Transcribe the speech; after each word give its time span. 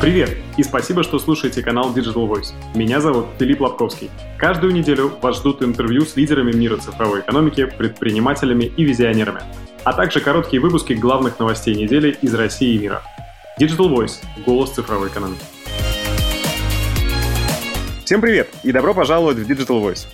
Привет 0.00 0.36
и 0.56 0.62
спасибо, 0.62 1.02
что 1.02 1.18
слушаете 1.18 1.60
канал 1.60 1.92
Digital 1.92 2.28
Voice. 2.28 2.52
Меня 2.72 3.00
зовут 3.00 3.26
Филипп 3.36 3.60
Лобковский. 3.62 4.10
Каждую 4.38 4.72
неделю 4.72 5.10
вас 5.20 5.38
ждут 5.38 5.60
интервью 5.60 6.02
с 6.02 6.14
лидерами 6.14 6.52
мира 6.52 6.76
цифровой 6.76 7.18
экономики, 7.18 7.64
предпринимателями 7.64 8.66
и 8.76 8.84
визионерами, 8.84 9.40
а 9.82 9.92
также 9.92 10.20
короткие 10.20 10.62
выпуски 10.62 10.92
главных 10.92 11.40
новостей 11.40 11.74
недели 11.74 12.16
из 12.22 12.32
России 12.32 12.76
и 12.76 12.78
мира. 12.78 13.02
Digital 13.60 13.92
Voice– 13.92 14.22
голос 14.46 14.70
цифровой 14.70 15.08
экономики. 15.08 15.42
Всем 18.04 18.20
привет 18.20 18.48
и 18.62 18.70
добро 18.70 18.94
пожаловать 18.94 19.38
в 19.38 19.50
Digital 19.50 19.82
Voice. 19.82 20.06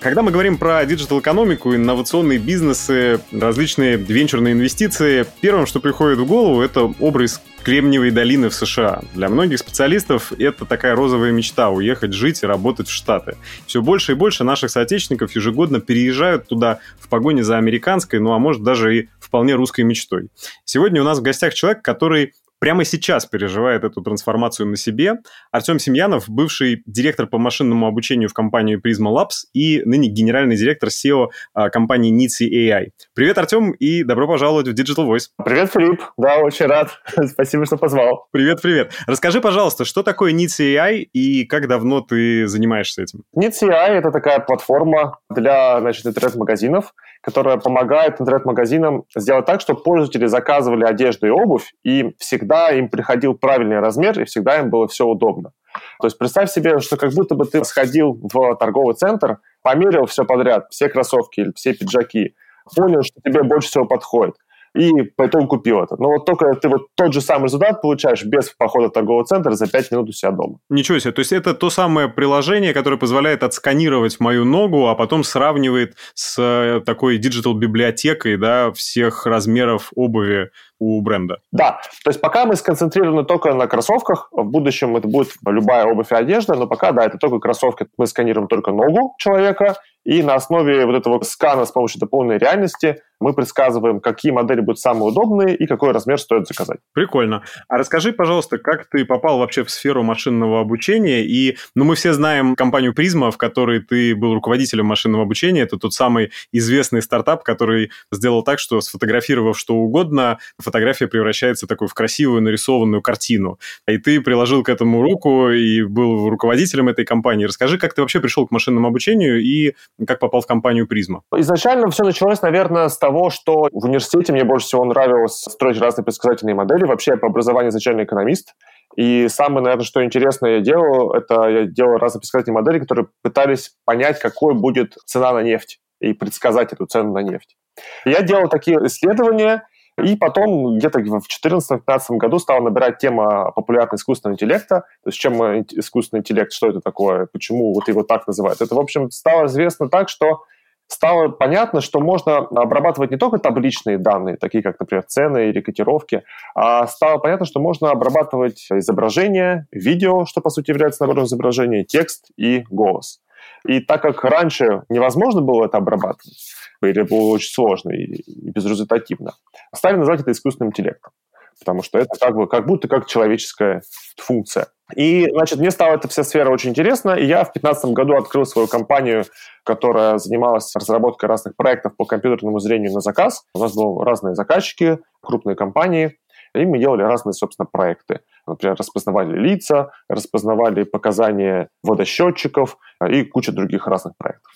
Когда 0.00 0.22
мы 0.22 0.30
говорим 0.30 0.58
про 0.58 0.86
digital-экономику, 0.86 1.74
инновационные 1.74 2.38
бизнесы, 2.38 3.20
различные 3.32 3.96
венчурные 3.96 4.52
инвестиции, 4.52 5.26
первым, 5.40 5.66
что 5.66 5.80
приходит 5.80 6.20
в 6.20 6.26
голову, 6.26 6.62
это 6.62 6.82
образ 7.00 7.42
Кремниевой 7.64 8.12
долины 8.12 8.48
в 8.48 8.54
США. 8.54 9.02
Для 9.14 9.28
многих 9.28 9.58
специалистов 9.58 10.32
это 10.38 10.64
такая 10.64 10.94
розовая 10.94 11.32
мечта– 11.32 11.68
уехать 11.70 12.12
жить 12.12 12.44
и 12.44 12.46
работать 12.46 12.86
в 12.86 12.92
Штаты. 12.92 13.36
Все 13.66 13.82
больше 13.82 14.12
и 14.12 14.14
больше 14.14 14.44
наших 14.44 14.70
соотечественников 14.70 15.34
ежегодно 15.34 15.80
переезжают 15.80 16.46
туда 16.46 16.78
в 17.00 17.08
погоне 17.08 17.42
за 17.42 17.58
американской, 17.58 18.20
ну 18.20 18.32
а 18.32 18.38
может 18.38 18.62
даже 18.62 18.96
и 18.96 19.08
вполне 19.18 19.56
русской 19.56 19.80
мечтой. 19.80 20.28
Сегодня 20.64 21.02
у 21.02 21.04
нас 21.04 21.18
в 21.18 21.22
гостях 21.22 21.54
человек, 21.54 21.82
который 21.82 22.34
прямо 22.58 22.84
сейчас 22.84 23.26
переживает 23.26 23.84
эту 23.84 24.02
трансформацию 24.02 24.66
на 24.66 24.76
себе. 24.76 25.14
Артем 25.52 25.78
Семьянов, 25.78 26.28
бывший 26.28 26.82
директор 26.86 27.26
по 27.26 27.38
машинному 27.38 27.86
обучению 27.86 28.28
в 28.28 28.34
компании 28.34 28.76
Prisma 28.76 29.12
Labs 29.14 29.46
и 29.52 29.82
ныне 29.84 30.08
генеральный 30.08 30.56
директор 30.56 30.88
SEO 30.88 31.28
а, 31.54 31.70
компании 31.70 32.12
Nitsi 32.12 32.48
AI. 32.48 32.88
Привет, 33.14 33.38
Артем, 33.38 33.72
и 33.72 34.02
добро 34.02 34.26
пожаловать 34.26 34.68
в 34.68 34.72
Digital 34.72 35.06
Voice. 35.06 35.28
Привет, 35.44 35.72
Филипп. 35.72 36.02
Да, 36.16 36.38
очень 36.38 36.66
рад. 36.66 36.90
Спасибо, 37.26 37.66
что 37.66 37.76
позвал. 37.76 38.26
Привет, 38.32 38.60
привет. 38.62 38.92
Расскажи, 39.06 39.40
пожалуйста, 39.40 39.84
что 39.84 40.02
такое 40.02 40.32
Nitsi 40.32 40.74
AI 40.74 41.02
и 41.12 41.44
как 41.44 41.68
давно 41.68 42.00
ты 42.00 42.46
занимаешься 42.46 43.02
этим? 43.02 43.22
Nitsi 43.36 43.68
AI— 43.68 43.88
это 43.98 44.10
такая 44.10 44.40
платформа 44.40 45.18
для 45.30 45.80
значит, 45.80 46.06
интернет-магазинов, 46.06 46.92
которая 47.22 47.58
помогает 47.58 48.20
интернет-магазинам 48.20 49.04
сделать 49.14 49.46
так, 49.46 49.60
чтобы 49.60 49.82
пользователи 49.82 50.26
заказывали 50.26 50.84
одежду 50.84 51.26
и 51.26 51.30
обувь, 51.30 51.72
и 51.84 52.14
всегда 52.18 52.47
им 52.70 52.88
приходил 52.88 53.34
правильный 53.34 53.80
размер, 53.80 54.20
и 54.20 54.24
всегда 54.24 54.58
им 54.58 54.70
было 54.70 54.88
все 54.88 55.06
удобно. 55.06 55.52
То 56.00 56.06
есть 56.06 56.18
представь 56.18 56.50
себе, 56.50 56.78
что 56.80 56.96
как 56.96 57.12
будто 57.12 57.34
бы 57.34 57.44
ты 57.44 57.62
сходил 57.64 58.18
в 58.20 58.56
торговый 58.56 58.94
центр, 58.94 59.38
померил 59.62 60.06
все 60.06 60.24
подряд, 60.24 60.66
все 60.70 60.88
кроссовки 60.88 61.40
или 61.40 61.52
все 61.54 61.74
пиджаки, 61.74 62.34
понял, 62.74 63.02
что 63.02 63.20
тебе 63.24 63.42
больше 63.42 63.68
всего 63.68 63.84
подходит 63.84 64.34
и 64.74 65.02
по 65.02 65.26
итогу 65.26 65.46
купил 65.46 65.82
это. 65.82 65.96
Но 65.98 66.10
вот 66.10 66.24
только 66.24 66.54
ты 66.54 66.68
вот 66.68 66.88
тот 66.94 67.12
же 67.12 67.20
самый 67.20 67.44
результат 67.44 67.80
получаешь 67.82 68.24
без 68.24 68.50
похода 68.50 68.88
в 68.88 68.92
торговый 68.92 69.24
центр 69.24 69.52
за 69.52 69.66
5 69.66 69.92
минут 69.92 70.08
у 70.08 70.12
себя 70.12 70.32
дома. 70.32 70.58
Ничего 70.68 70.98
себе. 70.98 71.12
То 71.12 71.20
есть 71.20 71.32
это 71.32 71.54
то 71.54 71.70
самое 71.70 72.08
приложение, 72.08 72.74
которое 72.74 72.96
позволяет 72.96 73.42
отсканировать 73.42 74.20
мою 74.20 74.44
ногу, 74.44 74.88
а 74.88 74.94
потом 74.94 75.24
сравнивает 75.24 75.96
с 76.14 76.36
э, 76.38 76.80
такой 76.84 77.18
digital-библиотекой 77.18 78.36
да, 78.36 78.72
всех 78.72 79.26
размеров 79.26 79.92
обуви 79.94 80.50
у 80.78 81.00
бренда. 81.02 81.38
Да, 81.50 81.80
то 82.04 82.10
есть 82.10 82.20
пока 82.20 82.46
мы 82.46 82.56
сконцентрированы 82.56 83.24
только 83.24 83.52
на 83.54 83.66
кроссовках, 83.66 84.28
в 84.30 84.44
будущем 84.44 84.96
это 84.96 85.08
будет 85.08 85.32
любая 85.44 85.86
обувь 85.86 86.12
и 86.12 86.14
одежда, 86.14 86.54
но 86.54 86.66
пока, 86.66 86.92
да, 86.92 87.04
это 87.04 87.18
только 87.18 87.40
кроссовки, 87.40 87.86
мы 87.96 88.06
сканируем 88.06 88.48
только 88.48 88.70
ногу 88.70 89.14
человека, 89.18 89.76
и 90.04 90.22
на 90.22 90.34
основе 90.34 90.86
вот 90.86 90.94
этого 90.94 91.20
скана 91.22 91.66
с 91.66 91.72
помощью 91.72 92.00
дополненной 92.00 92.38
реальности 92.38 93.02
мы 93.20 93.32
предсказываем, 93.32 94.00
какие 94.00 94.32
модели 94.32 94.60
будут 94.60 94.78
самые 94.78 95.10
удобные 95.10 95.56
и 95.56 95.66
какой 95.66 95.92
размер 95.92 96.18
стоит 96.18 96.46
заказать. 96.46 96.78
Прикольно. 96.92 97.42
А 97.68 97.78
расскажи, 97.78 98.12
пожалуйста, 98.12 98.58
как 98.58 98.88
ты 98.88 99.04
попал 99.04 99.38
вообще 99.38 99.64
в 99.64 99.70
сферу 99.70 100.02
машинного 100.02 100.60
обучения? 100.60 101.24
И, 101.24 101.56
ну, 101.74 101.84
мы 101.84 101.94
все 101.94 102.12
знаем 102.12 102.54
компанию 102.54 102.94
Призма, 102.94 103.30
в 103.30 103.38
которой 103.38 103.80
ты 103.80 104.14
был 104.14 104.34
руководителем 104.34 104.86
машинного 104.86 105.24
обучения. 105.24 105.62
Это 105.62 105.78
тот 105.78 105.92
самый 105.94 106.30
известный 106.52 107.02
стартап, 107.02 107.42
который 107.42 107.90
сделал 108.12 108.42
так, 108.42 108.58
что 108.58 108.80
сфотографировав 108.80 109.58
что 109.58 109.74
угодно, 109.74 110.38
фотография 110.58 111.08
превращается 111.08 111.66
в 111.66 111.68
такую 111.68 111.88
в 111.88 111.94
красивую 111.94 112.42
нарисованную 112.42 113.02
картину. 113.02 113.58
И 113.86 113.98
ты 113.98 114.20
приложил 114.20 114.62
к 114.62 114.68
этому 114.68 115.02
руку 115.02 115.50
и 115.50 115.82
был 115.82 116.28
руководителем 116.28 116.88
этой 116.88 117.04
компании. 117.04 117.46
Расскажи, 117.46 117.78
как 117.78 117.94
ты 117.94 118.00
вообще 118.00 118.20
пришел 118.20 118.46
к 118.46 118.50
машинному 118.50 118.88
обучению 118.88 119.40
и 119.42 119.74
как 120.06 120.18
попал 120.18 120.40
в 120.40 120.46
компанию 120.46 120.86
Призма? 120.86 121.22
Изначально 121.36 121.90
все 121.90 122.04
началось, 122.04 122.42
наверное, 122.42 122.88
с 122.88 122.98
того, 122.98 123.07
что 123.30 123.68
в 123.72 123.84
университете 123.84 124.32
мне 124.32 124.44
больше 124.44 124.66
всего 124.66 124.84
нравилось 124.84 125.40
строить 125.40 125.80
разные 125.80 126.04
предсказательные 126.04 126.54
модели. 126.54 126.84
Вообще, 126.84 127.12
я 127.12 127.16
по 127.16 127.26
образованию 127.28 127.70
изначально 127.70 128.04
экономист. 128.04 128.54
И 128.96 129.28
самое, 129.28 129.62
наверное, 129.62 129.84
что 129.84 130.04
интересно 130.04 130.46
я 130.46 130.60
делал, 130.60 131.12
это 131.12 131.46
я 131.48 131.66
делал 131.66 131.98
разные 131.98 132.20
предсказательные 132.20 132.60
модели, 132.60 132.80
которые 132.80 133.08
пытались 133.22 133.72
понять, 133.84 134.18
какой 134.18 134.54
будет 134.54 134.94
цена 135.06 135.32
на 135.32 135.40
нефть 135.40 135.80
и 136.00 136.12
предсказать 136.12 136.72
эту 136.72 136.86
цену 136.86 137.12
на 137.12 137.20
нефть. 137.20 137.56
Я 138.04 138.22
делал 138.22 138.48
такие 138.48 138.78
исследования, 138.86 139.64
и 140.02 140.16
потом 140.16 140.76
где-то 140.78 141.00
в 141.00 141.26
2014-2015 141.44 142.16
году 142.18 142.38
стала 142.38 142.60
набирать 142.60 142.98
тема 142.98 143.50
популярного 143.52 143.96
искусственного 143.96 144.34
интеллекта. 144.34 144.84
То 145.02 145.08
есть 145.08 145.18
чем 145.18 145.34
искусственный 145.62 146.20
интеллект, 146.20 146.52
что 146.52 146.68
это 146.68 146.80
такое, 146.80 147.26
почему 147.26 147.74
вот 147.74 147.88
его 147.88 148.04
так 148.04 148.26
называют. 148.26 148.60
Это, 148.60 148.74
в 148.74 148.78
общем, 148.78 149.10
стало 149.10 149.46
известно 149.46 149.88
так, 149.88 150.08
что 150.08 150.42
стало 150.88 151.28
понятно, 151.28 151.80
что 151.80 152.00
можно 152.00 152.38
обрабатывать 152.38 153.10
не 153.10 153.16
только 153.16 153.38
табличные 153.38 153.98
данные, 153.98 154.36
такие 154.36 154.62
как, 154.62 154.80
например, 154.80 155.04
цены 155.06 155.50
или 155.50 155.60
котировки, 155.60 156.24
а 156.54 156.86
стало 156.86 157.18
понятно, 157.18 157.46
что 157.46 157.60
можно 157.60 157.90
обрабатывать 157.90 158.66
изображение, 158.70 159.66
видео, 159.70 160.24
что 160.24 160.40
по 160.40 160.50
сути 160.50 160.70
является 160.70 161.02
набором 161.04 161.24
изображения, 161.24 161.84
текст 161.84 162.30
и 162.36 162.64
голос. 162.70 163.20
И 163.66 163.80
так 163.80 164.02
как 164.02 164.24
раньше 164.24 164.82
невозможно 164.88 165.42
было 165.42 165.66
это 165.66 165.78
обрабатывать, 165.78 166.54
или 166.82 167.02
было 167.02 167.30
очень 167.30 167.52
сложно 167.52 167.90
и, 167.90 168.22
безрезультативно, 168.50 169.34
стали 169.74 169.96
называть 169.96 170.20
это 170.20 170.32
искусственным 170.32 170.70
интеллектом 170.70 171.12
потому 171.58 171.82
что 171.82 171.98
это 171.98 172.18
как 172.20 172.36
бы 172.36 172.46
как 172.46 172.66
будто 172.66 172.88
как 172.88 173.06
человеческая 173.06 173.82
функция. 174.16 174.68
И, 174.96 175.26
значит, 175.32 175.58
мне 175.58 175.70
стала 175.70 175.94
эта 175.94 176.08
вся 176.08 176.24
сфера 176.24 176.50
очень 176.50 176.70
интересна, 176.70 177.10
и 177.10 177.26
я 177.26 177.44
в 177.44 177.52
2015 177.52 177.92
году 177.92 178.16
открыл 178.16 178.46
свою 178.46 178.68
компанию, 178.68 179.24
которая 179.64 180.18
занималась 180.18 180.74
разработкой 180.74 181.28
разных 181.28 181.56
проектов 181.56 181.94
по 181.96 182.06
компьютерному 182.06 182.58
зрению 182.58 182.92
на 182.92 183.00
заказ. 183.00 183.44
У 183.54 183.58
нас 183.58 183.74
были 183.74 184.02
разные 184.04 184.34
заказчики, 184.34 184.98
крупные 185.20 185.56
компании, 185.56 186.18
и 186.54 186.64
мы 186.64 186.78
делали 186.78 187.02
разные, 187.02 187.34
собственно, 187.34 187.66
проекты. 187.70 188.20
Например, 188.46 188.76
распознавали 188.78 189.36
лица, 189.38 189.90
распознавали 190.08 190.84
показания 190.84 191.68
водосчетчиков 191.82 192.78
и 193.06 193.24
куча 193.24 193.52
других 193.52 193.86
разных 193.86 194.14
проектов. 194.16 194.52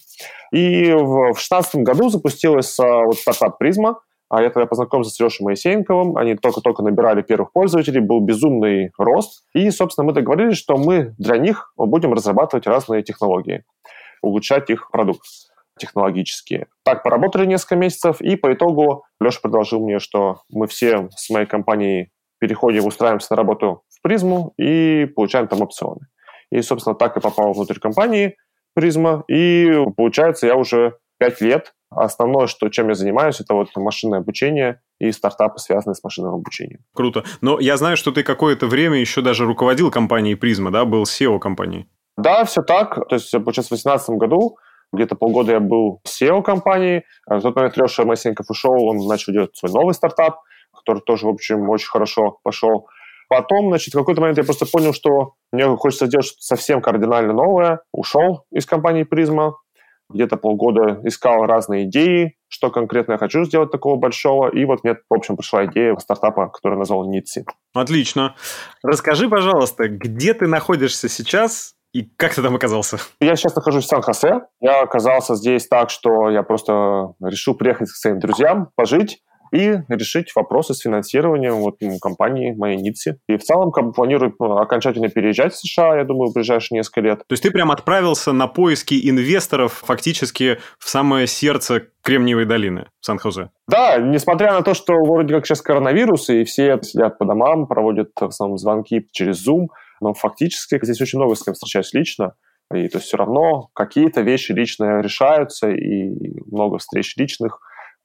И 0.51 0.93
в 0.93 1.33
2016 1.33 1.77
году 1.77 2.09
запустилась 2.09 2.79
а, 2.81 3.05
вот 3.05 3.19
стартап 3.19 3.59
«Призма», 3.59 4.01
а 4.33 4.41
я 4.41 4.49
тогда 4.49 4.67
познакомился 4.67 5.11
с 5.11 5.21
Лешей 5.21 5.45
Моисеенковым, 5.45 6.17
они 6.17 6.37
только-только 6.37 6.83
набирали 6.83 7.21
первых 7.21 7.53
пользователей, 7.53 8.01
был 8.01 8.21
безумный 8.21 8.91
рост, 8.97 9.45
и, 9.53 9.71
собственно, 9.71 10.07
мы 10.07 10.15
договорились, 10.15 10.57
что 10.57 10.79
мы 10.79 11.15
для 11.19 11.37
них 11.37 11.75
будем 11.77 12.15
разрабатывать 12.15 12.67
разные 12.67 13.03
технологии, 13.03 13.65
улучшать 14.23 14.71
их 14.71 14.91
продукт 14.91 15.21
технологические. 15.79 16.69
Так 16.83 17.03
поработали 17.03 17.45
несколько 17.45 17.77
месяцев, 17.77 18.23
и 18.23 18.37
по 18.37 18.51
итогу 18.55 19.05
Леша 19.21 19.41
предложил 19.43 19.85
мне, 19.85 19.99
что 19.99 20.41
мы 20.51 20.67
все 20.67 21.11
с 21.15 21.29
моей 21.29 21.47
компанией 21.47 22.11
переходим, 22.41 22.87
устраиваемся 22.87 23.35
на 23.35 23.37
работу 23.37 23.83
в 23.91 24.01
призму 24.01 24.55
и 24.57 25.07
получаем 25.15 25.47
там 25.47 25.61
опционы. 25.61 26.07
И, 26.51 26.63
собственно, 26.63 26.97
так 26.97 27.19
и 27.19 27.21
попал 27.21 27.53
внутрь 27.53 27.79
компании 27.79 28.37
призма, 28.75 29.25
и 29.29 29.71
получается, 29.95 30.47
я 30.47 30.57
уже 30.57 30.97
пять 31.19 31.43
лет. 31.43 31.75
Основное, 31.97 32.47
что, 32.47 32.69
чем 32.69 32.89
я 32.89 32.95
занимаюсь, 32.95 33.41
это 33.41 33.55
вот 33.55 33.69
машинное 33.77 34.21
обучение 34.21 34.81
и 34.99 35.11
стартапы, 35.13 35.59
связанные 35.59 35.95
с 35.95 36.05
машинным 36.05 36.35
обучением. 36.35 36.81
Круто. 36.95 37.25
Но 37.41 37.59
я 37.61 37.77
знаю, 37.77 37.97
что 37.97 38.13
ты 38.13 38.23
какое-то 38.23 38.67
время 38.67 38.99
еще 38.99 39.21
даже 39.21 39.45
руководил 39.45 39.91
компанией 39.91 40.35
Призма, 40.35 40.71
да, 40.71 40.85
был 40.85 41.03
CEO 41.05 41.39
компании. 41.39 41.89
Да, 42.17 42.45
все 42.45 42.63
так. 42.63 42.95
То 43.09 43.15
есть, 43.17 43.31
получается, 43.33 43.75
в 43.75 43.79
2018 43.79 44.11
году 44.11 44.57
где-то 44.93 45.17
полгода 45.17 45.53
я 45.53 45.61
был 45.61 46.01
CEO 46.07 46.43
компании. 46.43 47.05
А 47.27 47.39
в 47.39 47.43
тот 47.43 47.57
момент 47.57 47.77
Леша 47.77 48.05
Моисеенков 48.05 48.51
ушел, 48.51 48.85
он 48.85 48.99
начал 49.07 49.33
делать 49.33 49.57
свой 49.57 49.73
новый 49.73 49.95
стартап, 49.95 50.41
который 50.75 51.01
тоже, 51.01 51.27
в 51.27 51.31
общем, 51.31 51.69
очень 51.71 51.89
хорошо 51.89 52.39
пошел. 52.43 52.87
Потом, 53.29 53.69
значит, 53.69 53.95
в 53.95 53.99
какой-то 53.99 54.21
момент 54.21 54.37
я 54.37 54.45
просто 54.45 54.67
понял, 54.71 54.93
что 54.93 55.33
мне 55.53 55.65
хочется 55.77 56.07
сделать 56.07 56.27
что-то 56.27 56.43
совсем 56.43 56.83
кардинально 56.83 57.33
новое. 57.33 57.81
Ушел 57.93 58.45
из 58.51 58.67
компании 58.67 59.05
Призма, 59.05 59.57
где-то 60.13 60.37
полгода 60.37 61.01
искал 61.05 61.47
разные 61.47 61.85
идеи, 61.85 62.37
что 62.49 62.71
конкретно 62.71 63.13
я 63.13 63.19
хочу 63.19 63.45
сделать 63.45 63.71
такого 63.71 63.97
большого, 63.97 64.49
и 64.49 64.65
вот 64.65 64.85
мне, 64.85 64.95
в 64.95 65.15
общем, 65.15 65.37
пришла 65.37 65.65
идея 65.67 65.97
стартапа, 65.97 66.49
который 66.49 66.79
назвал 66.79 67.09
Нитси. 67.09 67.45
Отлично. 67.75 68.35
Расскажи, 68.83 69.29
пожалуйста, 69.29 69.89
где 69.89 70.35
ты 70.35 70.47
находишься 70.47 71.09
сейчас 71.09 71.75
и 71.93 72.03
как 72.17 72.35
ты 72.35 72.43
там 72.43 72.55
оказался? 72.55 72.99
Я 73.21 73.37
сейчас 73.37 73.55
нахожусь 73.55 73.85
в 73.85 73.89
Сан-Хосе. 73.89 74.43
Я 74.61 74.81
оказался 74.81 75.35
здесь 75.35 75.69
так, 75.69 75.91
что 75.91 76.31
я 76.31 76.43
просто 76.43 77.13
решил 77.23 77.55
приехать 77.55 77.91
к 77.91 77.95
своим 77.95 78.19
друзьям, 78.19 78.71
пожить. 78.77 79.23
И 79.53 79.79
решить 79.89 80.35
вопросы 80.35 80.75
с 80.75 80.81
финансированием 80.81 81.57
вот, 81.57 81.79
компании 82.01 82.53
моей 82.53 82.77
Нитси. 82.77 83.19
И 83.29 83.37
в 83.37 83.43
целом 83.43 83.71
как 83.71 83.87
бы, 83.87 83.93
планирую 83.93 84.35
ну, 84.39 84.57
окончательно 84.57 85.09
переезжать 85.09 85.53
в 85.53 85.59
США, 85.59 85.99
я 85.99 86.05
думаю, 86.05 86.31
в 86.31 86.35
ближайшие 86.35 86.79
несколько 86.79 87.01
лет. 87.03 87.19
То 87.21 87.33
есть 87.33 87.43
ты 87.43 87.51
прям 87.51 87.71
отправился 87.71 88.33
на 88.33 88.47
поиски 88.47 89.09
инвесторов 89.09 89.83
фактически 89.85 90.59
в 90.79 90.89
самое 90.89 91.27
сердце 91.27 91.89
Кремниевой 92.03 92.47
долины 92.47 92.87
в 93.01 93.07
Сан-Хозе. 93.07 93.51
Да, 93.69 93.99
несмотря 93.99 94.55
на 94.55 94.63
то, 94.63 94.75
что 94.75 94.95
вроде 94.95 95.35
как 95.35 95.47
сейчас 95.47 95.63
коронавирус, 95.63 96.31
и 96.31 96.45
все 96.45 96.81
сидят 96.83 97.19
по 97.19 97.25
домам, 97.25 97.67
проводят 97.67 98.11
в 98.19 98.25
основном 98.25 98.59
звонки 98.59 99.07
через 99.13 99.47
Zoom, 99.47 99.67
но 100.01 100.15
фактически 100.15 100.79
здесь 100.83 101.01
очень 101.01 101.19
много 101.19 101.35
с 101.35 101.43
кем 101.45 101.55
встречаюсь 101.55 101.93
лично. 101.93 102.35
И 102.75 102.89
то 102.89 102.99
есть 102.99 103.07
все 103.07 103.19
равно 103.19 103.69
какие-то 103.75 104.23
вещи 104.23 104.53
лично 104.53 105.01
решаются, 105.01 105.71
и 105.71 106.11
много 106.51 106.79
встреч 106.79 107.15
личных. 107.17 107.61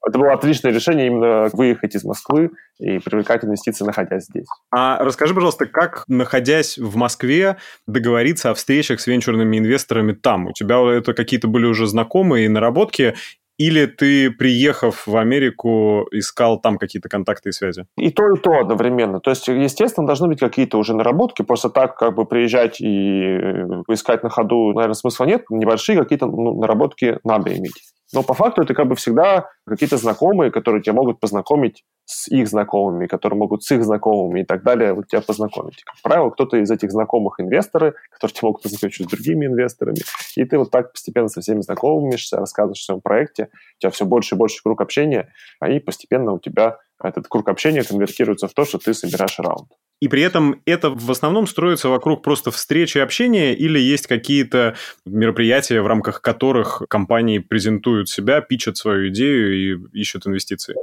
Это 0.05 0.19
было 0.19 0.33
отличное 0.33 0.71
решение 0.71 1.07
именно 1.07 1.49
выехать 1.53 1.95
из 1.95 2.03
Москвы 2.03 2.51
и 2.79 2.99
привлекать 2.99 3.43
инвестиции, 3.43 3.85
находясь 3.85 4.25
здесь. 4.25 4.47
А 4.73 5.03
расскажи, 5.03 5.33
пожалуйста, 5.33 5.65
как, 5.65 6.03
находясь 6.07 6.77
в 6.77 6.95
Москве, 6.95 7.57
договориться 7.87 8.51
о 8.51 8.53
встречах 8.53 8.99
с 8.99 9.07
венчурными 9.07 9.57
инвесторами 9.57 10.13
там? 10.13 10.47
У 10.47 10.53
тебя 10.53 10.77
это 10.91 11.13
какие-то 11.13 11.47
были 11.47 11.65
уже 11.65 11.87
знакомые 11.87 12.49
наработки, 12.49 13.15
или 13.57 13.87
ты, 13.87 14.29
приехав 14.29 15.07
в 15.07 15.17
Америку, 15.17 16.07
искал 16.11 16.61
там 16.61 16.77
какие-то 16.77 17.09
контакты 17.09 17.49
и 17.49 17.51
связи? 17.51 17.85
И 17.97 18.11
то, 18.11 18.31
и 18.31 18.39
то 18.39 18.51
одновременно. 18.59 19.19
То 19.19 19.31
есть, 19.31 19.47
естественно, 19.47 20.05
должны 20.05 20.27
быть 20.27 20.39
какие-то 20.39 20.77
уже 20.77 20.95
наработки. 20.95 21.41
Просто 21.41 21.69
так 21.69 21.97
как 21.97 22.13
бы 22.15 22.25
приезжать 22.25 22.79
и 22.79 22.85
э, 22.85 23.83
искать 23.89 24.21
на 24.21 24.29
ходу, 24.29 24.73
наверное, 24.73 24.93
смысла 24.93 25.25
нет. 25.25 25.45
Небольшие 25.49 25.97
какие-то 25.97 26.27
ну, 26.27 26.59
наработки 26.59 27.17
надо 27.23 27.49
иметь. 27.57 27.73
Но 28.13 28.23
по 28.23 28.33
факту 28.33 28.61
это 28.61 28.73
как 28.73 28.87
бы 28.87 28.95
всегда 28.95 29.49
какие-то 29.67 29.97
знакомые, 29.97 30.51
которые 30.51 30.81
тебя 30.81 30.93
могут 30.93 31.19
познакомить 31.19 31.83
с 32.05 32.29
их 32.29 32.47
знакомыми, 32.47 33.05
которые 33.05 33.37
могут 33.37 33.63
с 33.63 33.71
их 33.71 33.83
знакомыми 33.83 34.41
и 34.41 34.45
так 34.45 34.63
далее 34.63 34.93
вот 34.93 35.07
тебя 35.07 35.21
познакомить. 35.21 35.83
Как 35.83 36.01
правило, 36.01 36.29
кто-то 36.29 36.57
из 36.57 36.71
этих 36.71 36.91
знакомых 36.91 37.39
инвесторы, 37.41 37.95
которые 38.11 38.33
тебя 38.33 38.47
могут 38.47 38.63
познакомить 38.63 38.95
с 38.95 39.05
другими 39.07 39.45
инвесторами, 39.45 39.99
и 40.35 40.45
ты 40.45 40.57
вот 40.57 40.71
так 40.71 40.93
постепенно 40.93 41.27
со 41.27 41.41
всеми 41.41 41.61
знакомишься, 41.61 42.37
рассказываешь 42.37 42.81
о 42.81 42.85
своем 42.85 43.01
проекте, 43.01 43.49
у 43.77 43.81
тебя 43.81 43.91
все 43.91 44.05
больше 44.05 44.35
и 44.35 44.37
больше 44.37 44.63
круг 44.63 44.79
общения, 44.79 45.33
а 45.59 45.69
и 45.69 45.79
постепенно 45.79 46.31
у 46.31 46.39
тебя 46.39 46.77
этот 47.03 47.27
круг 47.27 47.49
общения 47.49 47.83
конвертируется 47.83 48.47
в 48.47 48.53
то, 48.53 48.63
что 48.63 48.77
ты 48.77 48.93
собираешь 48.93 49.37
раунд. 49.39 49.69
И 49.99 50.07
при 50.07 50.21
этом 50.21 50.61
это 50.65 50.91
в 50.91 51.09
основном 51.09 51.47
строится 51.47 51.89
вокруг 51.89 52.21
просто 52.21 52.51
встречи 52.51 52.99
общения, 52.99 53.53
или 53.53 53.79
есть 53.79 54.07
какие-то 54.07 54.75
мероприятия, 55.05 55.81
в 55.81 55.87
рамках 55.87 56.21
которых 56.21 56.83
компании 56.89 57.39
презентуют 57.39 58.09
себя, 58.09 58.41
пичат 58.41 58.77
свою 58.77 59.09
идею 59.09 59.55
и 59.55 59.99
ищут 59.99 60.27
инвестиции? 60.27 60.75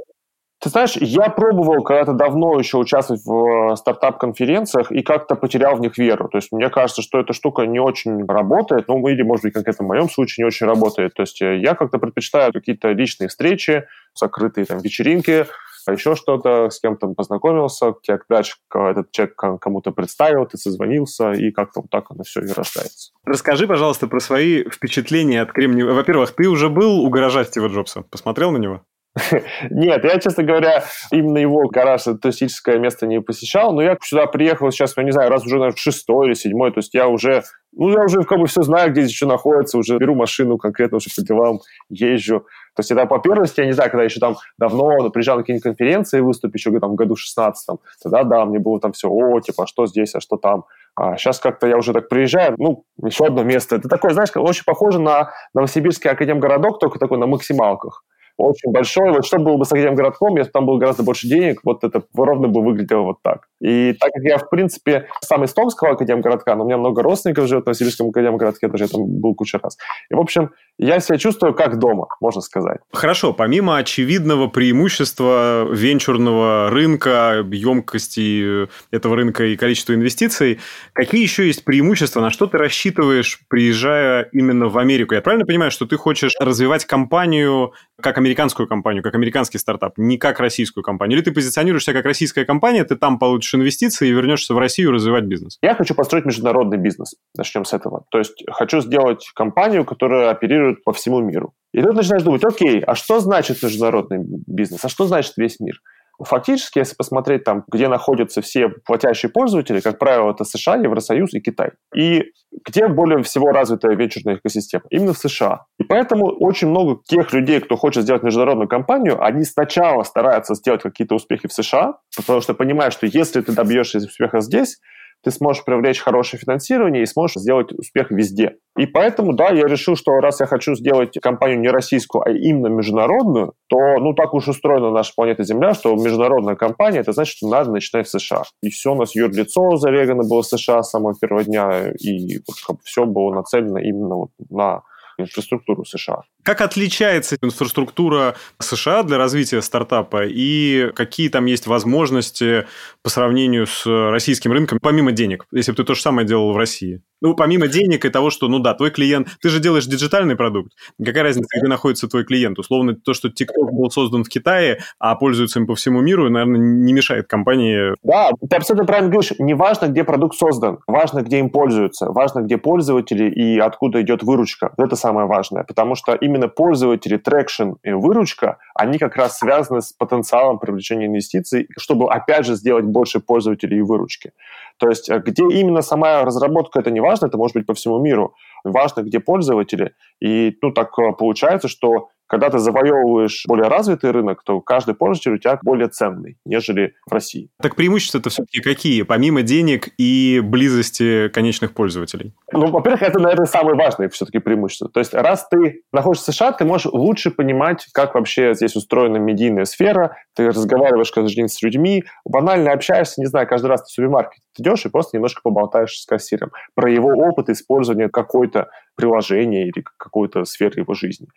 Ты 0.61 0.69
знаешь, 0.69 0.95
я 0.95 1.29
пробовал 1.29 1.83
когда-то 1.83 2.13
давно 2.13 2.57
еще 2.57 2.77
участвовать 2.77 3.23
в 3.23 3.73
э, 3.73 3.75
стартап-конференциях 3.75 4.91
и 4.91 5.03
как-то 5.03 5.35
потерял 5.35 5.75
в 5.75 5.79
них 5.79 5.97
веру. 5.97 6.27
То 6.27 6.37
есть 6.37 6.51
мне 6.51 6.69
кажется, 6.69 7.01
что 7.01 7.19
эта 7.19 7.33
штука 7.33 7.67
не 7.67 7.79
очень 7.79 8.25
работает, 8.25 8.87
ну 8.87 9.05
или, 9.07 9.21
может 9.21 9.43
быть, 9.43 9.53
конкретно 9.53 9.85
в 9.85 9.89
моем 9.89 10.09
случае 10.09 10.43
не 10.43 10.47
очень 10.47 10.65
работает. 10.65 11.13
То 11.13 11.21
есть 11.21 11.41
э, 11.41 11.59
я 11.59 11.75
как-то 11.75 11.99
предпочитаю 11.99 12.51
какие-то 12.51 12.91
личные 12.93 13.27
встречи, 13.27 13.85
закрытые 14.15 14.65
там 14.65 14.79
вечеринки, 14.79 15.45
еще 15.93 16.15
что-то, 16.15 16.69
с 16.69 16.79
кем-то 16.79 17.07
познакомился, 17.07 17.93
тебя 18.01 18.19
дальше 18.29 18.55
этот 18.73 19.11
человек 19.11 19.35
кому-то 19.35 19.91
представил, 19.91 20.45
ты 20.45 20.57
созвонился, 20.57 21.31
и 21.31 21.51
как-то 21.51 21.81
вот 21.81 21.89
так 21.89 22.05
оно 22.09 22.23
все 22.23 22.41
и 22.41 22.51
рождается. 22.51 23.11
Расскажи, 23.25 23.67
пожалуйста, 23.67 24.07
про 24.07 24.19
свои 24.19 24.63
впечатления 24.69 25.41
от 25.41 25.51
Кремни. 25.51 25.83
Во-первых, 25.83 26.31
ты 26.31 26.47
уже 26.47 26.69
был 26.69 26.99
у 27.01 27.09
гаража 27.09 27.43
Стива 27.43 27.67
Джобса? 27.67 28.01
Посмотрел 28.01 28.51
на 28.51 28.57
него? 28.57 28.81
Нет, 29.69 30.03
я, 30.03 30.19
честно 30.19 30.43
говоря, 30.43 30.83
именно 31.11 31.37
его 31.37 31.67
гараж, 31.69 32.03
туристическое 32.21 32.77
место 32.79 33.07
не 33.07 33.21
посещал, 33.21 33.71
но 33.71 33.81
я 33.81 33.97
сюда 34.01 34.25
приехал 34.25 34.69
сейчас, 34.71 34.95
я 34.97 35.03
не 35.03 35.11
знаю, 35.11 35.29
раз 35.29 35.45
уже, 35.45 35.55
наверное, 35.55 35.77
шестой 35.77 36.27
или 36.27 36.33
седьмой, 36.33 36.71
то 36.71 36.79
есть 36.79 36.93
я 36.93 37.07
уже, 37.07 37.43
ну, 37.71 37.89
я 37.91 38.03
уже 38.03 38.23
как 38.23 38.39
бы 38.39 38.47
все 38.47 38.63
знаю, 38.63 38.91
где 38.91 39.03
здесь 39.03 39.15
что 39.15 39.27
находится, 39.27 39.77
уже 39.77 39.97
беру 39.99 40.15
машину 40.15 40.57
конкретно 40.57 40.97
уже 40.97 41.09
по 41.15 41.21
делам, 41.21 41.59
езжу. 41.89 42.41
То 42.75 42.81
есть 42.81 42.91
это 42.91 43.05
по 43.05 43.19
первости, 43.19 43.61
я 43.61 43.67
не 43.67 43.71
знаю, 43.71 43.89
когда 43.89 44.03
еще 44.03 44.19
там 44.19 44.35
давно 44.57 45.09
приезжал 45.09 45.37
на 45.37 45.43
какие-нибудь 45.43 45.63
конференции 45.63 46.19
выступить, 46.19 46.59
еще 46.59 46.77
там, 46.79 46.91
в 46.91 46.95
году 46.95 47.15
16 47.15 47.79
тогда, 48.03 48.23
да, 48.23 48.45
мне 48.45 48.59
было 48.59 48.81
там 48.81 48.91
все, 48.91 49.09
о, 49.09 49.39
типа, 49.39 49.63
а 49.63 49.67
что 49.67 49.85
здесь, 49.87 50.13
а 50.15 50.19
что 50.19 50.35
там. 50.35 50.65
А 50.97 51.15
сейчас 51.17 51.39
как-то 51.39 51.67
я 51.67 51.77
уже 51.77 51.93
так 51.93 52.09
приезжаю, 52.09 52.55
ну, 52.57 52.83
еще 53.01 53.25
одно 53.25 53.43
место. 53.43 53.77
Это 53.77 53.87
такое, 53.87 54.11
знаешь, 54.13 54.29
очень 54.35 54.63
похоже 54.65 54.99
на 54.99 55.31
Новосибирский 55.53 56.09
академгородок, 56.09 56.79
только 56.79 56.99
такой 56.99 57.17
на 57.17 57.27
максималках 57.27 58.03
очень 58.37 58.71
большой. 58.71 59.11
Вот 59.11 59.25
что 59.25 59.37
было 59.39 59.57
бы 59.57 59.65
с 59.65 59.71
этим 59.71 59.95
городком, 59.95 60.35
если 60.37 60.49
бы 60.49 60.53
там 60.53 60.65
было 60.65 60.77
гораздо 60.77 61.03
больше 61.03 61.27
денег, 61.27 61.61
вот 61.63 61.83
это 61.83 62.03
ровно 62.15 62.47
бы 62.47 62.61
выглядело 62.63 63.01
вот 63.03 63.21
так. 63.21 63.47
И 63.65 63.93
так 63.99 64.11
как 64.13 64.23
я, 64.23 64.37
в 64.37 64.47
принципе, 64.49 65.07
сам 65.21 65.43
из 65.43 65.53
Томского 65.53 65.93
академгородка, 65.93 66.53
но 66.53 66.63
у 66.63 66.67
меня 66.67 66.77
много 66.77 67.01
родственников 67.01 67.47
живет 67.47 67.63
в 67.63 67.65
Новосибирском 67.65 68.09
академгородке, 68.09 68.67
даже 68.67 68.83
я 68.83 68.87
там 68.89 69.01
был 69.07 69.33
кучу 69.33 69.57
раз. 69.61 69.77
И, 70.11 70.13
в 70.13 70.19
общем, 70.19 70.51
я 70.77 70.99
себя 70.99 71.17
чувствую 71.17 71.55
как 71.55 71.79
дома, 71.79 72.07
можно 72.21 72.41
сказать. 72.41 72.79
Хорошо, 72.93 73.33
помимо 73.33 73.77
очевидного 73.77 74.47
преимущества 74.47 75.67
венчурного 75.71 76.69
рынка, 76.69 77.43
емкости 77.49 78.67
этого 78.91 79.15
рынка 79.15 79.45
и 79.45 79.55
количества 79.55 79.93
инвестиций, 79.93 80.59
какие 80.93 81.23
еще 81.23 81.47
есть 81.47 81.65
преимущества, 81.65 82.21
на 82.21 82.29
что 82.29 82.45
ты 82.45 82.59
рассчитываешь, 82.59 83.39
приезжая 83.47 84.29
именно 84.31 84.67
в 84.67 84.77
Америку? 84.77 85.15
Я 85.15 85.21
правильно 85.21 85.45
понимаю, 85.45 85.71
что 85.71 85.87
ты 85.87 85.97
хочешь 85.97 86.35
развивать 86.39 86.85
компанию 86.85 87.73
как 87.99 88.17
американскую 88.17 88.67
компанию, 88.67 89.01
как 89.01 89.15
американский 89.15 89.57
стартап, 89.57 89.97
не 89.97 90.17
как 90.17 90.39
российскую 90.39 90.83
компанию? 90.83 91.17
Или 91.17 91.23
ты 91.23 91.31
позиционируешь 91.31 91.85
себя 91.85 91.93
как 91.93 92.05
российская 92.05 92.45
компания, 92.45 92.83
ты 92.83 92.95
там 92.95 93.17
получишь 93.17 93.54
инвестиции 93.55 94.07
и 94.07 94.11
вернешься 94.11 94.53
в 94.53 94.57
Россию 94.57 94.91
развивать 94.91 95.25
бизнес? 95.25 95.57
Я 95.61 95.75
хочу 95.75 95.95
построить 95.95 96.25
международный 96.25 96.77
бизнес. 96.77 97.15
Начнем 97.37 97.65
с 97.65 97.73
этого. 97.73 98.05
То 98.11 98.19
есть 98.19 98.43
хочу 98.51 98.81
сделать 98.81 99.29
компанию, 99.35 99.85
которая 99.85 100.29
оперирует 100.29 100.83
по 100.83 100.93
всему 100.93 101.19
миру. 101.21 101.53
И 101.73 101.81
тут 101.81 101.95
начинаешь 101.95 102.23
думать, 102.23 102.43
окей, 102.43 102.79
а 102.79 102.95
что 102.95 103.19
значит 103.19 103.61
международный 103.61 104.19
бизнес? 104.47 104.83
А 104.85 104.89
что 104.89 105.07
значит 105.07 105.33
весь 105.37 105.59
мир? 105.59 105.81
Фактически, 106.23 106.79
если 106.79 106.95
посмотреть 106.95 107.43
там, 107.43 107.63
где 107.71 107.87
находятся 107.87 108.41
все 108.41 108.69
платящие 108.69 109.29
пользователи, 109.29 109.79
как 109.79 109.99
правило, 109.99 110.31
это 110.31 110.43
США, 110.43 110.75
Евросоюз 110.75 111.33
и 111.33 111.41
Китай. 111.41 111.71
И 111.95 112.31
где 112.65 112.87
более 112.87 113.23
всего 113.23 113.51
развитая 113.51 113.95
венчурная 113.95 114.35
экосистема? 114.35 114.83
Именно 114.89 115.13
в 115.13 115.17
США. 115.17 115.65
И 115.79 115.83
поэтому 115.83 116.27
очень 116.27 116.69
много 116.69 117.01
тех 117.05 117.33
людей, 117.33 117.59
кто 117.59 117.75
хочет 117.75 118.03
сделать 118.03 118.23
международную 118.23 118.67
компанию, 118.67 119.21
они 119.23 119.43
сначала 119.43 120.03
стараются 120.03 120.55
сделать 120.55 120.81
какие-то 120.81 121.15
успехи 121.15 121.47
в 121.47 121.53
США, 121.53 121.95
потому 122.15 122.41
что 122.41 122.53
понимают, 122.53 122.93
что 122.93 123.07
если 123.07 123.41
ты 123.41 123.51
добьешься 123.51 123.97
успеха 123.97 124.39
здесь, 124.39 124.79
ты 125.25 125.31
сможешь 125.31 125.65
привлечь 125.65 125.99
хорошее 125.99 126.39
финансирование 126.39 127.01
и 127.01 127.05
сможешь 127.07 127.37
сделать 127.37 127.71
успех 127.71 128.11
везде. 128.11 128.57
И 128.77 128.85
поэтому, 128.85 129.33
да, 129.33 129.49
я 129.49 129.63
решил, 129.63 129.95
что 129.95 130.11
раз 130.19 130.39
я 130.39 130.45
хочу 130.45 130.75
сделать 130.75 131.17
компанию 131.19 131.59
не 131.59 131.69
российскую, 131.69 132.21
а 132.23 132.29
именно 132.29 132.67
международную, 132.67 133.53
то, 133.67 133.77
ну, 133.99 134.13
так 134.13 134.35
уж 134.35 134.47
устроена 134.47 134.91
наша 134.91 135.13
планета 135.15 135.43
Земля, 135.43 135.73
что 135.73 135.95
международная 135.95 136.55
компания, 136.55 136.99
это 136.99 137.11
значит, 137.11 137.37
что 137.37 137.49
надо 137.49 137.71
начинать 137.71 138.07
в 138.07 138.11
США. 138.11 138.43
И 138.61 138.69
все 138.69 138.93
у 138.93 138.95
нас 138.95 139.15
юрлицо 139.15 139.77
зарегано 139.77 140.23
было 140.23 140.43
в 140.43 140.45
США 140.45 140.83
с 140.83 140.91
самого 140.91 141.15
первого 141.19 141.43
дня, 141.43 141.91
и 141.99 142.39
все 142.83 143.05
было 143.05 143.33
нацелено 143.33 143.79
именно 143.79 144.15
вот 144.15 144.29
на 144.49 144.83
инфраструктуру 145.17 145.85
США. 145.85 146.23
Как 146.43 146.61
отличается 146.61 147.37
инфраструктура 147.41 148.35
США 148.59 149.03
для 149.03 149.17
развития 149.17 149.61
стартапа 149.61 150.25
и 150.25 150.91
какие 150.95 151.29
там 151.29 151.45
есть 151.45 151.67
возможности 151.67 152.67
по 153.01 153.09
сравнению 153.09 153.67
с 153.67 153.85
российским 153.85 154.51
рынком, 154.51 154.79
помимо 154.81 155.11
денег, 155.11 155.45
если 155.51 155.71
бы 155.71 155.77
ты 155.77 155.83
то 155.83 155.95
же 155.95 156.01
самое 156.01 156.27
делал 156.27 156.53
в 156.53 156.57
России? 156.57 157.01
Ну, 157.25 157.33
помимо 157.33 157.67
денег 157.67 158.05
и 158.05 158.09
того, 158.09 158.29
что, 158.29 158.47
ну 158.47 158.59
да, 158.59 158.75
твой 158.75 158.91
клиент, 158.91 159.29
ты 159.41 159.49
же 159.49 159.59
делаешь 159.59 159.87
диджитальный 159.87 160.35
продукт. 160.35 160.73
Какая 161.03 161.23
разница, 161.23 161.47
где 161.57 161.67
находится 161.67 162.07
твой 162.07 162.23
клиент? 162.23 162.59
Условно, 162.59 162.93
то, 162.93 163.15
что 163.15 163.29
TikTok 163.29 163.71
был 163.71 163.89
создан 163.89 164.23
в 164.23 164.29
Китае, 164.29 164.77
а 164.99 165.15
пользуется 165.15 165.57
им 165.57 165.65
по 165.65 165.73
всему 165.73 166.01
миру, 166.01 166.29
наверное, 166.29 166.59
не 166.59 166.93
мешает 166.93 167.25
компании. 167.25 167.95
Да, 168.03 168.29
ты 168.47 168.55
абсолютно 168.55 168.85
правильно 168.85 169.09
говоришь. 169.09 169.31
Не 169.39 169.55
важно, 169.55 169.87
где 169.87 170.03
продукт 170.03 170.37
создан, 170.37 170.77
важно, 170.85 171.23
где 171.23 171.39
им 171.39 171.49
пользуются, 171.49 172.11
важно, 172.11 172.41
где 172.41 172.59
пользователи 172.59 173.27
и 173.27 173.57
откуда 173.57 174.03
идет 174.03 174.21
выручка. 174.21 174.75
Это 174.77 174.95
самое 174.95 175.25
важное, 175.25 175.63
потому 175.63 175.95
что 175.95 176.13
именно 176.13 176.47
пользователи, 176.47 177.17
traction 177.17 177.71
и 177.81 177.91
выручка, 177.91 178.59
они 178.75 178.99
как 178.99 179.15
раз 179.15 179.39
связаны 179.39 179.81
с 179.81 179.93
потенциалом 179.93 180.59
привлечения 180.59 181.07
инвестиций, 181.07 181.69
чтобы, 181.75 182.07
опять 182.07 182.45
же, 182.45 182.53
сделать 182.53 182.85
больше 182.85 183.19
пользователей 183.19 183.79
и 183.79 183.81
выручки. 183.81 184.29
То 184.77 184.89
есть 184.89 185.09
э, 185.09 185.19
где 185.25 185.43
именно 185.43 185.81
сама 185.81 186.23
разработка, 186.23 186.79
это 186.79 186.91
не 186.91 186.99
важно, 186.99 187.27
это 187.27 187.37
может 187.37 187.55
быть 187.55 187.65
по 187.65 187.73
всему 187.73 187.99
миру. 187.99 188.35
Важно, 188.63 189.01
где 189.01 189.19
пользователи. 189.19 189.93
И 190.21 190.57
ну, 190.61 190.71
так 190.71 190.97
э, 190.99 191.13
получается, 191.17 191.67
что 191.67 192.09
Когда 192.27 192.49
ты 192.49 192.57
завоевываешь 192.57 193.43
более 193.47 193.67
развитый 193.67 194.09
рынок, 194.09 194.41
то 194.43 194.59
каждый 194.59 194.95
пользователь 194.95 195.33
у 195.33 195.37
тебя 195.37 195.59
более 195.61 195.89
ценный, 195.89 196.37
нежели 196.43 196.95
в 197.07 197.13
России. 197.13 197.49
Так 197.61 197.75
преимущества-то 197.75 198.31
все-таки 198.31 198.61
какие, 198.61 199.03
помимо 199.03 199.43
денег 199.43 199.89
и 199.99 200.41
близости 200.43 201.29
конечных 201.29 201.73
пользователей? 201.73 202.33
Ну, 202.51 202.71
во-первых, 202.71 203.03
это, 203.03 203.19
наверное, 203.19 203.45
самое 203.45 203.75
важное 203.75 204.09
все-таки 204.09 204.39
преимущество. 204.39 204.89
То 204.89 204.99
есть, 204.99 205.13
раз 205.13 205.47
ты 205.49 205.83
находишься 205.91 206.31
в 206.31 206.35
США, 206.35 206.51
ты 206.51 206.65
можешь 206.65 206.87
лучше 206.91 207.29
понимать, 207.29 207.85
как 207.93 208.15
вообще 208.15 208.55
здесь 208.55 208.75
устроена 208.75 209.17
медийная 209.17 209.65
сфера, 209.65 210.17
ты 210.35 210.47
разговариваешь 210.47 211.11
каждый 211.11 211.35
день 211.35 211.47
с 211.47 211.61
людьми, 211.61 212.05
банально 212.25 212.71
общаешься, 212.71 213.21
не 213.21 213.27
знаю, 213.27 213.47
каждый 213.47 213.67
раз 213.67 213.81
ты 213.81 213.87
в 213.87 213.91
супермаркет 213.91 214.41
идешь 214.59 214.85
и 214.85 214.89
просто 214.89 215.17
немножко 215.17 215.41
поболтаешь 215.43 215.97
с 215.97 216.05
кассиром 216.05 216.51
про 216.73 216.91
его 216.91 217.09
опыт 217.09 217.49
использования 217.49 218.09
какой-то 218.09 218.69
приложения 218.95 219.67
или 219.67 219.83
какой-то 219.97 220.45
сферы 220.45 220.81
его 220.81 220.93
жизни. 220.93 221.27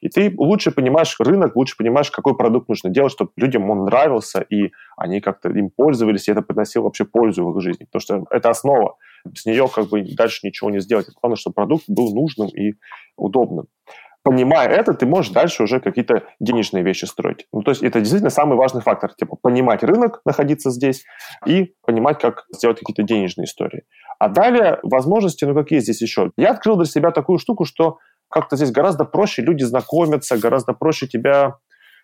И 0.00 0.08
ты 0.08 0.32
лучше 0.36 0.70
понимаешь 0.70 1.16
рынок, 1.18 1.56
лучше 1.56 1.76
понимаешь, 1.76 2.10
какой 2.10 2.36
продукт 2.36 2.68
нужно 2.68 2.90
делать, 2.90 3.12
чтобы 3.12 3.32
людям 3.36 3.68
он 3.70 3.84
нравился, 3.84 4.40
и 4.40 4.72
они 4.96 5.20
как-то 5.20 5.48
им 5.50 5.70
пользовались, 5.70 6.28
и 6.28 6.32
это 6.32 6.42
приносило 6.42 6.84
вообще 6.84 7.04
пользу 7.04 7.44
в 7.44 7.56
их 7.56 7.62
жизни. 7.62 7.84
Потому 7.84 8.00
что 8.00 8.36
это 8.36 8.50
основа. 8.50 8.96
С 9.34 9.46
нее 9.46 9.68
как 9.68 9.88
бы 9.88 10.02
дальше 10.14 10.46
ничего 10.46 10.70
не 10.70 10.80
сделать. 10.80 11.08
Главное, 11.20 11.36
чтобы 11.36 11.54
продукт 11.54 11.84
был 11.88 12.14
нужным 12.14 12.48
и 12.48 12.74
удобным 13.16 13.66
понимая 14.28 14.68
это, 14.68 14.92
ты 14.92 15.06
можешь 15.06 15.32
дальше 15.32 15.62
уже 15.62 15.80
какие-то 15.80 16.22
денежные 16.38 16.84
вещи 16.84 17.06
строить. 17.06 17.46
Ну, 17.50 17.62
то 17.62 17.70
есть 17.70 17.82
это 17.82 17.98
действительно 18.00 18.28
самый 18.28 18.58
важный 18.58 18.82
фактор. 18.82 19.14
Типа 19.14 19.36
понимать 19.40 19.82
рынок, 19.82 20.20
находиться 20.26 20.70
здесь, 20.70 21.06
и 21.46 21.72
понимать, 21.86 22.18
как 22.20 22.44
сделать 22.54 22.78
какие-то 22.78 23.04
денежные 23.04 23.46
истории. 23.46 23.84
А 24.18 24.28
далее 24.28 24.80
возможности, 24.82 25.46
ну 25.46 25.54
какие 25.54 25.78
здесь 25.78 26.02
еще? 26.02 26.30
Я 26.36 26.50
открыл 26.50 26.76
для 26.76 26.84
себя 26.84 27.10
такую 27.10 27.38
штуку, 27.38 27.64
что 27.64 28.00
как-то 28.28 28.56
здесь 28.56 28.70
гораздо 28.70 29.06
проще 29.06 29.40
люди 29.40 29.64
знакомятся, 29.64 30.36
гораздо 30.36 30.74
проще 30.74 31.06
тебя 31.06 31.54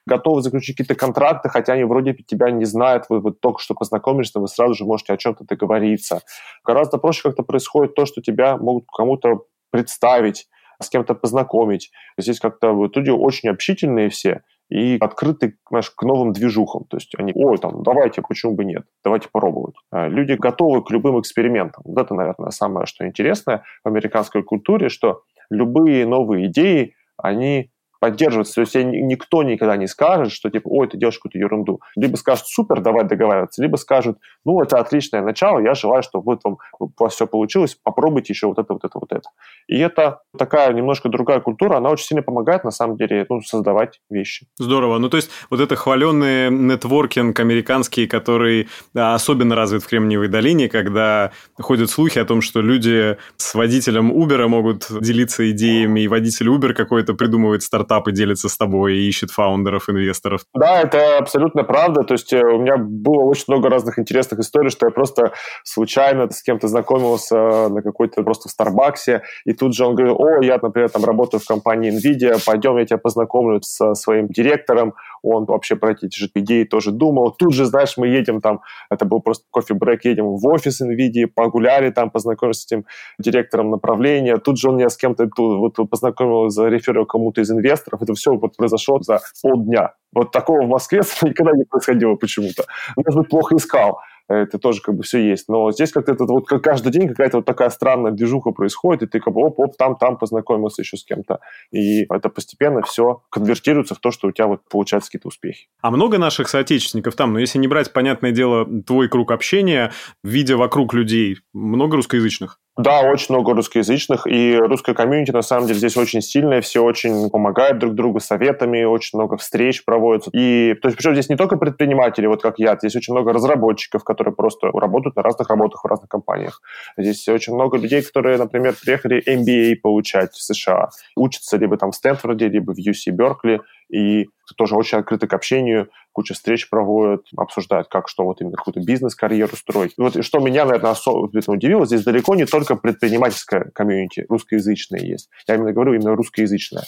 готовы 0.07 0.40
заключить 0.40 0.78
какие-то 0.78 0.95
контракты, 0.95 1.50
хотя 1.50 1.75
они 1.75 1.85
вроде 1.85 2.14
тебя 2.14 2.50
не 2.50 2.64
знают, 2.64 3.04
вы, 3.11 3.21
вы 3.21 3.33
только 3.33 3.61
что 3.61 3.75
познакомились, 3.75 4.35
но 4.35 4.40
вы 4.40 4.49
сразу 4.49 4.73
же 4.73 4.87
можете 4.87 5.12
о 5.12 5.19
чем-то 5.19 5.45
договориться. 5.45 6.23
Гораздо 6.64 6.97
проще 6.97 7.21
как-то 7.23 7.43
происходит 7.43 7.95
то, 7.95 8.07
что 8.07 8.23
тебя 8.23 8.57
могут 8.57 8.87
кому-то 8.90 9.45
представить, 9.71 10.47
с 10.81 10.88
кем-то 10.88 11.14
познакомить. 11.14 11.90
Здесь 12.19 12.40
как-то 12.40 12.73
вот 12.73 12.97
люди 12.97 13.11
очень 13.11 13.49
общительные 13.49 14.09
все 14.09 14.43
и 14.71 14.97
открыты 15.00 15.59
знаешь, 15.69 15.90
к 15.90 16.02
новым 16.02 16.33
движухам. 16.33 16.85
То 16.85 16.97
есть 16.97 17.12
они, 17.19 17.33
ой, 17.35 17.59
там, 17.59 17.83
давайте, 17.83 18.23
почему 18.23 18.54
бы 18.54 18.64
нет, 18.64 18.85
давайте 19.04 19.28
попробовать. 19.31 19.75
А 19.90 20.09
люди 20.09 20.33
готовы 20.33 20.83
к 20.83 20.90
любым 20.90 21.21
экспериментам. 21.21 21.83
Вот 21.85 21.99
это, 21.99 22.14
наверное, 22.14 22.50
самое, 22.50 22.87
что 22.87 23.07
интересное 23.07 23.62
в 23.85 23.88
американской 23.88 24.43
культуре, 24.43 24.88
что 24.88 25.23
любые 25.50 26.07
новые 26.07 26.47
идеи, 26.47 26.95
они 27.16 27.71
поддерживаться. 28.04 28.56
То 28.56 28.61
есть 28.61 28.75
никто 28.75 29.42
никогда 29.42 29.78
не 29.78 29.87
скажет, 29.87 30.30
что 30.30 30.50
типа, 30.50 30.68
ой, 30.68 30.87
ты 30.88 30.99
делаешь 30.99 31.16
какую-то 31.16 31.38
ерунду. 31.38 31.80
Либо 31.96 32.16
скажут, 32.16 32.46
супер, 32.46 32.82
давай 32.82 33.04
договариваться, 33.04 33.62
либо 33.62 33.76
скажут, 33.76 34.18
ну, 34.44 34.61
это 34.61 34.78
отличное 34.78 35.23
начало, 35.23 35.58
я 35.61 35.73
желаю, 35.73 36.02
чтобы 36.02 36.25
вот 36.26 36.40
вам 36.44 36.58
у 36.78 36.90
вас 36.99 37.14
все 37.14 37.26
получилось, 37.26 37.78
попробуйте 37.82 38.34
еще 38.34 38.46
вот 38.46 38.58
это, 38.58 38.75
вот 38.75 38.84
это, 38.84 38.99
вот 38.99 39.11
это. 39.11 39.30
И 39.68 39.78
это 39.78 40.20
такая 40.37 40.75
немножко 40.75 41.08
другая 41.08 41.40
культура, 41.40 41.78
она 41.78 41.88
очень 41.88 42.04
сильно 42.04 42.23
помогает, 42.23 42.62
на 42.62 42.70
самом 42.70 42.99
деле, 42.99 43.25
ну, 43.30 43.40
создавать 43.40 44.02
вещи. 44.11 44.49
Здорово. 44.58 44.99
Ну, 44.99 45.08
то 45.08 45.16
есть 45.16 45.30
вот 45.49 45.61
это 45.61 45.75
хваленный 45.75 46.50
нетворкинг 46.50 47.40
американский, 47.40 48.06
который 48.06 48.68
особенно 48.94 49.54
развит 49.54 49.82
в 49.82 49.88
Кремниевой 49.88 50.28
долине, 50.28 50.68
когда 50.68 51.30
ходят 51.58 51.88
слухи 51.88 52.18
о 52.18 52.26
том, 52.26 52.42
что 52.42 52.61
люди 52.61 53.16
с 53.38 53.54
водителем 53.54 54.12
Uber 54.12 54.46
могут 54.46 54.88
делиться 55.00 55.50
идеями, 55.50 56.00
и 56.00 56.08
водитель 56.08 56.49
Uber 56.49 56.75
какой-то 56.75 57.14
придумывает 57.14 57.62
стартап 57.62 57.94
стартапы 57.95 58.13
делится 58.13 58.49
с 58.49 58.57
тобой 58.57 58.97
и 58.97 59.09
ищет 59.09 59.31
фаундеров, 59.31 59.89
инвесторов. 59.89 60.43
Да, 60.55 60.81
это 60.83 61.19
абсолютно 61.19 61.65
правда. 61.65 62.03
То 62.03 62.15
есть 62.15 62.33
э, 62.33 62.41
у 62.45 62.59
меня 62.59 62.77
было 62.77 63.23
очень 63.23 63.45
много 63.49 63.69
разных 63.69 63.99
интересных 63.99 64.41
историй, 64.41 64.71
что 64.71 64.87
я 64.87 64.91
просто 64.91 65.33
случайно 65.65 66.29
с 66.31 66.43
кем-то 66.43 66.69
знакомился 66.69 67.69
на 67.69 67.83
какой-то 67.83 68.23
просто 68.23 68.49
в 68.49 68.53
Старбаксе, 68.53 69.23
и 69.45 69.53
тут 69.53 69.75
же 69.75 69.85
он 69.85 69.95
говорит, 69.95 70.17
о, 70.19 70.43
я, 70.43 70.59
например, 70.61 70.91
там 70.91 71.05
работаю 71.05 71.41
в 71.41 71.47
компании 71.47 71.93
NVIDIA, 71.93 72.39
пойдем, 72.45 72.79
я 72.79 72.85
тебя 72.85 72.99
познакомлю 72.99 73.61
со 73.63 73.95
своим 73.95 74.29
директором, 74.29 74.95
он 75.25 75.45
вообще 75.47 75.76
про 75.76 75.93
эти 75.93 76.09
же 76.16 76.31
идеи 76.35 76.64
тоже 76.64 76.90
думал. 76.90 77.31
Тут 77.33 77.54
же, 77.54 77.64
знаешь, 77.64 77.97
мы 77.97 78.09
едем 78.09 78.40
там, 78.40 78.61
это 78.90 79.04
был 79.04 79.21
просто 79.21 79.45
кофе-брейк, 79.50 80.04
едем 80.04 80.37
в 80.37 80.47
офис 80.47 80.81
NVIDIA, 80.81 81.26
погуляли 81.26 81.90
там, 81.90 82.11
познакомились 82.11 82.61
с 82.61 82.66
этим 82.66 82.85
директором 83.19 83.71
направления. 83.71 84.37
Тут 84.37 84.59
же 84.59 84.69
он 84.69 84.76
меня 84.76 84.88
с 84.88 84.97
кем-то 84.97 85.26
тут, 85.26 85.78
вот, 85.78 85.90
познакомил, 85.90 86.50
зареферил 86.50 87.07
кому-то 87.07 87.40
из 87.40 87.50
инвесторов. 87.50 88.02
Это 88.02 88.14
все 88.14 88.35
вот 88.35 88.57
произошло 88.57 89.00
за 89.00 89.21
полдня. 89.43 89.95
Вот 90.12 90.31
такого 90.31 90.62
в 90.62 90.69
Москве 90.69 91.00
никогда 91.23 91.52
не 91.52 91.64
происходило 91.64 92.14
почему-то. 92.14 92.64
Может 92.97 93.21
быть, 93.21 93.31
плохо 93.31 93.57
искал 93.57 93.99
это 94.28 94.59
тоже 94.59 94.81
как 94.81 94.97
бы 94.97 95.02
все 95.02 95.19
есть. 95.19 95.49
Но 95.49 95.71
здесь 95.73 95.93
как-то 95.93 96.12
это 96.12 96.25
вот 96.25 96.47
как 96.47 96.62
каждый 96.62 96.93
день 96.93 97.09
какая-то 97.09 97.38
вот 97.38 97.47
такая 97.47 97.71
странная 97.71 98.12
движуха 98.12 98.50
происходит, 98.50 99.02
и 99.02 99.07
ты 99.07 99.21
как 99.21 99.35
бы 99.35 99.43
оп-оп, 99.43 99.76
там-там 99.76 100.16
познакомился 100.16 100.83
еще 100.83 100.97
с 100.97 101.04
кем-то. 101.04 101.40
И 101.71 102.07
это 102.11 102.28
постепенно 102.28 102.83
все 102.83 103.23
конвертируется 103.31 103.95
в 103.95 103.99
то, 103.99 104.11
что 104.11 104.28
у 104.28 104.33
тебя 104.33 104.47
вот 104.47 104.61
получаются 104.69 105.11
какие-то 105.11 105.28
успехи. 105.28 105.69
А 105.83 105.90
много 105.90 106.19
наших 106.19 106.49
соотечественников 106.49 107.14
там? 107.14 107.31
Но 107.31 107.35
ну, 107.35 107.40
если 107.40 107.59
не 107.59 107.69
брать, 107.69 107.93
понятное 107.93 108.33
дело, 108.33 108.66
твой 108.83 109.09
круг 109.09 109.31
общения, 109.31 109.93
видя 110.23 110.57
вокруг 110.57 110.95
людей, 110.95 111.38
много 111.52 111.97
русскоязычных? 111.97 112.59
Да, 112.76 113.02
очень 113.02 113.33
много 113.33 113.54
русскоязычных, 113.54 114.26
и 114.26 114.57
русская 114.57 114.95
комьюнити, 114.95 115.31
на 115.31 115.43
самом 115.43 115.69
деле, 115.69 115.78
здесь 115.78 115.97
очень 115.97 116.21
сильная, 116.21 116.61
все 116.61 116.83
очень 116.83 117.31
помогают 117.31 117.78
друг 117.78 117.95
другу 117.95 118.19
советами, 118.19 118.83
очень 118.83 119.16
много 119.16 119.37
встреч 119.37 119.85
проводятся. 119.85 120.31
И, 120.33 120.75
то 120.83 120.88
есть, 120.88 120.99
причем 120.99 121.12
здесь 121.12 121.28
не 121.28 121.37
только 121.37 121.57
предприниматели, 121.57 122.26
вот 122.26 122.43
как 122.43 122.59
я, 122.59 122.75
здесь 122.76 122.97
очень 122.97 123.14
много 123.14 123.33
разработчиков, 123.33 124.02
которые 124.02 124.35
просто 124.35 124.73
работают 124.73 125.14
на 125.14 125.23
разных 125.23 125.50
работах 125.50 125.85
в 125.85 125.87
разных 125.87 126.09
компаниях. 126.09 126.62
Здесь 126.97 127.28
очень 127.28 127.54
много 127.54 127.78
людей, 127.78 128.02
которые, 128.02 128.38
например, 128.38 128.75
приехали 128.83 129.23
MBA 129.25 129.76
получать 129.81 130.33
в 130.33 130.43
США, 130.43 130.88
учатся 131.14 131.57
либо 131.57 131.76
там 131.76 131.93
в 131.93 131.95
Стэнфорде, 131.95 132.49
либо 132.49 132.73
в 132.73 132.78
UC 132.78 133.12
Беркли, 133.12 133.61
и 133.88 134.26
тоже 134.57 134.76
очень 134.76 134.99
открыты 134.99 135.26
к 135.26 135.33
общению, 135.33 135.88
куча 136.12 136.35
встреч 136.35 136.69
проводят, 136.69 137.26
обсуждают, 137.37 137.88
как 137.88 138.09
что 138.09 138.25
вот 138.25 138.41
именно 138.41 138.57
какую-то 138.57 138.81
бизнес-карьеру 138.81 139.57
строить. 139.57 139.95
Вот 139.97 140.23
что 140.25 140.38
меня, 140.38 140.64
наверное, 140.64 140.93
особенно 140.93 141.43
удивило, 141.49 141.87
здесь 141.87 142.05
далеко 142.05 142.35
не 142.35 142.47
только 142.47 142.76
предпринимательская 142.76 143.71
комьюнити, 143.75 144.26
русскоязычная 144.29 145.00
есть. 145.00 145.29
Я 145.49 145.57
именно 145.57 145.73
говорю 145.73 145.95
именно 145.95 146.14
русскоязычная. 146.14 146.85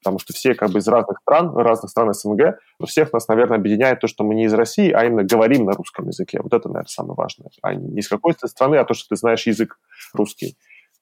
Потому 0.00 0.20
что 0.20 0.32
все 0.32 0.54
как 0.54 0.70
бы 0.70 0.78
из 0.78 0.86
разных 0.86 1.18
стран, 1.22 1.56
разных 1.56 1.90
стран 1.90 2.14
СНГ, 2.14 2.58
но 2.78 2.86
всех 2.86 3.12
нас, 3.12 3.26
наверное, 3.26 3.58
объединяет 3.58 4.00
то, 4.00 4.06
что 4.06 4.22
мы 4.22 4.36
не 4.36 4.44
из 4.44 4.54
России, 4.54 4.92
а 4.92 5.04
именно 5.04 5.24
говорим 5.24 5.64
на 5.64 5.72
русском 5.72 6.06
языке. 6.06 6.38
Вот 6.40 6.52
это, 6.52 6.68
наверное, 6.68 6.88
самое 6.88 7.14
важное. 7.16 7.50
А 7.62 7.74
не 7.74 7.98
из 7.98 8.08
какой-то 8.08 8.46
страны, 8.46 8.76
а 8.76 8.84
то, 8.84 8.94
что 8.94 9.08
ты 9.08 9.16
знаешь 9.16 9.46
язык 9.46 9.78
русский. 10.14 10.56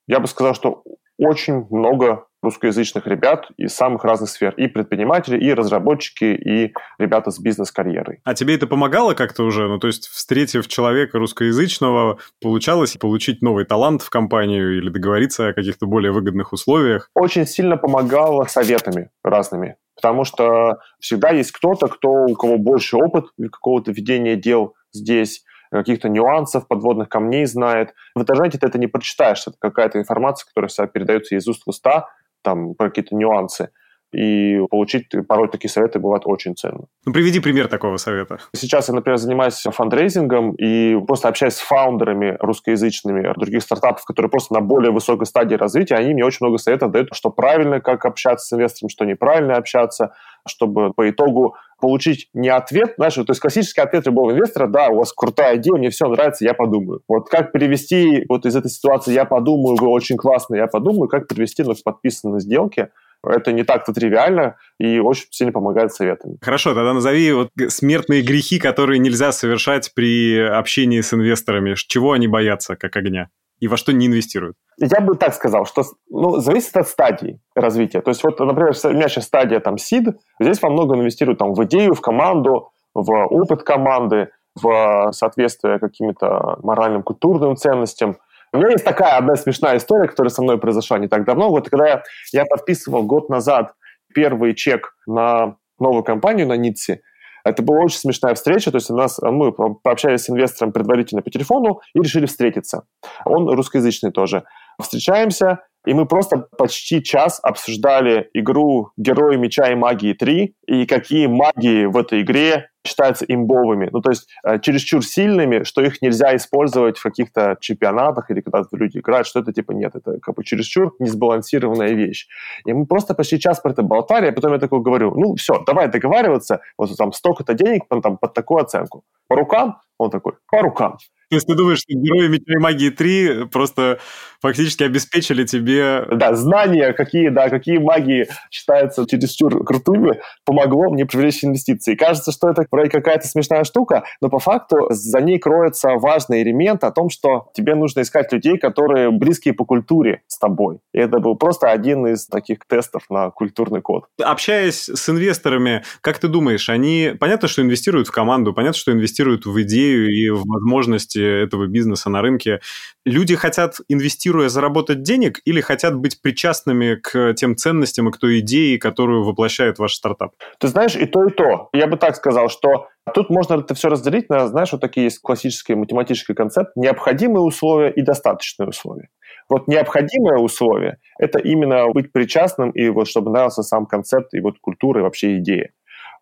Я 0.07 0.21
бы 0.21 0.29
сказал, 0.29 0.55
что 0.55 0.83
очень 1.19 1.67
много 1.69 2.27
русскоязычных 2.47 3.07
ребят 3.07 3.49
из 3.57 3.75
самых 3.75 4.05
разных 4.05 4.31
сфер. 4.31 4.55
И 4.57 4.67
предприниматели, 4.69 5.39
и 5.39 5.53
разработчики, 5.53 6.25
и 6.25 6.73
ребята 6.99 7.31
с 7.31 7.39
бизнес-карьерой. 7.39 8.21
А 8.25 8.35
тебе 8.35 8.55
это 8.55 8.67
помогало 8.67 9.15
как-то 9.15 9.43
уже? 9.45 9.69
Ну, 9.69 9.79
то 9.79 9.89
есть, 9.89 10.07
встретив 10.07 10.67
человека 10.69 11.19
русскоязычного, 11.19 12.19
получалось 12.41 12.97
получить 12.97 13.43
новый 13.43 13.65
талант 13.65 14.03
в 14.03 14.11
компанию 14.11 14.79
или 14.79 14.89
договориться 14.89 15.49
о 15.49 15.53
каких-то 15.53 15.87
более 15.87 16.13
выгодных 16.13 16.53
условиях? 16.53 17.11
Очень 17.15 17.47
сильно 17.47 17.77
помогало 17.77 18.45
советами 18.45 19.11
разными. 19.23 19.77
Потому 19.97 20.25
что 20.25 20.79
всегда 21.01 21.31
есть 21.31 21.53
кто-то, 21.53 21.89
кто, 21.89 22.11
у 22.11 22.35
кого 22.35 22.59
больше 22.59 22.97
опыт 22.97 23.27
какого-то 23.51 23.93
ведения 23.93 24.37
дел 24.37 24.75
здесь, 24.93 25.43
каких-то 25.71 26.09
нюансов, 26.09 26.69
подводных 26.69 27.09
камней 27.09 27.47
знает. 27.47 27.95
В 28.15 28.21
интернете 28.21 28.59
ты 28.59 28.67
это 28.67 28.79
не 28.79 28.87
прочитаешь, 28.87 29.43
это 29.47 29.57
какая-то 29.59 29.99
информация, 29.99 30.49
которая 30.49 30.69
себя 30.69 30.87
передается 30.87 31.35
из 31.35 31.47
уст 31.49 31.63
в 31.65 31.71
уста, 31.71 32.09
там, 32.47 32.75
про 32.75 32.91
какие-то 32.91 33.17
нюансы. 33.17 33.71
И 34.13 34.59
получить 34.71 35.09
порой 35.29 35.49
такие 35.49 35.71
советы 35.71 35.99
бывает 35.99 36.23
очень 36.27 36.55
ценно. 36.55 36.87
Ну, 37.05 37.13
приведи 37.13 37.41
пример 37.41 37.69
такого 37.69 37.97
совета. 37.97 38.39
Сейчас 38.55 38.89
я, 38.89 38.95
например, 38.95 39.19
занимаюсь 39.19 39.63
фандрейзингом 39.63 40.53
и 40.55 40.97
просто 41.07 41.29
общаюсь 41.29 41.55
с 41.55 41.61
фаундерами 41.61 42.37
русскоязычными 42.41 43.33
других 43.37 43.63
стартапов, 43.63 44.05
которые 44.05 44.31
просто 44.31 44.55
на 44.55 44.61
более 44.61 44.93
высокой 44.93 45.27
стадии 45.27 45.57
развития, 45.57 45.97
они 45.97 46.15
мне 46.15 46.25
очень 46.25 46.39
много 46.47 46.59
советов 46.59 46.93
дают, 46.93 47.09
что 47.13 47.31
правильно, 47.31 47.81
как 47.81 48.05
общаться 48.05 48.47
с 48.47 48.53
инвестором, 48.53 48.89
что 48.89 49.05
неправильно 49.05 49.57
общаться, 49.57 50.15
чтобы 50.47 50.93
по 50.93 51.11
итогу 51.11 51.57
получить 51.81 52.29
не 52.33 52.49
ответ, 52.49 52.95
знаешь, 52.97 53.15
то 53.15 53.25
есть 53.29 53.41
классический 53.41 53.81
ответ 53.81 54.07
любого 54.07 54.31
инвестора, 54.31 54.67
да, 54.67 54.89
у 54.89 54.97
вас 54.97 55.13
крутая 55.13 55.57
идея, 55.57 55.75
мне 55.77 55.91
все 55.91 56.09
нравится, 56.09 56.45
я 56.45 56.55
подумаю. 56.55 57.03
Вот 57.09 57.29
как 57.29 57.53
перевести 57.53 58.25
вот 58.29 58.47
из 58.47 58.57
этой 58.57 58.71
ситуации 58.71 59.13
«я 59.13 59.25
подумаю», 59.25 59.77
«вы 59.77 59.89
очень 59.89 60.17
классно, 60.17 60.55
я 60.55 60.69
подумаю», 60.69 61.09
как 61.09 61.29
перевести 61.29 61.63
ну, 61.63 61.75
в 61.75 61.83
подписанные 61.83 62.41
сделки, 62.41 62.89
это 63.29 63.53
не 63.53 63.65
так-то 63.65 63.93
тривиально 63.93 64.57
и 64.79 64.99
очень 64.99 65.27
сильно 65.31 65.53
помогает 65.53 65.93
советами. 65.93 66.39
Хорошо, 66.41 66.75
тогда 66.75 66.93
назови 66.93 67.33
вот 67.33 67.51
смертные 67.69 68.23
грехи, 68.23 68.59
которые 68.59 68.99
нельзя 68.99 69.33
совершать 69.33 69.93
при 69.95 70.39
общении 70.39 71.01
с 71.01 71.13
инвесторами. 71.13 71.75
Чего 71.75 72.13
они 72.13 72.29
боятся, 72.29 72.77
как 72.77 72.97
огня? 72.97 73.29
и 73.59 73.69
во 73.69 73.77
что 73.77 73.93
не 73.93 74.07
инвестируют? 74.07 74.57
Я 74.79 75.01
бы 75.01 75.15
так 75.15 75.35
сказал, 75.35 75.65
что 75.65 75.83
ну, 76.11 76.37
зависит 76.41 76.77
от 76.77 76.89
стадии 76.89 77.41
развития. 77.55 78.01
То 78.01 78.11
есть 78.11 78.23
вот, 78.23 78.39
например, 78.39 78.75
у 78.85 78.89
меня 78.89 79.09
сейчас 79.09 79.25
стадия 79.25 79.61
там 79.61 79.77
seed, 79.77 80.15
здесь 80.39 80.61
во 80.61 80.71
много 80.71 80.97
инвестируют 80.97 81.39
там 81.39 81.55
в 81.55 81.65
идею, 81.65 81.95
в 81.95 82.01
команду, 82.01 82.71
в 82.95 83.11
опыт 83.11 83.63
команды, 83.63 84.29
в 84.61 85.11
соответствие 85.13 85.79
каким-то 85.79 86.59
моральным, 86.63 87.03
культурным 87.03 87.57
ценностям. 87.57 88.17
У 88.53 88.59
меня 88.59 88.71
есть 88.71 88.85
такая 88.85 89.17
одна 89.17 89.37
смешная 89.37 89.77
история, 89.77 90.09
которая 90.09 90.31
со 90.31 90.43
мной 90.43 90.59
произошла 90.59 90.99
не 90.99 91.09
так 91.09 91.25
давно. 91.25 91.51
Вот 91.51 91.69
когда 91.69 92.03
я, 92.33 92.45
подписывал 92.45 93.03
год 93.05 93.29
назад 93.29 93.75
первый 94.15 94.55
чек 94.55 94.95
на 95.07 95.57
новую 95.79 96.05
компанию 96.05 96.47
на 96.47 96.57
Нитси, 96.57 97.03
это 97.45 97.63
была 97.63 97.79
очень 97.85 97.99
смешная 97.99 98.35
встреча, 98.35 98.73
то 98.73 98.77
есть 98.77 98.91
у 98.91 98.97
нас, 98.97 99.21
мы 99.21 99.53
пообщались 99.53 100.25
с 100.25 100.31
инвестором 100.31 100.73
предварительно 100.73 101.23
по 101.23 101.31
телефону 101.31 101.81
и 101.95 102.01
решили 102.01 102.27
встретиться. 102.27 102.87
Он 103.25 103.49
русскоязычный 103.49 104.11
тоже. 104.11 104.45
Встречаемся, 104.83 105.61
и 105.87 105.95
мы 105.95 106.05
просто 106.07 106.49
почти 106.59 107.03
час 107.03 107.41
обсуждали 107.43 108.29
игру 108.35 108.91
«Герои 108.97 109.37
меча 109.37 109.71
и 109.71 109.75
магии 109.75 110.15
3» 110.15 110.53
и 110.67 110.87
какие 110.87 111.27
магии 111.27 111.87
в 111.87 111.97
этой 111.97 112.23
игре 112.23 112.69
считаются 112.87 113.25
имбовыми, 113.25 113.89
ну, 113.93 114.01
то 114.01 114.11
есть 114.11 114.29
э, 114.45 114.61
чересчур 114.61 115.05
сильными, 115.05 115.65
что 115.65 115.83
их 115.83 116.03
нельзя 116.03 116.37
использовать 116.37 116.99
в 116.99 117.03
каких-то 117.03 117.57
чемпионатах 117.61 118.31
или 118.31 118.41
когда 118.41 118.63
люди 118.73 118.99
играют, 118.99 119.27
что 119.27 119.41
это 119.41 119.53
типа 119.53 119.73
нет, 119.73 119.95
это 119.95 120.19
как 120.21 120.37
бы 120.37 120.45
чересчур 120.45 120.95
несбалансированная 121.01 121.95
вещь. 121.95 122.29
И 122.65 122.73
мы 122.73 122.87
просто 122.87 123.15
почти 123.15 123.41
час 123.41 123.61
про 123.61 123.73
это 123.73 123.83
болтали, 123.83 124.29
а 124.29 124.33
потом 124.33 124.53
я 124.53 124.59
такой 124.59 124.81
говорю, 124.81 125.13
ну, 125.17 125.35
все, 125.35 125.63
давай 125.67 125.89
договариваться, 125.89 126.61
вот 126.79 126.97
там 126.97 127.13
столько-то 127.13 127.55
денег 127.55 127.85
там, 127.89 128.19
под 128.19 128.35
такую 128.35 128.63
оценку. 128.63 129.05
По 129.29 129.37
рукам? 129.37 129.81
Он 129.99 130.11
такой, 130.11 130.35
по 130.51 130.63
рукам. 130.63 130.99
То 131.29 131.37
есть 131.37 131.47
ты 131.47 131.55
думаешь, 131.55 131.79
что 131.79 131.93
герои 131.93 132.29
Меча 132.29 132.53
и 132.55 132.59
Магии 132.59 132.91
3 132.91 133.47
просто 133.47 133.99
фактически 134.41 134.85
обеспечили 134.85 135.45
тебе... 135.45 136.07
Да, 136.13 136.35
знания, 136.35 136.93
какие, 136.93 137.31
да, 137.31 137.49
какие 137.49 137.79
магии 137.79 138.29
считаются 138.51 139.07
чересчур 139.07 139.65
крутыми, 139.65 140.21
помогло 140.45 140.91
мне 140.91 141.05
привлечь 141.05 141.45
инвестиции. 141.45 141.95
Кажется, 141.95 142.31
что 142.31 142.49
это 142.49 142.65
какая-то 142.65 143.27
смешная 143.27 143.65
штука, 143.65 144.05
но 144.21 144.29
по 144.29 144.39
факту 144.39 144.87
за 144.91 145.21
ней 145.21 145.39
кроется 145.39 145.95
важный 145.95 146.43
элемент 146.43 146.85
о 146.85 146.93
том, 146.93 147.11
что 147.11 147.49
тебе 147.55 147.75
нужно 147.75 148.03
искать 148.03 148.33
людей, 148.33 148.59
которые 148.59 149.11
близкие 149.11 149.55
по 149.55 149.65
культуре 149.65 150.23
с 150.29 150.39
тобой. 150.39 150.79
И 150.93 150.99
это 150.99 151.19
был 151.19 151.37
просто 151.37 151.71
один 151.71 152.07
из 152.07 152.27
таких 152.27 152.59
тестов 152.69 153.03
на 153.11 153.31
культурный 153.31 153.81
код. 153.81 154.05
Общаясь 154.23 154.89
с 154.89 155.09
инвесторами, 155.09 155.83
как 156.03 156.19
ты 156.19 156.29
думаешь, 156.29 156.69
они... 156.69 157.13
Понятно, 157.19 157.49
что 157.49 157.63
инвестируют 157.63 158.09
в 158.09 158.13
команду, 158.13 158.53
понятно, 158.53 158.79
что 158.79 158.93
инвестируют 158.93 159.47
в 159.47 159.63
идею 159.63 160.09
и 160.09 160.31
в 160.31 160.45
возможность 160.47 161.16
деятельности 161.17 161.45
этого 161.45 161.67
бизнеса 161.67 162.11
на 162.11 162.23
рынке. 162.23 162.61
Люди 163.05 163.37
хотят, 163.37 163.77
инвестируя, 163.89 164.49
заработать 164.49 165.03
денег 165.03 165.41
или 165.45 165.61
хотят 165.61 165.95
быть 165.95 166.21
причастными 166.21 166.97
к 166.97 167.35
тем 167.35 167.57
ценностям 167.57 168.09
и 168.09 168.13
к 168.13 168.19
той 168.19 168.41
идее, 168.41 168.79
которую 168.79 169.25
воплощает 169.25 169.79
ваш 169.79 169.95
стартап? 169.95 170.33
Ты 170.59 170.69
знаешь, 170.69 170.97
и 170.97 171.07
то, 171.07 171.25
и 171.25 171.31
то. 171.31 171.69
Я 171.73 171.87
бы 171.87 171.97
так 171.97 172.17
сказал, 172.17 172.49
что 172.49 172.89
Тут 173.15 173.31
можно 173.31 173.61
это 173.61 173.73
все 173.77 173.89
разделить 173.89 174.29
на, 174.31 174.49
знаешь, 174.49 174.73
вот 174.73 174.81
такие 174.81 175.05
есть 175.05 175.21
классический 175.21 175.77
математический 175.77 176.35
концепт 176.35 176.73
необходимые 176.75 177.43
условия 177.43 177.91
и 177.91 178.03
достаточные 178.03 178.69
условия. 178.69 179.11
Вот 179.49 179.69
необходимое 179.69 180.39
условие– 180.39 180.97
это 181.21 181.39
именно 181.39 181.87
быть 181.93 182.11
причастным 182.11 182.71
и 182.71 182.89
вот 182.89 183.07
чтобы 183.07 183.31
нравился 183.31 183.63
сам 183.63 183.87
концепт 183.87 184.35
и 184.35 184.41
вот 184.41 184.57
культура 184.61 184.99
и 184.99 185.03
вообще 185.05 185.39
идея. 185.39 185.71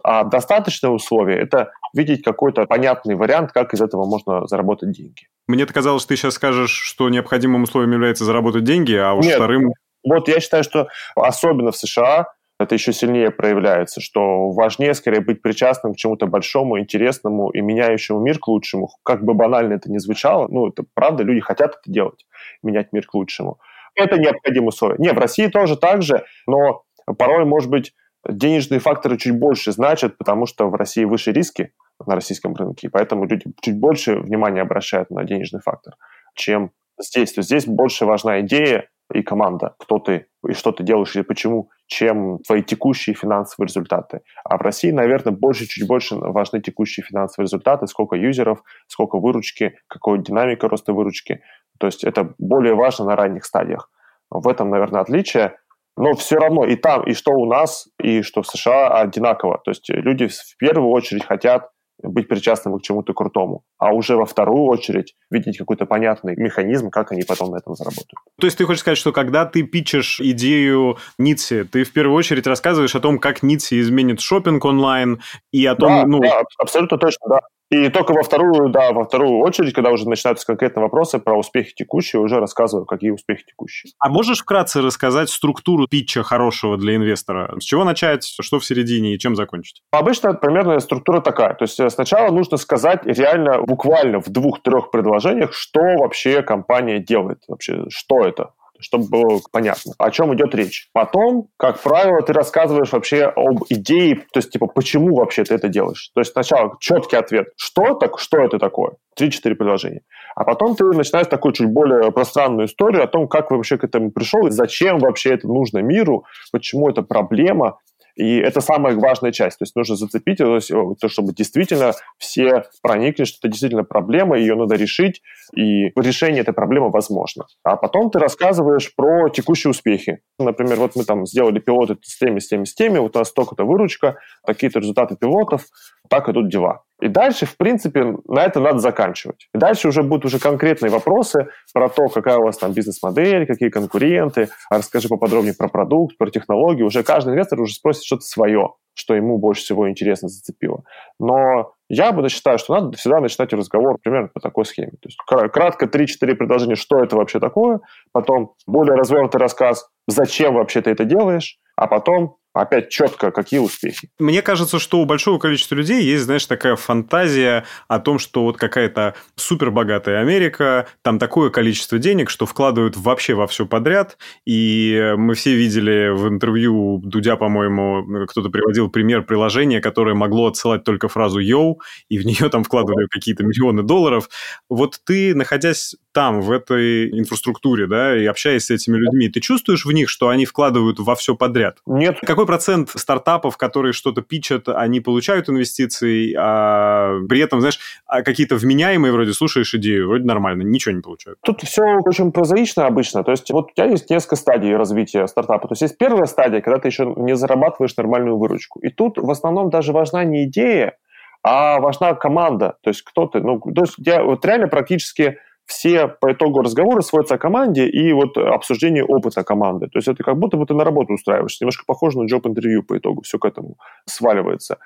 А 0.04 0.22
достаточное 0.24 0.90
условие– 0.90 1.38
это 1.40 1.72
видеть 1.94 2.22
какой-то 2.22 2.66
понятный 2.66 3.14
вариант, 3.14 3.52
как 3.52 3.72
из 3.72 3.80
этого 3.80 4.04
можно 4.04 4.46
заработать 4.46 4.92
деньги. 4.92 5.28
Мне 5.48 5.64
казалось, 5.64 6.02
что 6.02 6.10
ты 6.10 6.16
сейчас 6.16 6.34
скажешь, 6.34 6.70
что 6.70 7.08
необходимым 7.08 7.62
условием 7.62 7.92
является 7.92 8.26
заработать 8.26 8.64
деньги, 8.64 8.94
а 8.94 9.14
уж 9.14 9.24
Нет, 9.24 9.36
вторым... 9.36 9.72
Вот 10.06 10.28
я 10.28 10.40
считаю, 10.40 10.62
что 10.62 10.88
особенно 11.16 11.72
в 11.72 11.76
США 11.76 12.26
это 12.60 12.74
еще 12.74 12.92
сильнее 12.92 13.30
проявляется, 13.30 14.02
что 14.02 14.50
важнее 14.50 14.92
скорее 14.92 15.20
быть 15.20 15.40
причастным 15.40 15.94
к 15.94 15.96
чему-то 15.96 16.26
большому, 16.26 16.78
интересному 16.78 17.48
и 17.48 17.62
меняющему 17.62 18.20
мир 18.20 18.38
к 18.38 18.46
лучшему. 18.46 18.90
Как 19.04 19.24
бы 19.24 19.32
банально 19.32 19.72
это 19.72 19.90
ни 19.90 19.96
звучало, 19.96 20.48
ну, 20.48 20.68
это 20.68 20.84
правда, 20.92 21.22
люди 21.22 21.40
хотят 21.40 21.78
это 21.80 21.90
делать, 21.90 22.26
менять 22.62 22.92
мир 22.92 23.06
к 23.06 23.14
лучшему. 23.14 23.58
Это 23.94 24.18
необходимое 24.18 24.68
условие. 24.68 24.98
Не, 24.98 25.12
в 25.12 25.18
России 25.18 25.46
тоже 25.46 25.76
так 25.76 26.02
же, 26.02 26.24
но 26.46 26.82
порой, 27.16 27.46
может 27.46 27.70
быть, 27.70 27.94
денежные 28.28 28.80
факторы 28.80 29.16
чуть 29.16 29.38
больше 29.38 29.72
значат, 29.72 30.16
потому 30.18 30.46
что 30.46 30.68
в 30.68 30.74
России 30.74 31.04
выше 31.04 31.32
риски 31.32 31.72
на 32.04 32.14
российском 32.14 32.54
рынке, 32.54 32.86
и 32.86 32.90
поэтому 32.90 33.24
люди 33.24 33.46
чуть 33.60 33.78
больше 33.78 34.16
внимания 34.16 34.62
обращают 34.62 35.10
на 35.10 35.24
денежный 35.24 35.60
фактор, 35.60 35.94
чем 36.34 36.72
здесь. 36.98 37.32
То 37.32 37.40
есть 37.40 37.48
здесь 37.48 37.66
больше 37.66 38.04
важна 38.06 38.40
идея 38.40 38.88
и 39.12 39.22
команда, 39.22 39.74
кто 39.78 39.98
ты 39.98 40.26
и 40.48 40.52
что 40.52 40.72
ты 40.72 40.82
делаешь 40.82 41.14
и 41.16 41.22
почему, 41.22 41.70
чем 41.86 42.38
твои 42.46 42.62
текущие 42.62 43.14
финансовые 43.14 43.68
результаты. 43.68 44.20
А 44.44 44.56
в 44.56 44.62
России, 44.62 44.90
наверное, 44.90 45.32
больше, 45.32 45.66
чуть 45.66 45.86
больше 45.86 46.16
важны 46.16 46.60
текущие 46.60 47.04
финансовые 47.04 47.46
результаты, 47.46 47.86
сколько 47.86 48.16
юзеров, 48.16 48.62
сколько 48.86 49.18
выручки, 49.18 49.78
какая 49.88 50.18
динамика 50.18 50.68
роста 50.68 50.92
выручки. 50.92 51.42
То 51.78 51.86
есть 51.86 52.04
это 52.04 52.34
более 52.38 52.74
важно 52.74 53.06
на 53.06 53.16
ранних 53.16 53.44
стадиях. 53.44 53.90
В 54.30 54.48
этом, 54.48 54.70
наверное, 54.70 55.00
отличие. 55.00 55.56
Но 55.96 56.14
все 56.14 56.36
равно 56.36 56.64
и 56.64 56.76
там, 56.76 57.04
и 57.04 57.14
что 57.14 57.32
у 57.32 57.46
нас, 57.46 57.88
и 58.02 58.22
что 58.22 58.42
в 58.42 58.46
США 58.46 59.00
одинаково. 59.00 59.60
То 59.64 59.70
есть 59.70 59.88
люди 59.88 60.26
в 60.28 60.56
первую 60.58 60.90
очередь 60.90 61.24
хотят 61.24 61.68
быть 62.02 62.28
причастным 62.28 62.78
к 62.78 62.82
чему-то 62.82 63.14
крутому, 63.14 63.62
а 63.78 63.92
уже 63.92 64.16
во 64.16 64.26
вторую 64.26 64.64
очередь 64.64 65.14
видеть 65.30 65.58
какой-то 65.58 65.86
понятный 65.86 66.34
механизм, 66.36 66.90
как 66.90 67.12
они 67.12 67.22
потом 67.22 67.52
на 67.52 67.58
этом 67.58 67.74
заработают. 67.74 68.18
То 68.40 68.46
есть 68.46 68.58
ты 68.58 68.64
хочешь 68.64 68.80
сказать, 68.80 68.98
что 68.98 69.12
когда 69.12 69.46
ты 69.46 69.62
пичешь 69.62 70.20
идею 70.20 70.98
Ницси, 71.18 71.64
ты 71.64 71.84
в 71.84 71.92
первую 71.92 72.16
очередь 72.16 72.46
рассказываешь 72.46 72.94
о 72.94 73.00
том, 73.00 73.18
как 73.18 73.42
Ницси 73.42 73.80
изменит 73.80 74.20
шопинг 74.20 74.64
онлайн 74.64 75.20
и 75.52 75.64
о 75.66 75.76
том... 75.76 75.88
Да, 75.88 76.06
ну... 76.06 76.20
да 76.20 76.42
абсолютно 76.58 76.98
точно, 76.98 77.28
да. 77.28 77.40
И 77.74 77.88
только 77.88 78.12
во 78.12 78.22
вторую, 78.22 78.68
да, 78.68 78.92
во 78.92 79.04
вторую 79.04 79.38
очередь, 79.38 79.74
когда 79.74 79.90
уже 79.90 80.08
начинаются 80.08 80.46
конкретные 80.46 80.82
вопросы 80.82 81.18
про 81.18 81.36
успехи 81.36 81.74
текущие, 81.74 82.22
уже 82.22 82.38
рассказываю, 82.38 82.86
какие 82.86 83.10
успехи 83.10 83.44
текущие. 83.46 83.92
А 83.98 84.08
можешь 84.08 84.42
вкратце 84.42 84.80
рассказать 84.80 85.28
структуру 85.28 85.88
питча 85.88 86.22
хорошего 86.22 86.76
для 86.76 86.94
инвестора? 86.94 87.52
С 87.58 87.64
чего 87.64 87.84
начать, 87.84 88.24
что 88.24 88.60
в 88.60 88.64
середине 88.64 89.14
и 89.14 89.18
чем 89.18 89.34
закончить? 89.34 89.82
Обычно 89.90 90.34
примерная 90.34 90.78
структура 90.78 91.20
такая. 91.20 91.54
То 91.54 91.64
есть 91.64 91.80
э, 91.80 91.90
сначала 91.90 92.30
нужно 92.30 92.56
сказать 92.58 93.00
реально, 93.04 93.62
буквально 93.62 94.20
в 94.20 94.28
двух-трех 94.28 94.90
предложениях, 94.90 95.52
что 95.52 95.80
вообще 95.80 96.42
компания 96.42 97.00
делает, 97.00 97.38
вообще, 97.48 97.84
что 97.88 98.20
это 98.20 98.50
чтобы 98.84 99.08
было 99.08 99.40
понятно, 99.50 99.92
о 99.98 100.10
чем 100.10 100.34
идет 100.34 100.54
речь. 100.54 100.88
Потом, 100.92 101.48
как 101.56 101.80
правило, 101.80 102.20
ты 102.22 102.32
рассказываешь 102.32 102.92
вообще 102.92 103.24
об 103.24 103.64
идее, 103.68 104.16
то 104.32 104.38
есть, 104.38 104.50
типа, 104.50 104.66
почему 104.66 105.16
вообще 105.16 105.44
ты 105.44 105.54
это 105.54 105.68
делаешь. 105.68 106.10
То 106.14 106.20
есть 106.20 106.32
сначала 106.32 106.76
четкий 106.80 107.16
ответ, 107.16 107.48
что, 107.56 107.94
так, 107.94 108.18
что 108.18 108.38
это 108.38 108.58
такое, 108.58 108.92
три-четыре 109.16 109.54
предложения. 109.54 110.02
А 110.36 110.44
потом 110.44 110.76
ты 110.76 110.84
начинаешь 110.84 111.28
такую 111.28 111.52
чуть 111.52 111.68
более 111.68 112.12
пространную 112.12 112.66
историю 112.66 113.04
о 113.04 113.06
том, 113.06 113.26
как 113.26 113.50
вообще 113.50 113.78
к 113.78 113.84
этому 113.84 114.10
пришел, 114.10 114.46
и 114.46 114.50
зачем 114.50 114.98
вообще 114.98 115.34
это 115.34 115.48
нужно 115.48 115.78
миру, 115.78 116.24
почему 116.52 116.90
это 116.90 117.02
проблема, 117.02 117.78
и 118.16 118.38
это 118.38 118.60
самая 118.60 118.96
важная 118.96 119.32
часть. 119.32 119.58
То 119.58 119.64
есть 119.64 119.74
нужно 119.76 119.96
зацепить, 119.96 120.38
то, 120.38 120.54
есть, 120.54 120.68
то 120.68 121.08
чтобы 121.08 121.32
действительно 121.32 121.92
все 122.18 122.64
проникли, 122.82 123.24
что 123.24 123.38
это 123.40 123.48
действительно 123.48 123.84
проблема, 123.84 124.38
ее 124.38 124.54
надо 124.54 124.76
решить, 124.76 125.22
и 125.56 125.86
решение 126.00 126.42
этой 126.42 126.54
проблемы 126.54 126.90
возможно. 126.90 127.46
А 127.62 127.76
потом 127.76 128.10
ты 128.10 128.18
рассказываешь 128.18 128.94
про 128.94 129.28
текущие 129.28 129.70
успехи. 129.70 130.20
Например, 130.38 130.76
вот 130.78 130.96
мы 130.96 131.04
там 131.04 131.26
сделали 131.26 131.58
пилоты 131.58 131.96
с 132.02 132.18
теми, 132.18 132.38
с 132.38 132.48
теми, 132.48 132.64
с 132.64 132.74
теми, 132.74 132.98
вот 132.98 133.16
у 133.16 133.18
нас 133.18 133.28
столько-то 133.28 133.64
выручка, 133.64 134.16
такие-то 134.46 134.78
результаты 134.78 135.16
пилотов, 135.16 135.66
так 136.08 136.28
идут 136.28 136.48
дела. 136.48 136.82
И 137.00 137.08
дальше, 137.08 137.44
в 137.44 137.56
принципе, 137.56 138.16
на 138.28 138.44
это 138.44 138.60
надо 138.60 138.78
заканчивать. 138.78 139.48
И 139.54 139.58
дальше 139.58 139.88
уже 139.88 140.02
будут 140.02 140.26
уже 140.26 140.38
конкретные 140.38 140.90
вопросы 140.90 141.48
про 141.72 141.88
то, 141.88 142.08
какая 142.08 142.38
у 142.38 142.44
вас 142.44 142.56
там 142.56 142.72
бизнес-модель, 142.72 143.46
какие 143.46 143.68
конкуренты, 143.68 144.48
а 144.70 144.78
расскажи 144.78 145.08
поподробнее 145.08 145.54
про 145.54 145.68
продукт, 145.68 146.16
про 146.16 146.30
технологии. 146.30 146.82
Уже 146.82 147.02
каждый 147.02 147.34
инвестор 147.34 147.60
уже 147.60 147.74
спросит 147.74 148.04
что-то 148.04 148.22
свое, 148.22 148.74
что 148.94 149.14
ему 149.14 149.38
больше 149.38 149.62
всего 149.62 149.90
интересно 149.90 150.28
зацепило. 150.28 150.84
Но 151.18 151.72
я 151.88 152.12
бы 152.12 152.28
считаю, 152.28 152.58
что 152.58 152.74
надо 152.74 152.96
всегда 152.96 153.20
начинать 153.20 153.52
разговор 153.52 153.98
примерно 154.02 154.28
по 154.32 154.40
такой 154.40 154.64
схеме. 154.64 154.92
То 154.92 155.08
есть 155.08 155.18
кратко 155.26 155.86
3-4 155.86 156.34
предложения, 156.36 156.76
что 156.76 157.02
это 157.02 157.16
вообще 157.16 157.40
такое, 157.40 157.80
потом 158.12 158.54
более 158.66 158.94
развернутый 158.94 159.40
рассказ, 159.40 159.90
зачем 160.06 160.54
вообще 160.54 160.80
ты 160.80 160.90
это 160.90 161.04
делаешь, 161.04 161.58
а 161.76 161.88
потом 161.88 162.36
опять 162.54 162.88
четко, 162.88 163.30
какие 163.30 163.60
успехи. 163.60 164.08
Мне 164.18 164.40
кажется, 164.40 164.78
что 164.78 165.00
у 165.00 165.04
большого 165.04 165.38
количества 165.38 165.74
людей 165.74 166.02
есть, 166.02 166.24
знаешь, 166.24 166.46
такая 166.46 166.76
фантазия 166.76 167.64
о 167.88 167.98
том, 167.98 168.18
что 168.18 168.44
вот 168.44 168.56
какая-то 168.56 169.14
супербогатая 169.36 170.20
Америка, 170.20 170.86
там 171.02 171.18
такое 171.18 171.50
количество 171.50 171.98
денег, 171.98 172.30
что 172.30 172.46
вкладывают 172.46 172.96
вообще 172.96 173.34
во 173.34 173.46
все 173.46 173.66
подряд. 173.66 174.16
И 174.46 175.14
мы 175.16 175.34
все 175.34 175.54
видели 175.54 176.10
в 176.14 176.28
интервью 176.28 177.00
Дудя, 177.04 177.36
по-моему, 177.36 178.26
кто-то 178.26 178.48
приводил 178.48 178.88
пример 178.88 179.22
приложения, 179.22 179.80
которое 179.80 180.14
могло 180.14 180.46
отсылать 180.46 180.84
только 180.84 181.08
фразу 181.08 181.40
«йоу», 181.40 181.80
и 182.08 182.18
в 182.18 182.24
нее 182.24 182.48
там 182.48 182.62
вкладывали 182.64 183.06
какие-то 183.10 183.42
миллионы 183.42 183.82
долларов. 183.82 184.28
Вот 184.70 185.00
ты, 185.04 185.34
находясь 185.34 185.96
там, 186.12 186.40
в 186.40 186.52
этой 186.52 187.10
инфраструктуре, 187.10 187.88
да, 187.88 188.16
и 188.16 188.24
общаясь 188.24 188.66
с 188.66 188.70
этими 188.70 188.96
людьми, 188.96 189.28
ты 189.28 189.40
чувствуешь 189.40 189.84
в 189.84 189.90
них, 189.90 190.08
что 190.08 190.28
они 190.28 190.46
вкладывают 190.46 191.00
во 191.00 191.16
все 191.16 191.34
подряд? 191.34 191.78
Нет. 191.86 192.18
Какой 192.22 192.43
процент 192.46 192.90
стартапов, 192.90 193.56
которые 193.56 193.92
что-то 193.92 194.22
пичат, 194.22 194.68
они 194.68 195.00
получают 195.00 195.48
инвестиции, 195.48 196.34
а 196.38 197.20
при 197.28 197.40
этом, 197.40 197.60
знаешь, 197.60 197.78
а 198.06 198.22
какие-то 198.22 198.56
вменяемые 198.56 199.12
вроде 199.12 199.32
слушаешь 199.32 199.74
идею, 199.74 200.08
вроде 200.08 200.24
нормально, 200.24 200.62
ничего 200.62 200.94
не 200.94 201.00
получают? 201.00 201.38
Тут 201.42 201.62
все 201.62 201.82
очень 202.04 202.32
прозаично 202.32 202.86
обычно. 202.86 203.24
То 203.24 203.30
есть 203.30 203.50
вот 203.50 203.70
у 203.70 203.74
тебя 203.74 203.86
есть 203.86 204.10
несколько 204.10 204.36
стадий 204.36 204.76
развития 204.76 205.26
стартапа. 205.26 205.68
То 205.68 205.72
есть 205.72 205.82
есть 205.82 205.98
первая 205.98 206.26
стадия, 206.26 206.60
когда 206.60 206.78
ты 206.78 206.88
еще 206.88 207.12
не 207.16 207.36
зарабатываешь 207.36 207.96
нормальную 207.96 208.38
выручку. 208.38 208.80
И 208.80 208.90
тут 208.90 209.18
в 209.18 209.30
основном 209.30 209.70
даже 209.70 209.92
важна 209.92 210.24
не 210.24 210.44
идея, 210.44 210.96
а 211.42 211.78
важна 211.80 212.14
команда. 212.14 212.76
То 212.82 212.90
есть 212.90 213.02
кто 213.02 213.26
ты? 213.26 213.40
Ну, 213.40 213.60
то 213.60 213.82
есть 213.82 213.94
я 213.98 214.22
вот 214.22 214.44
реально 214.44 214.68
практически 214.68 215.38
все 215.66 216.08
по 216.08 216.32
итогу 216.32 216.60
разговора 216.60 217.00
сводятся 217.00 217.36
о 217.36 217.38
команде 217.38 217.86
и 217.86 218.12
вот 218.12 218.36
обсуждение 218.36 219.04
опыта 219.04 219.44
команды. 219.44 219.86
То 219.86 219.98
есть 219.98 220.08
это 220.08 220.22
как 220.22 220.38
будто 220.38 220.56
бы 220.56 220.66
ты 220.66 220.74
на 220.74 220.84
работу 220.84 221.14
устраиваешься. 221.14 221.64
Немножко 221.64 221.84
похоже 221.86 222.18
на 222.18 222.26
джоб-интервью 222.26 222.82
по 222.82 222.98
итогу. 222.98 223.22
Все 223.22 223.38
к 223.38 223.46
этому 223.46 223.76
сваливается. 224.06 224.78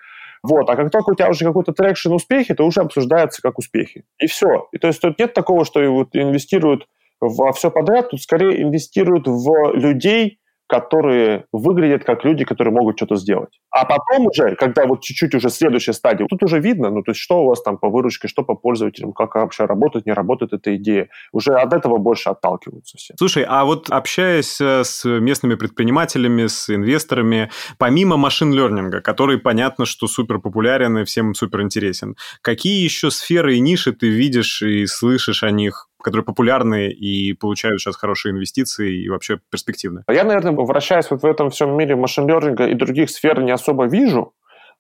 Вот. 0.42 0.70
А 0.70 0.76
как 0.76 0.90
только 0.90 1.10
у 1.10 1.14
тебя 1.14 1.28
уже 1.28 1.44
какой-то 1.44 1.72
traction 1.72 2.12
успехи, 2.12 2.54
то 2.54 2.64
уже 2.64 2.80
обсуждается 2.80 3.42
как 3.42 3.58
успехи. 3.58 4.04
И 4.20 4.26
все. 4.26 4.68
И 4.72 4.78
то 4.78 4.86
есть 4.86 5.00
тут 5.00 5.18
нет 5.18 5.34
такого, 5.34 5.64
что 5.64 5.80
вот 5.90 6.14
инвестируют 6.14 6.86
во 7.20 7.52
все 7.52 7.70
подряд, 7.70 8.10
тут 8.10 8.22
скорее 8.22 8.62
инвестируют 8.62 9.26
в 9.26 9.72
людей, 9.74 10.38
которые 10.68 11.46
выглядят 11.50 12.04
как 12.04 12.24
люди, 12.24 12.44
которые 12.44 12.72
могут 12.72 12.98
что-то 12.98 13.16
сделать. 13.16 13.58
А 13.70 13.84
потом 13.86 14.26
уже, 14.26 14.54
когда 14.54 14.86
вот 14.86 15.02
чуть-чуть 15.02 15.34
уже 15.34 15.48
следующая 15.48 15.94
стадия, 15.94 16.26
тут 16.28 16.42
уже 16.42 16.60
видно, 16.60 16.90
ну, 16.90 17.02
то 17.02 17.12
есть 17.12 17.20
что 17.20 17.42
у 17.42 17.48
вас 17.48 17.62
там 17.62 17.78
по 17.78 17.88
выручке, 17.88 18.28
что 18.28 18.44
по 18.44 18.54
пользователям, 18.54 19.12
как 19.12 19.34
вообще 19.34 19.64
работает, 19.64 20.06
не 20.06 20.12
работает 20.12 20.52
эта 20.52 20.76
идея. 20.76 21.08
Уже 21.32 21.54
от 21.54 21.72
этого 21.72 21.96
больше 21.96 22.28
отталкиваются 22.28 22.98
все. 22.98 23.14
Слушай, 23.18 23.44
а 23.48 23.64
вот 23.64 23.90
общаясь 23.90 24.60
э, 24.60 24.84
с 24.84 25.04
местными 25.04 25.54
предпринимателями, 25.54 26.46
с 26.46 26.68
инвесторами, 26.68 27.50
помимо 27.78 28.18
машин-лернинга, 28.18 29.00
который, 29.00 29.38
понятно, 29.38 29.86
что 29.86 30.06
супер 30.06 30.38
популярен 30.38 30.98
и 30.98 31.04
всем 31.04 31.34
супер 31.34 31.62
интересен, 31.62 32.16
какие 32.42 32.84
еще 32.84 33.10
сферы 33.10 33.56
и 33.56 33.60
ниши 33.60 33.92
ты 33.92 34.10
видишь 34.10 34.60
и 34.60 34.86
слышишь 34.86 35.42
о 35.42 35.50
них 35.50 35.87
которые 36.02 36.24
популярны 36.24 36.88
и 36.88 37.32
получают 37.32 37.80
сейчас 37.80 37.96
хорошие 37.96 38.32
инвестиции 38.32 39.02
и 39.02 39.08
вообще 39.08 39.38
перспективны? 39.50 40.04
Я, 40.08 40.24
наверное, 40.24 40.52
вращаясь 40.52 41.10
вот 41.10 41.22
в 41.22 41.26
этом 41.26 41.50
всем 41.50 41.76
мире 41.76 41.96
машин-лернинга 41.96 42.66
и 42.66 42.74
других 42.74 43.10
сфер 43.10 43.42
не 43.42 43.50
особо 43.50 43.86
вижу, 43.86 44.34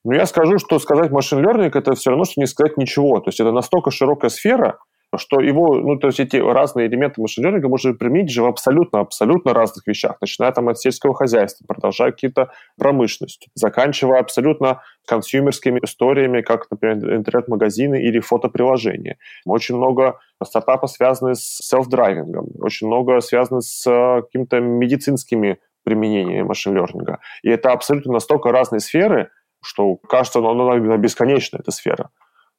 но 0.04 0.14
я 0.14 0.26
скажу, 0.26 0.58
что 0.58 0.78
сказать 0.78 1.10
машин-лернинг– 1.10 1.74
это 1.76 1.94
все 1.94 2.10
равно, 2.10 2.24
что 2.24 2.40
не 2.40 2.46
сказать 2.46 2.76
ничего. 2.76 3.18
То 3.20 3.28
есть 3.28 3.40
это 3.40 3.52
настолько 3.52 3.90
широкая 3.90 4.30
сфера, 4.30 4.78
что 5.18 5.40
его, 5.40 5.74
ну, 5.74 5.96
то 5.96 6.08
есть 6.08 6.20
эти 6.20 6.36
разные 6.36 6.86
элементы 6.86 7.20
машин-лернинга 7.20 7.68
можно 7.68 7.94
применить 7.94 8.30
же 8.30 8.42
в 8.42 8.46
абсолютно-абсолютно 8.46 9.52
разных 9.52 9.86
вещах, 9.86 10.16
начиная 10.20 10.52
там 10.52 10.68
от 10.68 10.78
сельского 10.78 11.14
хозяйства, 11.14 11.64
продолжая 11.66 12.12
какие-то 12.12 12.50
промышленность, 12.76 13.48
заканчивая 13.54 14.20
абсолютно 14.20 14.82
consumer 15.06 15.52
скими 15.52 15.80
историями, 15.82 16.40
как, 16.40 16.70
например, 16.70 17.16
интернет-магазины 17.16 18.02
или 18.02 18.20
фотоприложения. 18.20 19.18
Очень 19.44 19.76
много 19.76 20.18
стартапов 20.42 20.90
связаны 20.90 21.34
с 21.34 21.60
self-driving 21.60 22.31
ом, 22.31 22.48
очень 22.60 22.86
много 22.86 23.20
связано 23.20 23.60
с 23.60 23.86
э, 23.86 24.22
какими-то 24.22 24.60
медицинскими 24.60 25.58
применениями 25.84 26.42
machine 26.42 26.73
learning 26.73 27.09
а. 27.09 27.18
И 27.42 27.48
это 27.48 27.72
абсолютно 27.72 28.12
настолько 28.12 28.52
разные 28.52 28.80
сферы, 28.80 29.30
что 29.62 29.96
кажется, 29.96 30.38
она, 30.38 30.72
она 30.72 30.96
бесконечна, 30.96 31.58
эта 31.58 31.70
сфера. 31.70 32.10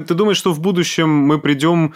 Ты 0.06 0.14
думаешь, 0.14 0.38
что 0.38 0.54
в 0.54 0.62
будущем 0.62 1.10
мы 1.10 1.40
придем 1.40 1.94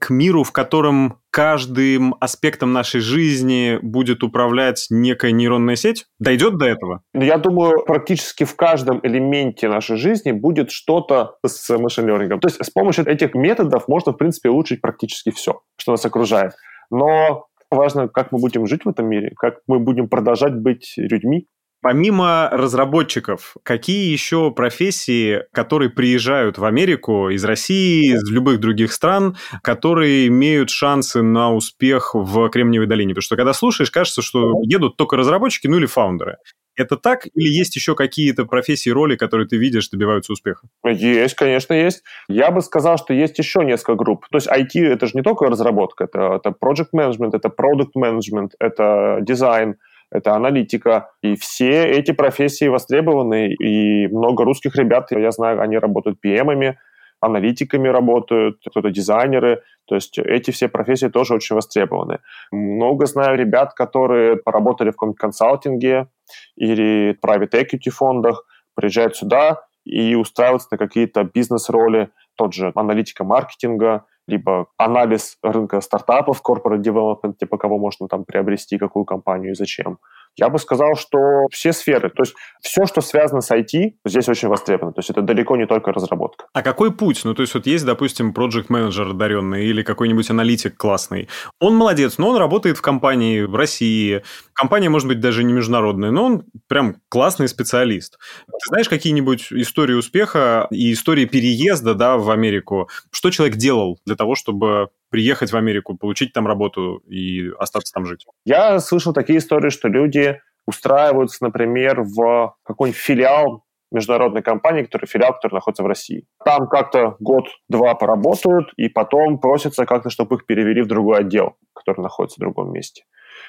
к 0.00 0.10
миру, 0.10 0.42
в 0.44 0.52
котором 0.52 1.20
каждым 1.30 2.14
аспектом 2.20 2.72
нашей 2.72 3.00
жизни 3.00 3.78
будет 3.82 4.22
управлять 4.22 4.86
некая 4.90 5.32
нейронная 5.32 5.76
сеть? 5.76 6.06
Дойдет 6.18 6.58
до 6.58 6.66
этого? 6.66 7.02
Я 7.14 7.38
думаю, 7.38 7.84
практически 7.84 8.44
в 8.44 8.54
каждом 8.56 9.00
элементе 9.02 9.68
нашей 9.68 9.96
жизни 9.96 10.32
будет 10.32 10.70
что-то 10.70 11.36
с 11.46 11.76
машин-лернингом. 11.76 12.40
То 12.40 12.48
есть 12.48 12.64
с 12.64 12.70
помощью 12.70 13.06
этих 13.06 13.34
методов 13.34 13.88
можно, 13.88 14.12
в 14.12 14.16
принципе, 14.16 14.50
улучшить 14.50 14.80
практически 14.80 15.30
все, 15.30 15.60
что 15.76 15.92
нас 15.92 16.04
окружает. 16.04 16.52
Но 16.90 17.46
важно, 17.70 18.08
как 18.08 18.32
мы 18.32 18.38
будем 18.38 18.66
жить 18.66 18.84
в 18.84 18.88
этом 18.88 19.08
мире, 19.08 19.32
как 19.36 19.56
мы 19.66 19.78
будем 19.78 20.08
продолжать 20.08 20.54
быть 20.54 20.94
людьми. 20.96 21.46
Помимо 21.84 22.48
разработчиков, 22.50 23.58
какие 23.62 24.10
еще 24.10 24.50
профессии, 24.50 25.42
которые 25.52 25.90
приезжают 25.90 26.56
в 26.56 26.64
Америку 26.64 27.28
из 27.28 27.44
России, 27.44 28.14
из 28.14 28.26
любых 28.30 28.58
других 28.58 28.90
стран, 28.90 29.36
которые 29.62 30.28
имеют 30.28 30.70
шансы 30.70 31.20
на 31.20 31.52
успех 31.52 32.14
в 32.14 32.48
Кремниевой 32.48 32.86
долине? 32.86 33.10
Потому 33.10 33.24
что 33.24 33.36
когда 33.36 33.52
слушаешь, 33.52 33.90
кажется, 33.90 34.22
что 34.22 34.62
едут 34.62 34.96
только 34.96 35.18
разработчики, 35.18 35.66
ну 35.66 35.76
или 35.76 35.84
фаундеры. 35.84 36.38
Это 36.74 36.96
так? 36.96 37.26
Или 37.34 37.48
есть 37.52 37.76
еще 37.76 37.94
какие-то 37.94 38.46
профессии, 38.46 38.88
роли, 38.88 39.16
которые 39.16 39.46
ты 39.46 39.58
видишь, 39.58 39.90
добиваются 39.90 40.32
успеха? 40.32 40.66
Есть, 40.86 41.34
конечно, 41.34 41.74
есть. 41.74 42.02
Я 42.28 42.50
бы 42.50 42.62
сказал, 42.62 42.96
что 42.96 43.12
есть 43.12 43.38
еще 43.38 43.62
несколько 43.62 43.94
групп. 43.94 44.24
То 44.30 44.38
есть 44.38 44.48
IT— 44.48 44.70
это 44.82 45.04
же 45.04 45.12
не 45.16 45.22
только 45.22 45.44
разработка, 45.44 46.04
это, 46.04 46.36
это 46.36 46.48
project 46.48 46.94
management, 46.96 47.36
это 47.36 47.48
product 47.50 47.92
management, 47.94 48.52
это 48.58 49.18
дизайн— 49.20 49.76
это 50.10 50.34
аналитика. 50.34 51.10
И 51.22 51.34
все 51.36 51.84
эти 51.84 52.12
профессии 52.12 52.66
востребованы, 52.66 53.52
и 53.54 54.06
много 54.08 54.44
русских 54.44 54.76
ребят, 54.76 55.10
я 55.10 55.30
знаю, 55.30 55.60
они 55.60 55.78
работают 55.78 56.18
PM-ами, 56.24 56.78
аналитиками 57.20 57.88
работают, 57.88 58.58
кто-то 58.64 58.90
дизайнеры. 58.90 59.62
То 59.86 59.94
есть 59.94 60.18
эти 60.18 60.50
все 60.50 60.68
профессии 60.68 61.08
тоже 61.08 61.34
очень 61.34 61.56
востребованы. 61.56 62.18
Много 62.52 63.06
знаю 63.06 63.36
ребят, 63.36 63.74
которые 63.74 64.36
поработали 64.36 64.90
в 64.90 64.92
каком-то 64.92 65.18
консалтинге 65.18 66.08
или 66.56 67.18
private 67.24 67.52
equity 67.52 67.90
фондах, 67.90 68.44
приезжают 68.74 69.16
сюда 69.16 69.62
и 69.84 70.14
устраиваются 70.14 70.68
на 70.72 70.78
какие-то 70.78 71.24
бизнес-роли, 71.24 72.10
тот 72.36 72.54
же 72.54 72.72
аналитика 72.74 73.24
маркетинга, 73.24 74.04
либо 74.26 74.68
анализ 74.78 75.38
рынка 75.42 75.80
стартапов, 75.80 76.42
corporate 76.42 76.82
development, 76.82 77.34
типа 77.38 77.58
кого 77.58 77.78
можно 77.78 78.08
там 78.08 78.24
приобрести, 78.24 78.78
какую 78.78 79.04
компанию 79.04 79.52
и 79.52 79.54
зачем. 79.54 79.98
Я 80.36 80.48
бы 80.48 80.58
сказал, 80.58 80.96
что 80.96 81.46
все 81.50 81.72
сферы, 81.72 82.10
то 82.10 82.22
есть 82.22 82.34
все, 82.60 82.86
что 82.86 83.00
связано 83.00 83.40
с 83.40 83.50
IT, 83.50 83.92
здесь 84.04 84.28
очень 84.28 84.48
востребовано. 84.48 84.92
То 84.92 85.00
есть 85.00 85.10
это 85.10 85.22
далеко 85.22 85.56
не 85.56 85.66
только 85.66 85.92
разработка. 85.92 86.46
А 86.52 86.62
какой 86.62 86.92
путь? 86.92 87.20
Ну, 87.24 87.34
то 87.34 87.42
есть 87.42 87.54
вот 87.54 87.66
есть, 87.66 87.84
допустим, 87.84 88.32
project 88.32 88.66
менеджер 88.68 89.08
одаренный 89.08 89.66
или 89.66 89.82
какой-нибудь 89.82 90.28
аналитик 90.30 90.76
классный. 90.76 91.28
Он 91.60 91.76
молодец, 91.76 92.18
но 92.18 92.30
он 92.30 92.36
работает 92.36 92.78
в 92.78 92.82
компании 92.82 93.42
в 93.42 93.54
России. 93.54 94.22
Компания, 94.54 94.88
может 94.88 95.08
быть, 95.08 95.20
даже 95.20 95.44
не 95.44 95.52
международная, 95.52 96.10
но 96.10 96.24
он 96.24 96.44
прям 96.68 96.96
классный 97.08 97.48
специалист. 97.48 98.18
Ты 98.46 98.68
знаешь 98.68 98.88
какие-нибудь 98.88 99.52
истории 99.52 99.94
успеха 99.94 100.66
и 100.70 100.92
истории 100.92 101.26
переезда 101.26 101.94
да, 101.94 102.16
в 102.16 102.30
Америку? 102.30 102.88
Что 103.10 103.30
человек 103.30 103.56
делал 103.56 103.98
для 104.06 104.16
того, 104.16 104.34
чтобы 104.34 104.88
приехать 105.14 105.52
в 105.52 105.56
Америку, 105.56 105.96
получить 105.96 106.32
там 106.32 106.44
работу 106.48 106.96
и 107.08 107.48
остаться 107.60 107.92
там 107.94 108.04
жить? 108.04 108.26
Я 108.44 108.80
слышал 108.80 109.12
такие 109.12 109.38
истории, 109.38 109.70
что 109.70 109.86
люди 109.86 110.40
устраиваются, 110.66 111.44
например, 111.44 112.02
в 112.02 112.56
какой-нибудь 112.64 113.00
филиал 113.00 113.64
международной 113.92 114.42
компании, 114.42 114.82
который 114.82 115.06
филиал, 115.06 115.34
который 115.34 115.54
находится 115.54 115.84
в 115.84 115.86
России. 115.86 116.26
Там 116.44 116.66
как-то 116.66 117.14
год-два 117.20 117.94
поработают, 117.94 118.72
и 118.76 118.88
потом 118.88 119.38
просятся 119.38 119.86
как-то, 119.86 120.10
чтобы 120.10 120.34
их 120.34 120.46
перевели 120.46 120.82
в 120.82 120.88
другой 120.88 121.20
отдел, 121.20 121.58
который 121.72 122.00
находится 122.00 122.38
в 122.38 122.40
другом 122.40 122.72
месте. 122.72 123.04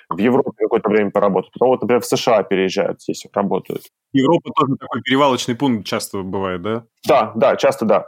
В 0.08 0.20
Европе 0.20 0.52
какое-то 0.60 0.90
время 0.90 1.10
поработают. 1.10 1.52
Потом 1.52 1.70
вот, 1.70 1.82
например, 1.82 2.04
в 2.04 2.06
США 2.06 2.44
переезжают, 2.44 3.02
здесь 3.02 3.26
работают. 3.34 3.86
Европа 4.14 4.52
тоже 4.56 4.76
такой 4.80 5.02
перевалочный 5.02 5.56
пункт 5.56 5.88
часто 5.88 6.22
бывает, 6.22 6.62
да? 6.62 6.86
Да, 7.08 7.32
да, 7.36 7.56
часто 7.56 7.86
да. 7.86 8.06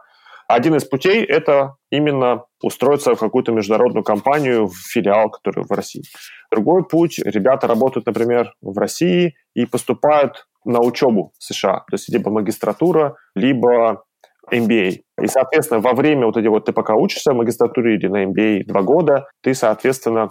Один 0.48 0.76
из 0.76 0.86
путей– 0.86 1.24
это 1.26 1.76
именно 1.92 2.46
устроиться 2.64 3.16
в 3.16 3.20
какую-то 3.20 3.52
международную 3.52 4.04
компанию, 4.04 4.68
в 4.68 4.76
филиал, 4.76 5.30
который 5.30 5.66
в 5.66 5.72
России. 5.72 6.04
Другой 6.52 6.86
путь– 6.86 7.20
ребята 7.26 7.68
работают, 7.68 8.06
например, 8.06 8.54
в 8.62 8.78
России 8.78 9.36
и 9.56 9.66
поступают 9.66 10.48
на 10.64 10.80
учебу 10.80 11.34
в 11.38 11.44
США. 11.44 11.80
То 11.90 11.94
есть 11.94 12.10
либо 12.10 12.32
магистратура, 12.32 13.18
либо 13.36 14.06
MBA. 14.50 15.02
И, 15.22 15.28
соответственно, 15.28 15.82
во 15.82 15.94
время 15.94 16.26
вот 16.26 16.38
эти 16.38 16.48
вот 16.48 16.66
ты 16.66 16.72
пока 16.72 16.96
учишься 16.96 17.34
в 17.34 17.36
магистратуре 17.36 17.96
или 17.96 18.08
на 18.08 18.24
MBA 18.24 18.64
два 18.66 18.82
года, 18.82 19.28
ты, 19.42 19.54
соответственно, 19.54 20.30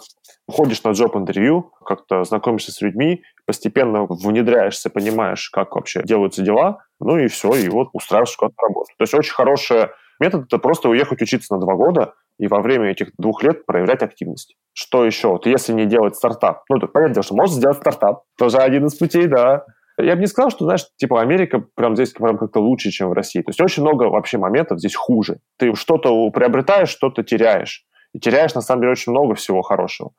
ходишь 0.51 0.83
на 0.83 0.93
джоб-интервью, 0.93 1.73
как-то 1.85 2.25
знакомишься 2.25 2.73
с 2.73 2.81
людьми, 2.81 3.23
постепенно 3.45 4.07
внедряешься, 4.09 4.89
понимаешь, 4.89 5.51
как 5.51 5.75
вообще 5.75 6.03
делаются 6.03 6.43
дела, 6.43 6.79
ну 7.01 7.19
и 7.19 7.29
все, 7.29 7.53
и 7.53 7.69
вот 7.69 7.89
устраиваешься 7.93 8.39
куда-то 8.39 8.55
работу. 8.63 8.89
То 8.97 9.03
есть 9.03 9.15
очень 9.15 9.35
хороший 9.35 9.89
метод– 10.21 10.45
это 10.47 10.59
просто 10.59 10.89
уехать 10.89 11.23
учиться 11.23 11.55
на 11.55 11.61
два 11.61 11.75
года, 11.75 12.15
и 12.39 12.49
во 12.49 12.61
время 12.61 12.91
этих 12.91 13.11
двух 13.19 13.43
лет 13.43 13.65
проявлять 13.67 14.03
активность. 14.03 14.57
Что 14.75 15.05
еще? 15.05 15.29
Вот 15.29 15.47
если 15.47 15.73
не 15.73 15.87
делать 15.87 16.17
стартап, 16.17 16.65
ну, 16.69 16.79
то 16.79 16.87
понятно, 16.87 17.23
что 17.23 17.35
можно 17.35 17.57
сделать 17.57 17.79
стартап, 17.79 18.25
тоже 18.39 18.59
один 18.59 18.87
из 18.87 18.95
путей, 18.95 19.27
да. 19.27 19.65
Я 19.99 20.15
бы 20.15 20.21
не 20.21 20.27
сказал, 20.27 20.51
что, 20.51 20.67
знаешь, 20.67 20.85
типа 20.99 21.23
Америка 21.23 21.65
прям 21.75 21.95
здесь 21.97 22.13
прям 22.13 22.37
как-то 22.37 22.61
лучше, 22.61 22.91
чем 22.91 23.09
в 23.09 23.13
России. 23.15 23.41
То 23.41 23.49
есть 23.49 23.61
очень 23.63 23.83
много 23.83 24.05
вообще 24.05 24.37
моментов 24.37 24.79
здесь 24.79 24.95
хуже. 24.95 25.39
Ты 25.59 25.75
что-то 25.75 26.31
приобретаешь, 26.31 26.91
что-то 26.91 27.23
теряешь. 27.23 27.85
И 28.13 28.19
теряешь, 28.19 28.55
на 28.55 28.61
самом 28.61 28.83
деле, 28.83 28.93
очень 28.93 29.13
много 29.13 29.35
всего 29.35 29.63
хорошего 29.63 30.13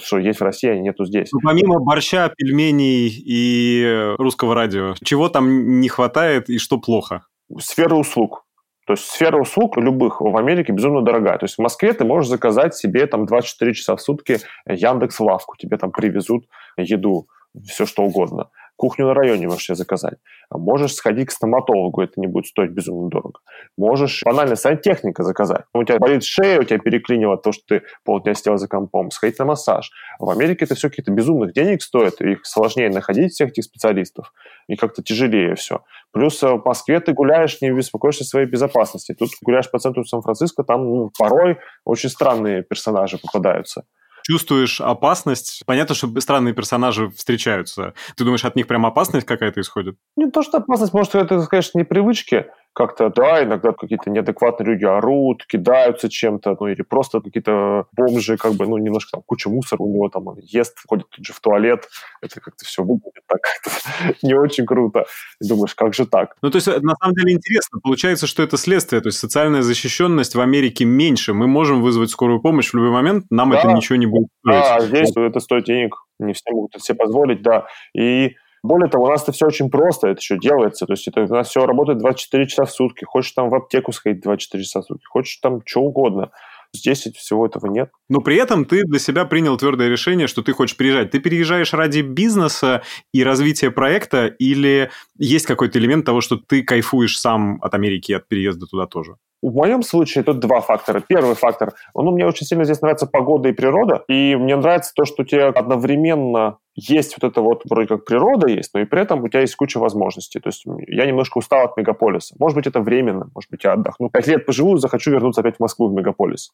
что 0.00 0.18
есть 0.18 0.40
в 0.40 0.42
России, 0.42 0.70
а 0.70 0.76
нету 0.76 1.04
здесь. 1.04 1.28
Ну, 1.32 1.40
помимо 1.42 1.78
борща, 1.80 2.32
пельменей 2.36 3.08
и 3.08 4.14
русского 4.18 4.54
радио, 4.54 4.94
чего 5.04 5.28
там 5.28 5.80
не 5.80 5.88
хватает 5.88 6.48
и 6.48 6.58
что 6.58 6.78
плохо? 6.78 7.26
Сфера 7.58 7.94
услуг. 7.94 8.44
То 8.86 8.94
есть 8.94 9.04
сфера 9.04 9.40
услуг 9.40 9.76
любых 9.76 10.20
в 10.20 10.36
Америке 10.36 10.72
безумно 10.72 11.02
дорогая. 11.02 11.38
То 11.38 11.44
есть 11.44 11.56
в 11.56 11.60
Москве 11.60 11.92
ты 11.92 12.04
можешь 12.04 12.28
заказать 12.28 12.74
себе 12.74 13.06
там 13.06 13.26
24 13.26 13.74
часа 13.74 13.96
в 13.96 14.00
сутки 14.00 14.40
Яндекс 14.66 15.20
лавку, 15.20 15.56
тебе 15.56 15.76
там 15.76 15.92
привезут 15.92 16.46
еду, 16.76 17.28
все 17.64 17.86
что 17.86 18.02
угодно 18.02 18.48
кухню 18.82 19.06
на 19.06 19.14
районе 19.14 19.46
можешь 19.46 19.66
себе 19.66 19.76
заказать. 19.76 20.18
А 20.50 20.58
можешь 20.58 20.94
сходить 20.94 21.28
к 21.28 21.30
стоматологу, 21.30 22.02
это 22.02 22.14
не 22.16 22.26
будет 22.26 22.46
стоить 22.46 22.72
безумно 22.72 23.08
дорого. 23.08 23.38
Можешь 23.78 24.22
банально 24.24 24.56
сантехника 24.56 25.22
заказать. 25.22 25.62
У 25.72 25.84
тебя 25.84 26.00
болит 26.00 26.24
шея, 26.24 26.58
у 26.58 26.64
тебя 26.64 26.80
переклинило 26.80 27.36
то, 27.36 27.52
что 27.52 27.62
ты 27.68 27.82
полдня 28.04 28.34
сидел 28.34 28.56
за 28.56 28.66
компом, 28.66 29.12
сходить 29.12 29.38
на 29.38 29.44
массаж. 29.44 29.92
В 30.18 30.28
Америке 30.28 30.64
это 30.64 30.74
все 30.74 30.90
каких-то 30.90 31.12
безумных 31.12 31.52
денег 31.52 31.80
стоит, 31.80 32.20
их 32.20 32.40
сложнее 32.42 32.90
находить, 32.90 33.34
всех 33.34 33.50
этих 33.50 33.62
специалистов, 33.62 34.32
и 34.66 34.74
как-то 34.74 35.00
тяжелее 35.00 35.54
все. 35.54 35.84
Плюс 36.10 36.42
э, 36.42 36.48
в 36.48 36.64
Москве 36.64 36.98
ты 36.98 37.12
гуляешь, 37.12 37.60
не 37.62 37.70
беспокоишься 37.70 38.24
своей 38.24 38.48
безопасности. 38.48 39.14
Тут 39.16 39.30
гуляешь 39.42 39.70
по 39.70 39.78
центру 39.78 40.04
Сан-Франциско, 40.04 40.64
там 40.64 40.84
ну, 40.84 41.12
порой 41.16 41.58
очень 41.84 42.08
странные 42.08 42.64
персонажи 42.64 43.16
попадаются 43.16 43.84
чувствуешь 44.22 44.80
опасность. 44.80 45.62
Понятно, 45.66 45.94
что 45.94 46.08
странные 46.20 46.54
персонажи 46.54 47.10
встречаются. 47.10 47.94
Ты 48.16 48.24
думаешь, 48.24 48.44
от 48.44 48.56
них 48.56 48.66
прям 48.66 48.86
опасность 48.86 49.26
какая-то 49.26 49.60
исходит? 49.60 49.96
Не 50.16 50.30
то, 50.30 50.42
что 50.42 50.58
опасность, 50.58 50.92
может, 50.92 51.14
это, 51.14 51.44
конечно, 51.46 51.78
непривычки, 51.78 52.46
как-то, 52.74 53.10
да, 53.10 53.44
иногда 53.44 53.72
какие-то 53.72 54.10
неадекватные 54.10 54.66
люди 54.66 54.84
орут, 54.84 55.44
кидаются 55.46 56.08
чем-то, 56.08 56.56
ну, 56.58 56.68
или 56.68 56.82
просто 56.82 57.20
какие-то 57.20 57.86
бомжи, 57.92 58.36
как 58.36 58.54
бы, 58.54 58.66
ну, 58.66 58.78
немножко 58.78 59.12
там 59.12 59.22
куча 59.26 59.50
мусора 59.50 59.82
у 59.82 59.92
него 59.92 60.08
там, 60.08 60.26
он 60.28 60.38
ест, 60.38 60.78
ходит 60.86 61.08
тут 61.10 61.24
же 61.24 61.32
в 61.32 61.40
туалет, 61.40 61.88
это 62.22 62.40
как-то 62.40 62.64
все 62.64 62.82
выглядит 62.82 63.22
так 63.26 63.40
не 64.22 64.34
очень 64.34 64.64
круто. 64.64 65.04
И 65.40 65.48
думаешь, 65.48 65.74
как 65.74 65.94
же 65.94 66.06
так? 66.06 66.34
Ну, 66.40 66.50
то 66.50 66.56
есть, 66.56 66.66
на 66.66 66.94
самом 66.96 67.14
деле 67.14 67.34
интересно, 67.34 67.78
получается, 67.82 68.26
что 68.26 68.42
это 68.42 68.56
следствие, 68.56 69.02
то 69.02 69.08
есть 69.08 69.18
социальная 69.18 69.62
защищенность 69.62 70.34
в 70.34 70.40
Америке 70.40 70.84
меньше, 70.84 71.34
мы 71.34 71.46
можем 71.46 71.82
вызвать 71.82 72.10
скорую 72.10 72.40
помощь 72.40 72.70
в 72.70 72.74
любой 72.74 72.90
момент, 72.90 73.26
нам 73.30 73.50
да. 73.50 73.58
это 73.58 73.68
ничего 73.68 73.96
не 73.96 74.06
будет 74.06 74.28
стоить. 74.40 74.60
Да, 74.60 74.80
здесь 74.80 75.12
это 75.14 75.40
стоит 75.40 75.64
денег, 75.64 75.96
не 76.18 76.32
все 76.32 76.50
могут 76.52 76.74
это 76.74 76.82
себе 76.82 76.96
позволить, 76.96 77.42
да, 77.42 77.66
и 77.94 78.36
более 78.62 78.88
того, 78.88 79.04
у 79.04 79.08
нас 79.08 79.22
это 79.22 79.32
все 79.32 79.46
очень 79.46 79.70
просто, 79.70 80.08
это 80.08 80.20
еще 80.20 80.38
делается. 80.38 80.86
То 80.86 80.92
есть 80.92 81.08
это, 81.08 81.22
у 81.22 81.26
нас 81.26 81.48
все 81.48 81.66
работает 81.66 81.98
24 81.98 82.46
часа 82.46 82.64
в 82.64 82.70
сутки. 82.70 83.04
Хочешь 83.04 83.32
там 83.32 83.48
в 83.48 83.54
аптеку 83.54 83.92
сходить 83.92 84.22
24 84.22 84.62
часа 84.62 84.80
в 84.82 84.84
сутки, 84.84 85.04
хочешь 85.06 85.36
там 85.36 85.62
что 85.64 85.80
угодно. 85.80 86.30
Здесь 86.74 87.02
всего 87.16 87.44
этого 87.44 87.66
нет. 87.66 87.90
Но 88.08 88.20
при 88.20 88.36
этом 88.36 88.64
ты 88.64 88.84
для 88.84 88.98
себя 88.98 89.26
принял 89.26 89.58
твердое 89.58 89.90
решение, 89.90 90.26
что 90.26 90.42
ты 90.42 90.52
хочешь 90.52 90.76
переезжать. 90.76 91.10
Ты 91.10 91.18
переезжаешь 91.18 91.74
ради 91.74 92.00
бизнеса 92.00 92.82
и 93.12 93.22
развития 93.22 93.70
проекта, 93.70 94.26
или 94.26 94.90
есть 95.18 95.44
какой-то 95.44 95.78
элемент 95.78 96.06
того, 96.06 96.22
что 96.22 96.36
ты 96.36 96.62
кайфуешь 96.62 97.18
сам 97.18 97.58
от 97.62 97.74
Америки 97.74 98.12
от 98.12 98.26
переезда 98.26 98.66
туда 98.66 98.86
тоже? 98.86 99.16
В 99.42 99.52
моем 99.52 99.82
случае 99.82 100.22
тут 100.22 100.38
два 100.38 100.60
фактора. 100.60 101.02
Первый 101.06 101.34
фактор, 101.34 101.74
ну, 101.94 102.12
мне 102.12 102.24
очень 102.24 102.46
сильно 102.46 102.64
здесь 102.64 102.80
нравится 102.80 103.08
погода 103.08 103.48
и 103.48 103.52
природа, 103.52 104.04
и 104.06 104.36
мне 104.36 104.54
нравится 104.54 104.92
то, 104.94 105.04
что 105.04 105.22
у 105.22 105.24
тебя 105.24 105.48
одновременно 105.48 106.58
есть 106.76 107.16
вот 107.20 107.28
это 107.28 107.42
вот 107.42 107.62
вроде 107.68 107.88
как 107.88 108.04
природа 108.04 108.46
есть, 108.46 108.72
но 108.72 108.80
и 108.80 108.84
при 108.84 109.02
этом 109.02 109.24
у 109.24 109.28
тебя 109.28 109.40
есть 109.40 109.56
куча 109.56 109.78
возможностей. 109.78 110.38
То 110.38 110.48
есть 110.48 110.64
я 110.86 111.06
немножко 111.06 111.38
устал 111.38 111.64
от 111.64 111.76
мегаполиса. 111.76 112.36
Может 112.38 112.54
быть, 112.54 112.68
это 112.68 112.80
временно, 112.80 113.30
может 113.34 113.50
быть, 113.50 113.64
я 113.64 113.72
отдохну. 113.72 114.10
Пять 114.10 114.28
лет 114.28 114.46
поживу, 114.46 114.76
захочу 114.76 115.10
вернуться 115.10 115.40
опять 115.40 115.56
в 115.56 115.60
Москву, 115.60 115.88
в 115.88 115.92
мегаполис. 115.92 116.52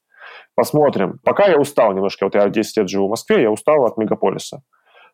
Посмотрим. 0.54 1.20
Пока 1.24 1.46
я 1.46 1.58
устал 1.58 1.92
немножко. 1.92 2.24
Вот 2.24 2.34
я 2.34 2.48
10 2.48 2.76
лет 2.78 2.88
живу 2.88 3.08
в 3.08 3.10
Москве, 3.10 3.42
я 3.42 3.50
устал 3.50 3.84
от 3.84 3.98
мегаполиса. 3.98 4.62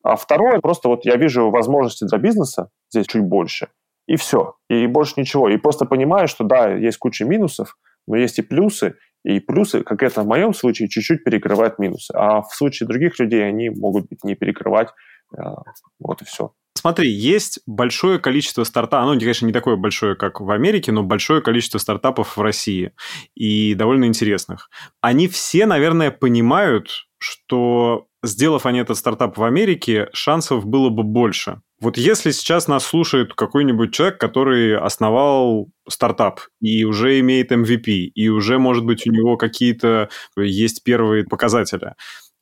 А 0.04 0.14
второе, 0.14 0.60
просто 0.60 0.88
вот 0.88 1.04
я 1.04 1.16
вижу 1.16 1.50
возможности 1.50 2.04
для 2.04 2.18
бизнеса 2.18 2.68
здесь 2.88 3.06
чуть 3.06 3.24
больше 3.24 3.68
и 4.06 4.16
все. 4.16 4.56
И 4.68 4.86
больше 4.86 5.14
ничего. 5.16 5.48
И 5.48 5.56
просто 5.56 5.86
понимаю, 5.86 6.28
что 6.28 6.44
да, 6.44 6.72
есть 6.72 6.98
куча 6.98 7.24
минусов, 7.24 7.76
но 8.06 8.16
есть 8.16 8.38
и 8.38 8.42
плюсы, 8.42 8.96
и 9.24 9.40
плюсы, 9.40 9.82
как 9.82 10.02
это 10.02 10.22
в 10.22 10.26
моем 10.26 10.52
случае, 10.52 10.88
чуть-чуть 10.88 11.24
перекрывают 11.24 11.78
минусы. 11.78 12.12
А 12.14 12.42
в 12.42 12.54
случае 12.54 12.86
других 12.86 13.18
людей 13.18 13.46
они 13.46 13.70
могут 13.70 14.08
быть 14.08 14.22
не 14.24 14.34
перекрывать. 14.34 14.88
А, 15.36 15.62
вот 15.98 16.22
и 16.22 16.24
все. 16.24 16.52
Смотри, 16.76 17.08
есть 17.08 17.60
большое 17.66 18.18
количество 18.18 18.64
стартапов, 18.64 19.14
ну, 19.14 19.18
конечно, 19.18 19.46
не 19.46 19.52
такое 19.52 19.76
большое, 19.76 20.16
как 20.16 20.40
в 20.40 20.50
Америке, 20.50 20.92
но 20.92 21.02
большое 21.02 21.40
количество 21.40 21.78
стартапов 21.78 22.36
в 22.36 22.42
России 22.42 22.92
и 23.34 23.74
довольно 23.74 24.04
интересных. 24.04 24.68
Они 25.00 25.28
все, 25.28 25.66
наверное, 25.66 26.10
понимают, 26.10 27.06
что 27.18 28.08
сделав 28.24 28.66
они 28.66 28.80
этот 28.80 28.96
стартап 28.96 29.36
в 29.38 29.44
Америке, 29.44 30.08
шансов 30.12 30.66
было 30.66 30.88
бы 30.88 31.02
больше. 31.02 31.60
Вот 31.80 31.98
если 31.98 32.30
сейчас 32.30 32.66
нас 32.66 32.84
слушает 32.84 33.34
какой-нибудь 33.34 33.92
человек, 33.92 34.18
который 34.18 34.76
основал 34.76 35.68
стартап 35.88 36.40
и 36.60 36.84
уже 36.84 37.20
имеет 37.20 37.52
MVP, 37.52 38.10
и 38.14 38.28
уже, 38.28 38.58
может 38.58 38.84
быть, 38.84 39.06
у 39.06 39.10
него 39.10 39.36
какие-то 39.36 40.08
есть 40.36 40.82
первые 40.82 41.24
показатели, 41.24 41.94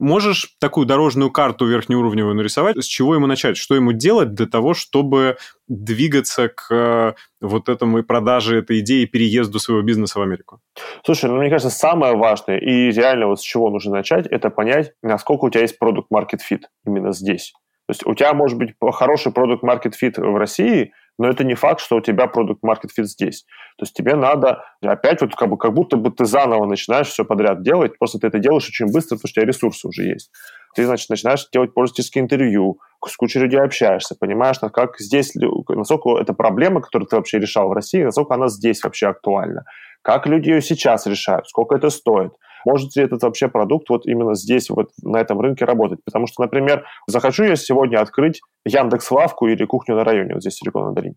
Можешь 0.02 0.56
такую 0.58 0.84
дорожную 0.84 1.30
карту 1.30 1.64
верхнеуровневую 1.64 2.34
нарисовать? 2.34 2.76
С 2.76 2.86
чего 2.86 3.14
ему 3.14 3.28
начать? 3.28 3.56
Что 3.56 3.76
ему 3.76 3.92
делать 3.92 4.34
для 4.34 4.46
того, 4.46 4.74
чтобы 4.74 5.36
двигаться 5.68 6.48
к 6.48 7.14
вот 7.40 7.68
этому 7.68 8.02
продаже 8.02 8.58
этой 8.58 8.80
идеи, 8.80 9.04
переезду 9.04 9.60
своего 9.60 9.82
бизнеса 9.82 10.18
в 10.18 10.22
Америку? 10.22 10.58
Слушай, 11.04 11.30
ну, 11.30 11.36
мне 11.36 11.50
кажется, 11.50 11.70
самое 11.70 12.16
важное 12.16 12.58
и 12.58 12.90
реально 12.90 13.28
вот 13.28 13.38
с 13.38 13.44
чего 13.44 13.70
нужно 13.70 13.92
начать, 13.92 14.26
это 14.26 14.50
понять, 14.50 14.92
насколько 15.02 15.44
у 15.44 15.50
тебя 15.50 15.60
есть 15.60 15.78
продукт 15.78 16.10
market 16.12 16.40
fit 16.50 16.62
именно 16.84 17.12
здесь. 17.12 17.52
То 17.86 17.90
есть 17.90 18.04
у 18.04 18.12
тебя 18.16 18.34
может 18.34 18.58
быть 18.58 18.74
хороший 18.92 19.30
продукт 19.30 19.62
market 19.62 19.92
fit 20.02 20.20
в 20.20 20.36
России, 20.36 20.92
но 21.18 21.28
это 21.28 21.44
не 21.44 21.54
факт, 21.54 21.80
что 21.80 21.96
у 21.96 22.00
тебя 22.00 22.26
продукт 22.26 22.64
market 22.64 22.90
fit 22.98 23.04
здесь. 23.04 23.44
То 23.78 23.84
есть 23.84 23.94
тебе 23.94 24.14
надо 24.14 24.64
опять 24.82 25.20
вот 25.20 25.34
как, 25.34 25.48
бы, 25.48 25.58
как 25.58 25.72
будто 25.74 25.96
бы 25.96 26.10
ты 26.10 26.24
заново 26.24 26.66
начинаешь 26.66 27.08
все 27.08 27.24
подряд 27.24 27.62
делать, 27.62 27.98
просто 27.98 28.18
ты 28.18 28.26
это 28.26 28.38
делаешь 28.38 28.68
очень 28.68 28.92
быстро, 28.92 29.16
потому 29.16 29.28
что 29.28 29.40
у 29.40 29.42
тебя 29.42 29.52
ресурсы 29.52 29.88
уже 29.88 30.04
есть. 30.04 30.30
Ты, 30.74 30.84
значит, 30.86 31.10
начинаешь 31.10 31.46
делать 31.52 31.74
пользовательские 31.74 32.24
интервью, 32.24 32.78
с 33.06 33.16
кучей 33.16 33.40
людей 33.40 33.60
общаешься, 33.60 34.14
понимаешь, 34.18 34.58
как 34.58 34.98
здесь, 34.98 35.32
насколько 35.68 36.18
эта 36.20 36.32
проблема, 36.32 36.80
которую 36.80 37.08
ты 37.08 37.16
вообще 37.16 37.38
решал 37.38 37.68
в 37.68 37.72
России, 37.72 38.02
насколько 38.02 38.34
она 38.34 38.48
здесь 38.48 38.82
вообще 38.82 39.08
актуальна. 39.08 39.64
Как 40.02 40.26
люди 40.26 40.50
ее 40.50 40.62
сейчас 40.62 41.06
решают, 41.06 41.48
сколько 41.48 41.76
это 41.76 41.90
стоит. 41.90 42.32
Может 42.64 42.96
ли 42.96 43.04
этот 43.04 43.22
вообще 43.22 43.48
продукт 43.48 43.88
вот 43.90 44.06
именно 44.06 44.34
здесь, 44.34 44.70
вот 44.70 44.90
на 45.02 45.18
этом 45.18 45.40
рынке 45.40 45.64
работать? 45.64 46.00
Потому 46.04 46.26
что, 46.26 46.42
например, 46.42 46.84
захочу 47.06 47.44
я 47.44 47.56
сегодня 47.56 48.00
открыть 48.00 48.40
Яндекс 48.64 49.10
Лавку 49.10 49.46
или 49.46 49.64
кухню 49.64 49.96
на 49.96 50.04
районе, 50.04 50.34
вот 50.34 50.42
здесь 50.42 50.54
в 50.54 50.58
Силиконовой 50.58 50.94
долине. 50.94 51.16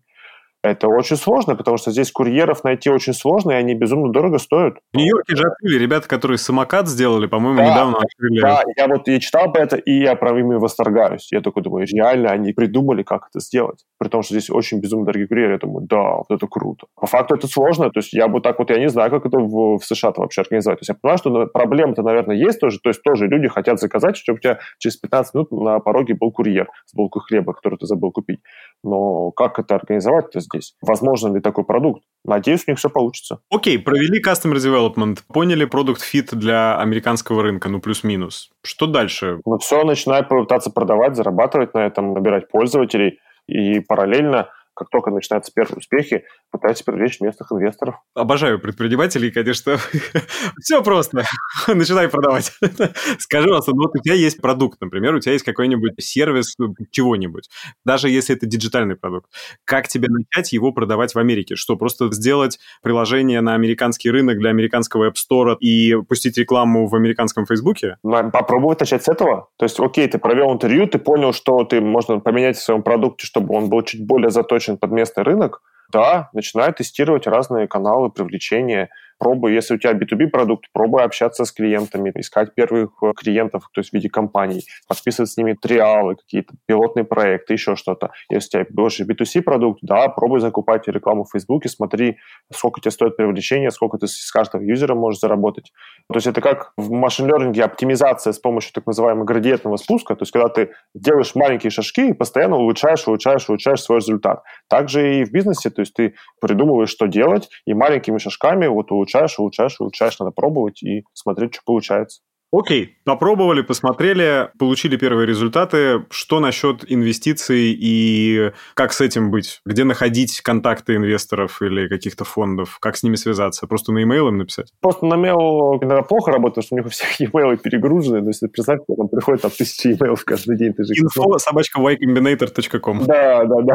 Это 0.66 0.88
очень 0.88 1.16
сложно, 1.16 1.54
потому 1.54 1.76
что 1.76 1.90
здесь 1.90 2.10
курьеров 2.10 2.64
найти 2.64 2.90
очень 2.90 3.12
сложно, 3.12 3.52
и 3.52 3.54
они 3.54 3.74
безумно 3.74 4.12
дорого 4.12 4.38
стоят. 4.38 4.78
В 4.92 4.96
Нью-Йорке 4.96 5.36
же 5.36 5.46
открыли 5.46 5.78
ребята, 5.78 6.08
которые 6.08 6.38
самокат 6.38 6.88
сделали, 6.88 7.26
по-моему, 7.26 7.58
да, 7.58 7.70
недавно 7.70 7.98
открыли. 7.98 8.40
Да, 8.40 8.62
я 8.76 8.88
вот 8.88 9.08
и 9.08 9.20
читал 9.20 9.52
про 9.52 9.62
это, 9.62 9.76
и 9.76 9.92
я 9.92 10.16
про 10.16 10.38
ими 10.38 10.56
восторгаюсь. 10.56 11.28
Я 11.32 11.40
такой 11.40 11.62
думаю, 11.62 11.86
реально 11.86 12.30
они 12.30 12.52
придумали, 12.52 13.02
как 13.02 13.28
это 13.30 13.40
сделать. 13.40 13.84
При 13.98 14.08
том, 14.08 14.22
что 14.22 14.34
здесь 14.34 14.50
очень 14.50 14.80
безумно 14.80 15.06
дорогие 15.06 15.28
курьеры. 15.28 15.52
Я 15.52 15.58
думаю, 15.58 15.86
да, 15.86 16.16
вот 16.16 16.30
это 16.30 16.46
круто. 16.46 16.86
По 16.94 17.06
факту 17.06 17.34
это 17.34 17.46
сложно, 17.46 17.90
то 17.90 18.00
есть 18.00 18.12
я 18.12 18.28
бы 18.28 18.40
так 18.40 18.58
вот, 18.58 18.70
я 18.70 18.78
не 18.78 18.88
знаю, 18.88 19.10
как 19.10 19.26
это 19.26 19.38
в, 19.38 19.78
в 19.78 19.84
США-то 19.84 20.20
вообще 20.20 20.42
организовать. 20.42 20.80
То 20.80 20.82
есть 20.82 20.88
я 20.88 20.94
понимаю, 20.94 21.18
что 21.18 21.46
проблема-то, 21.46 22.02
наверное, 22.02 22.36
есть 22.36 22.60
тоже, 22.60 22.78
то 22.82 22.90
есть 22.90 23.02
тоже 23.02 23.26
люди 23.26 23.48
хотят 23.48 23.78
заказать, 23.78 24.16
чтобы 24.16 24.38
у 24.38 24.40
тебя 24.40 24.58
через 24.78 24.96
15 24.96 25.34
минут 25.34 25.52
на 25.52 25.78
пороге 25.78 26.14
был 26.14 26.32
курьер 26.32 26.68
с 26.86 26.94
булкой 26.94 27.22
хлеба, 27.22 27.52
который 27.52 27.78
ты 27.78 27.86
забыл 27.86 28.10
купить. 28.10 28.40
Но 28.86 29.32
как 29.32 29.58
это 29.58 29.74
организовать-то 29.74 30.40
здесь? 30.40 30.74
Возможно 30.80 31.34
ли 31.34 31.40
такой 31.40 31.64
продукт? 31.64 32.02
Надеюсь, 32.24 32.64
у 32.66 32.70
них 32.70 32.78
все 32.78 32.88
получится. 32.88 33.40
Окей, 33.50 33.78
провели 33.78 34.22
Customer 34.22 34.54
Development, 34.54 35.18
поняли 35.26 35.64
продукт 35.64 36.00
фит 36.00 36.32
для 36.32 36.78
американского 36.78 37.42
рынка, 37.42 37.68
ну 37.68 37.80
плюс-минус. 37.80 38.50
Что 38.64 38.86
дальше? 38.86 39.40
Ну 39.44 39.58
все, 39.58 39.82
начинаю 39.84 40.26
пытаться 40.26 40.70
продавать, 40.70 41.16
зарабатывать 41.16 41.74
на 41.74 41.86
этом, 41.86 42.14
набирать 42.14 42.48
пользователей. 42.48 43.18
И 43.48 43.80
параллельно 43.80 44.48
как 44.76 44.90
только 44.90 45.10
начинаются 45.10 45.50
первые 45.52 45.78
успехи, 45.78 46.24
пытайтесь 46.50 46.82
привлечь 46.82 47.20
местных 47.20 47.50
инвесторов. 47.50 47.96
Обожаю 48.14 48.60
предпринимателей, 48.60 49.30
конечно. 49.30 49.78
Все 50.60 50.82
просто. 50.82 51.24
Начинай 51.66 52.08
продавать. 52.08 52.52
Скажи, 53.18 53.46
пожалуйста, 53.46 53.72
ну 53.74 53.82
вот 53.82 53.96
у 53.96 54.02
тебя 54.02 54.14
есть 54.14 54.40
продукт, 54.40 54.80
например, 54.80 55.14
у 55.14 55.20
тебя 55.20 55.32
есть 55.32 55.44
какой-нибудь 55.44 55.92
сервис 55.98 56.54
ну, 56.58 56.74
чего-нибудь, 56.90 57.48
даже 57.84 58.08
если 58.08 58.36
это 58.36 58.46
диджитальный 58.46 58.96
продукт. 58.96 59.30
Как 59.64 59.88
тебе 59.88 60.08
начать 60.08 60.52
его 60.52 60.72
продавать 60.72 61.14
в 61.14 61.18
Америке? 61.18 61.56
Что, 61.56 61.76
просто 61.76 62.12
сделать 62.12 62.58
приложение 62.82 63.40
на 63.40 63.54
американский 63.54 64.10
рынок 64.10 64.38
для 64.38 64.50
американского 64.50 65.10
App 65.10 65.14
Store 65.14 65.56
и 65.58 65.94
пустить 66.02 66.36
рекламу 66.38 66.86
в 66.86 66.94
американском 66.94 67.46
Фейсбуке? 67.46 67.96
Попробовать 68.02 68.80
начать 68.80 69.04
с 69.04 69.08
этого. 69.08 69.48
То 69.56 69.64
есть, 69.64 69.78
окей, 69.80 70.08
ты 70.08 70.18
провел 70.18 70.52
интервью, 70.52 70.86
ты 70.86 70.98
понял, 70.98 71.32
что 71.32 71.64
ты 71.64 71.80
можно 71.80 72.18
поменять 72.18 72.56
в 72.56 72.62
своем 72.62 72.82
продукте, 72.82 73.26
чтобы 73.26 73.54
он 73.54 73.68
был 73.68 73.82
чуть 73.82 74.04
более 74.04 74.30
заточен 74.30 74.65
под 74.74 74.90
местный 74.90 75.22
рынок. 75.22 75.62
Да, 75.92 76.30
начинай 76.32 76.72
тестировать 76.72 77.26
разные 77.26 77.68
каналы 77.68 78.10
привлечения 78.10 78.90
Пробуй, 79.18 79.54
если 79.54 79.74
у 79.74 79.78
тебя 79.78 79.92
B2B 79.92 80.28
продукт, 80.28 80.66
пробуй 80.72 81.02
общаться 81.02 81.46
с 81.46 81.52
клиентами, 81.52 82.12
искать 82.16 82.54
первых 82.54 82.90
э, 83.02 83.12
клиентов, 83.16 83.70
то 83.72 83.80
есть 83.80 83.90
в 83.90 83.92
виде 83.94 84.10
компаний, 84.10 84.64
подписывать 84.86 85.30
с 85.30 85.38
ними 85.38 85.54
триалы, 85.54 86.16
какие-то 86.16 86.54
пилотные 86.66 87.04
проекты, 87.04 87.54
еще 87.54 87.76
что-то. 87.76 88.10
Если 88.28 88.58
у 88.58 88.64
тебя 88.64 88.66
больше 88.70 89.04
B2C 89.04 89.40
продукт, 89.40 89.78
да, 89.80 90.08
пробуй 90.08 90.40
закупать 90.40 90.86
рекламу 90.86 91.24
в 91.24 91.30
Фейсбуке, 91.32 91.70
смотри, 91.70 92.18
сколько 92.52 92.80
тебе 92.82 92.90
стоит 92.90 93.16
привлечение, 93.16 93.70
сколько 93.70 93.96
ты 93.96 94.06
с 94.06 94.30
каждого 94.30 94.62
юзера 94.62 94.94
можешь 94.94 95.20
заработать. 95.20 95.72
То 96.12 96.16
есть 96.16 96.26
это 96.26 96.42
как 96.42 96.72
в 96.76 96.90
машин-лернинге 96.90 97.64
оптимизация 97.64 98.34
с 98.34 98.38
помощью 98.38 98.74
так 98.74 98.86
называемого 98.86 99.24
градиентного 99.24 99.76
спуска, 99.76 100.14
то 100.14 100.24
есть 100.24 100.32
когда 100.32 100.48
ты 100.48 100.72
делаешь 100.94 101.34
маленькие 101.34 101.70
шажки 101.70 102.10
и 102.10 102.12
постоянно 102.12 102.56
улучшаешь, 102.56 103.08
улучшаешь, 103.08 103.48
улучшаешь 103.48 103.80
свой 103.80 104.00
результат. 104.00 104.42
Также 104.68 105.20
и 105.20 105.24
в 105.24 105.32
бизнесе, 105.32 105.70
то 105.70 105.80
есть 105.80 105.94
ты 105.94 106.14
придумываешь, 106.38 106.90
что 106.90 107.06
делать, 107.06 107.48
и 107.66 107.72
маленькими 107.72 108.18
шажками 108.18 108.66
вот 108.66 108.92
улучшаешь 108.92 109.05
улучшаешь, 109.06 109.38
улучшаешь, 109.38 109.80
улучшаешь, 109.80 110.18
надо 110.18 110.32
пробовать 110.32 110.82
и 110.82 111.04
смотреть, 111.14 111.54
что 111.54 111.62
получается. 111.64 112.20
Окей, 112.52 112.96
попробовали, 113.04 113.62
посмотрели, 113.62 114.50
получили 114.58 114.96
первые 114.96 115.26
результаты. 115.26 116.04
Что 116.10 116.38
насчет 116.38 116.84
инвестиций 116.90 117.76
и 117.78 118.52
как 118.74 118.92
с 118.92 119.00
этим 119.00 119.30
быть? 119.32 119.60
Где 119.64 119.82
находить 119.82 120.40
контакты 120.42 120.94
инвесторов 120.94 121.60
или 121.60 121.88
каких-то 121.88 122.24
фондов? 122.24 122.78
Как 122.80 122.96
с 122.96 123.02
ними 123.02 123.16
связаться? 123.16 123.66
Просто 123.66 123.92
на 123.92 123.98
e-mail 123.98 124.28
им 124.28 124.38
написать? 124.38 124.72
Просто 124.80 125.06
на 125.06 125.14
mail 125.14 125.78
иногда 125.82 126.02
плохо 126.02 126.30
работает, 126.30 126.54
потому 126.54 126.62
что 126.62 126.74
у 126.74 126.78
них 126.78 126.86
у 126.86 126.90
всех 126.90 127.20
e-mail 127.20 127.56
перегружены. 127.56 128.20
То 128.22 128.28
есть, 128.28 128.40
представь, 128.40 128.78
там 128.96 129.08
приходит 129.08 129.42
там 129.42 129.50
тысячи 129.50 129.88
e-mail 129.88 130.16
каждый 130.24 130.56
день. 130.56 130.72
Ты 130.72 130.84
же 130.84 130.94
Info 130.94 131.38
собачка 131.38 131.80
ycombinator.com. 131.80 133.06
Да, 133.06 133.44
да, 133.44 133.56
да. 133.62 133.74